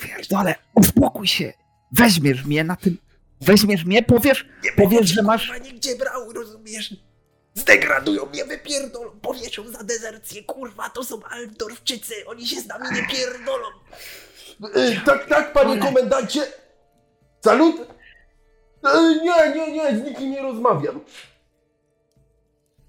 [0.00, 1.52] pierdolę, uspokój się.
[1.92, 2.98] Weźmiesz mnie na tym,
[3.44, 4.46] weźmiesz mnie, powiesz,
[4.76, 5.48] powiesz, że masz...
[5.48, 6.94] Kurwa, nigdzie brał, rozumiesz?
[7.54, 13.06] Zdegradują mnie, wypierdolą, powieszą za dezercję, kurwa, to są Altdorfczycy, oni się z nami nie
[13.06, 13.66] pierdolą.
[14.74, 16.40] E, tak, tak, panie komendancie.
[17.44, 17.76] Salut.
[18.84, 21.00] E, nie, nie, nie, z nikim nie rozmawiam.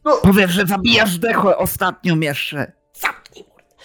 [0.06, 2.72] No, Powiesz, że zabijasz dechę ostatnią jeszcze.
[2.94, 3.76] zamknij mordę.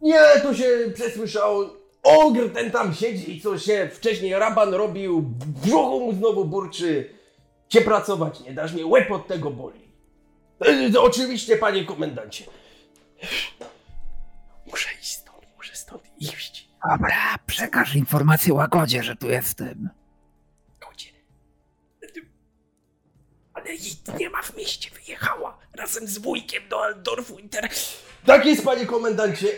[0.00, 1.76] Nie, to się przesłyszało.
[2.04, 5.22] Ogr ten tam siedzi, co się wcześniej raban robił,
[5.62, 7.14] brzuchu mu znowu burczy.
[7.68, 9.80] Cię pracować nie dasz, mnie łeb od tego boli.
[10.60, 12.44] E, to Oczywiście, panie komendancie.
[14.66, 16.68] Muszę iść stąd, muszę stąd iść.
[16.90, 19.90] Dobra, przekaż informację łagodzie, że tu jestem.
[20.80, 21.10] Kocie.
[23.54, 27.96] Ale jej nie ma w mieście, wyjechała razem z wujkiem do Aldorfu i teraz...
[28.26, 29.48] Tak jest, panie komendancie.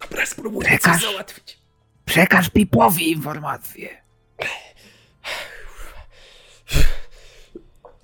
[0.00, 1.02] Dobra, spróbuję coś Przekaż.
[1.02, 1.58] załatwić.
[2.04, 3.88] Przekaż Pipowi informację.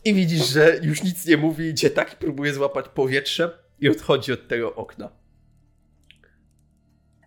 [0.05, 4.49] I widzisz, że już nic nie mówi, idzie tak, próbuje złapać powietrze i odchodzi od
[4.49, 5.11] tego okna.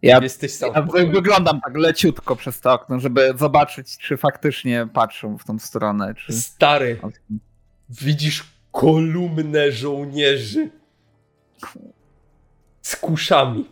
[0.02, 5.38] Ja, Jesteś sam ja wyglądam tak leciutko przez to okno, żeby zobaczyć, czy faktycznie patrzą
[5.38, 6.34] w tą stronę, czy...
[6.34, 7.00] Stary,
[7.90, 10.70] widzisz kolumnę żołnierzy
[12.82, 13.70] z kuszami.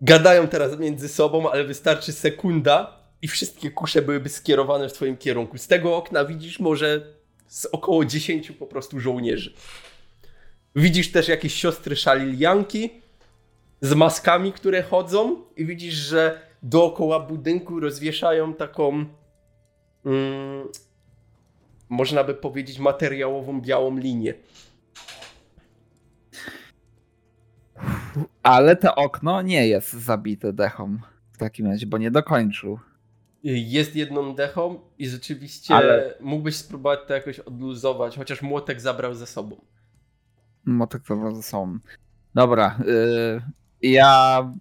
[0.00, 5.58] Gadają teraz między sobą, ale wystarczy sekunda i wszystkie kusze byłyby skierowane w twoim kierunku.
[5.58, 7.06] Z tego okna widzisz może
[7.46, 9.54] z około 10 po prostu żołnierzy.
[10.76, 12.90] Widzisz też jakieś siostry szalilianki
[13.80, 19.04] z maskami, które chodzą i widzisz, że dookoła budynku rozwieszają taką
[20.06, 20.68] mm,
[21.88, 24.34] można by powiedzieć materiałową białą linię.
[28.42, 30.98] Ale to okno nie jest zabite dechą
[31.32, 32.78] w takim razie, bo nie dokończył.
[33.44, 39.26] Jest jedną dechą i rzeczywiście Ale- mógłbyś spróbować to jakoś odluzować, chociaż młotek zabrał ze
[39.26, 39.56] sobą.
[40.64, 41.78] Motek to ze sobą.
[42.34, 43.42] Dobra, y,
[43.82, 44.52] ja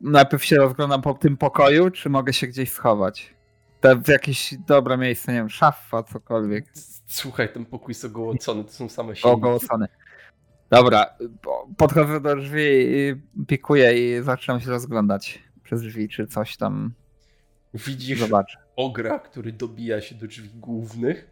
[0.00, 3.34] najpierw się rozglądam po tym pokoju, czy mogę się gdzieś schować?
[3.80, 6.64] To w jakieś dobre miejsce, nie wiem, szafa, cokolwiek.
[7.06, 9.36] Słuchaj, ten pokój jest ogołocony, to są same silniki.
[9.36, 9.88] Ogołocony.
[10.70, 11.06] Dobra,
[11.42, 13.14] po- podchodzę do drzwi i
[13.46, 16.92] pikuję i zaczynam się rozglądać przez drzwi, czy coś tam
[17.74, 18.58] Widzisz zobaczę.
[18.76, 21.30] ogra, który dobija się do drzwi głównych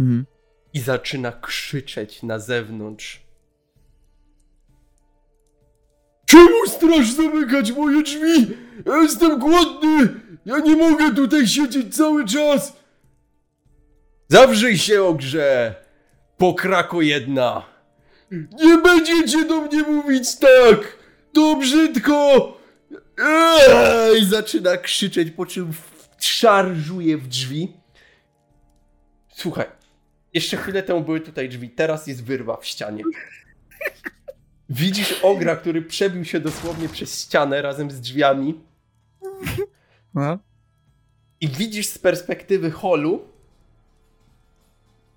[0.00, 0.26] Mhm.
[0.72, 3.26] i zaczyna krzyczeć na zewnątrz.
[6.26, 8.56] Czemu straż zamykać moje drzwi?
[8.86, 10.20] Ja jestem głodny!
[10.44, 12.76] Ja nie mogę tutaj siedzieć cały czas!
[14.28, 15.74] Zawrzyj się, ogrze!
[16.38, 17.75] Pokrako jedna!
[18.30, 20.98] Nie będziecie do mnie mówić tak!
[21.32, 22.58] To brzydko!
[23.18, 24.20] Eee!
[24.20, 25.72] I zaczyna krzyczeć, po czym
[26.18, 27.72] szarżuje w drzwi.
[29.28, 29.66] Słuchaj,
[30.34, 33.02] jeszcze chwilę temu były tutaj drzwi, teraz jest wyrwa w ścianie.
[34.68, 38.60] Widzisz ogra, który przebił się dosłownie przez ścianę razem z drzwiami
[40.14, 40.38] No.
[41.40, 43.28] i widzisz z perspektywy holu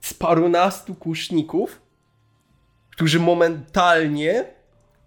[0.02, 1.81] z parunastu kuszników,
[2.99, 4.45] którzy momentalnie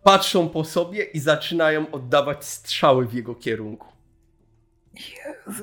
[0.02, 3.88] patrzą po sobie i zaczynają oddawać strzały w jego kierunku.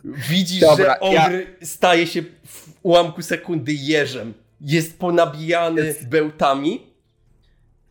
[0.04, 1.32] Widzisz, Dobra, że ogr
[1.64, 4.34] staje się w ułamku sekundy jeżem.
[4.62, 6.88] Jest ponabijany bełtami.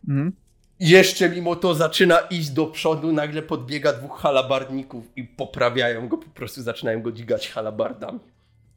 [0.07, 0.31] Mhm.
[0.79, 6.29] Jeszcze mimo to zaczyna iść do przodu, nagle podbiega dwóch halabardników i poprawiają go, po
[6.29, 8.19] prostu zaczynają go dźgać halabardami.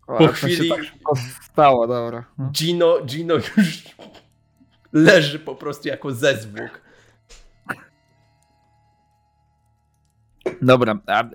[0.06, 0.80] O, Po to się chwili- tak
[1.52, 2.24] stało, dobra.
[2.38, 2.50] No.
[2.52, 3.82] Gino, Gino już
[4.92, 6.80] leży po prostu jako zezwłok.
[10.62, 11.28] Dobra, a y,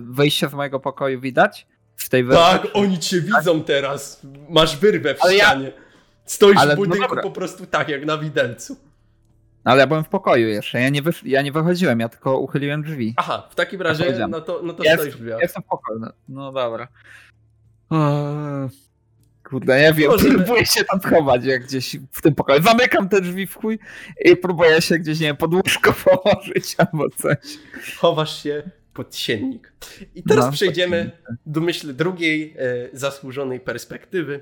[0.00, 1.66] wyjście z mojego pokoju widać?
[1.96, 2.44] W tej wersji?
[2.44, 4.22] Tak, oni cię widzą teraz.
[4.48, 5.72] Masz wyrwę w Ale ja- ścianie.
[6.24, 7.22] Stoisz Ale w no budynku dobra.
[7.22, 8.76] po prostu tak, jak na widelcu.
[9.64, 11.22] Ale ja byłem w pokoju jeszcze, ja nie, wysz...
[11.24, 13.14] ja nie wychodziłem, ja tylko uchyliłem drzwi.
[13.16, 15.40] Aha, w takim razie, no to, no to Jest- stoisz w drzwiach.
[15.40, 16.88] Jestem w pokoju, no, no dobra.
[17.90, 18.68] Eee,
[19.50, 22.62] Kurde, nie wiem, Możemy- próbuję się tam schować jak gdzieś w tym pokoju.
[22.62, 23.78] Zamykam te drzwi w chuj
[24.24, 27.36] i próbuję się gdzieś, nie wiem, pod łóżko położyć albo coś.
[27.96, 28.62] Chowasz się
[28.94, 29.72] pod siennik.
[30.14, 31.10] I teraz No, przejdziemy
[31.46, 34.40] do myślę drugiej e, zasłużonej perspektywy.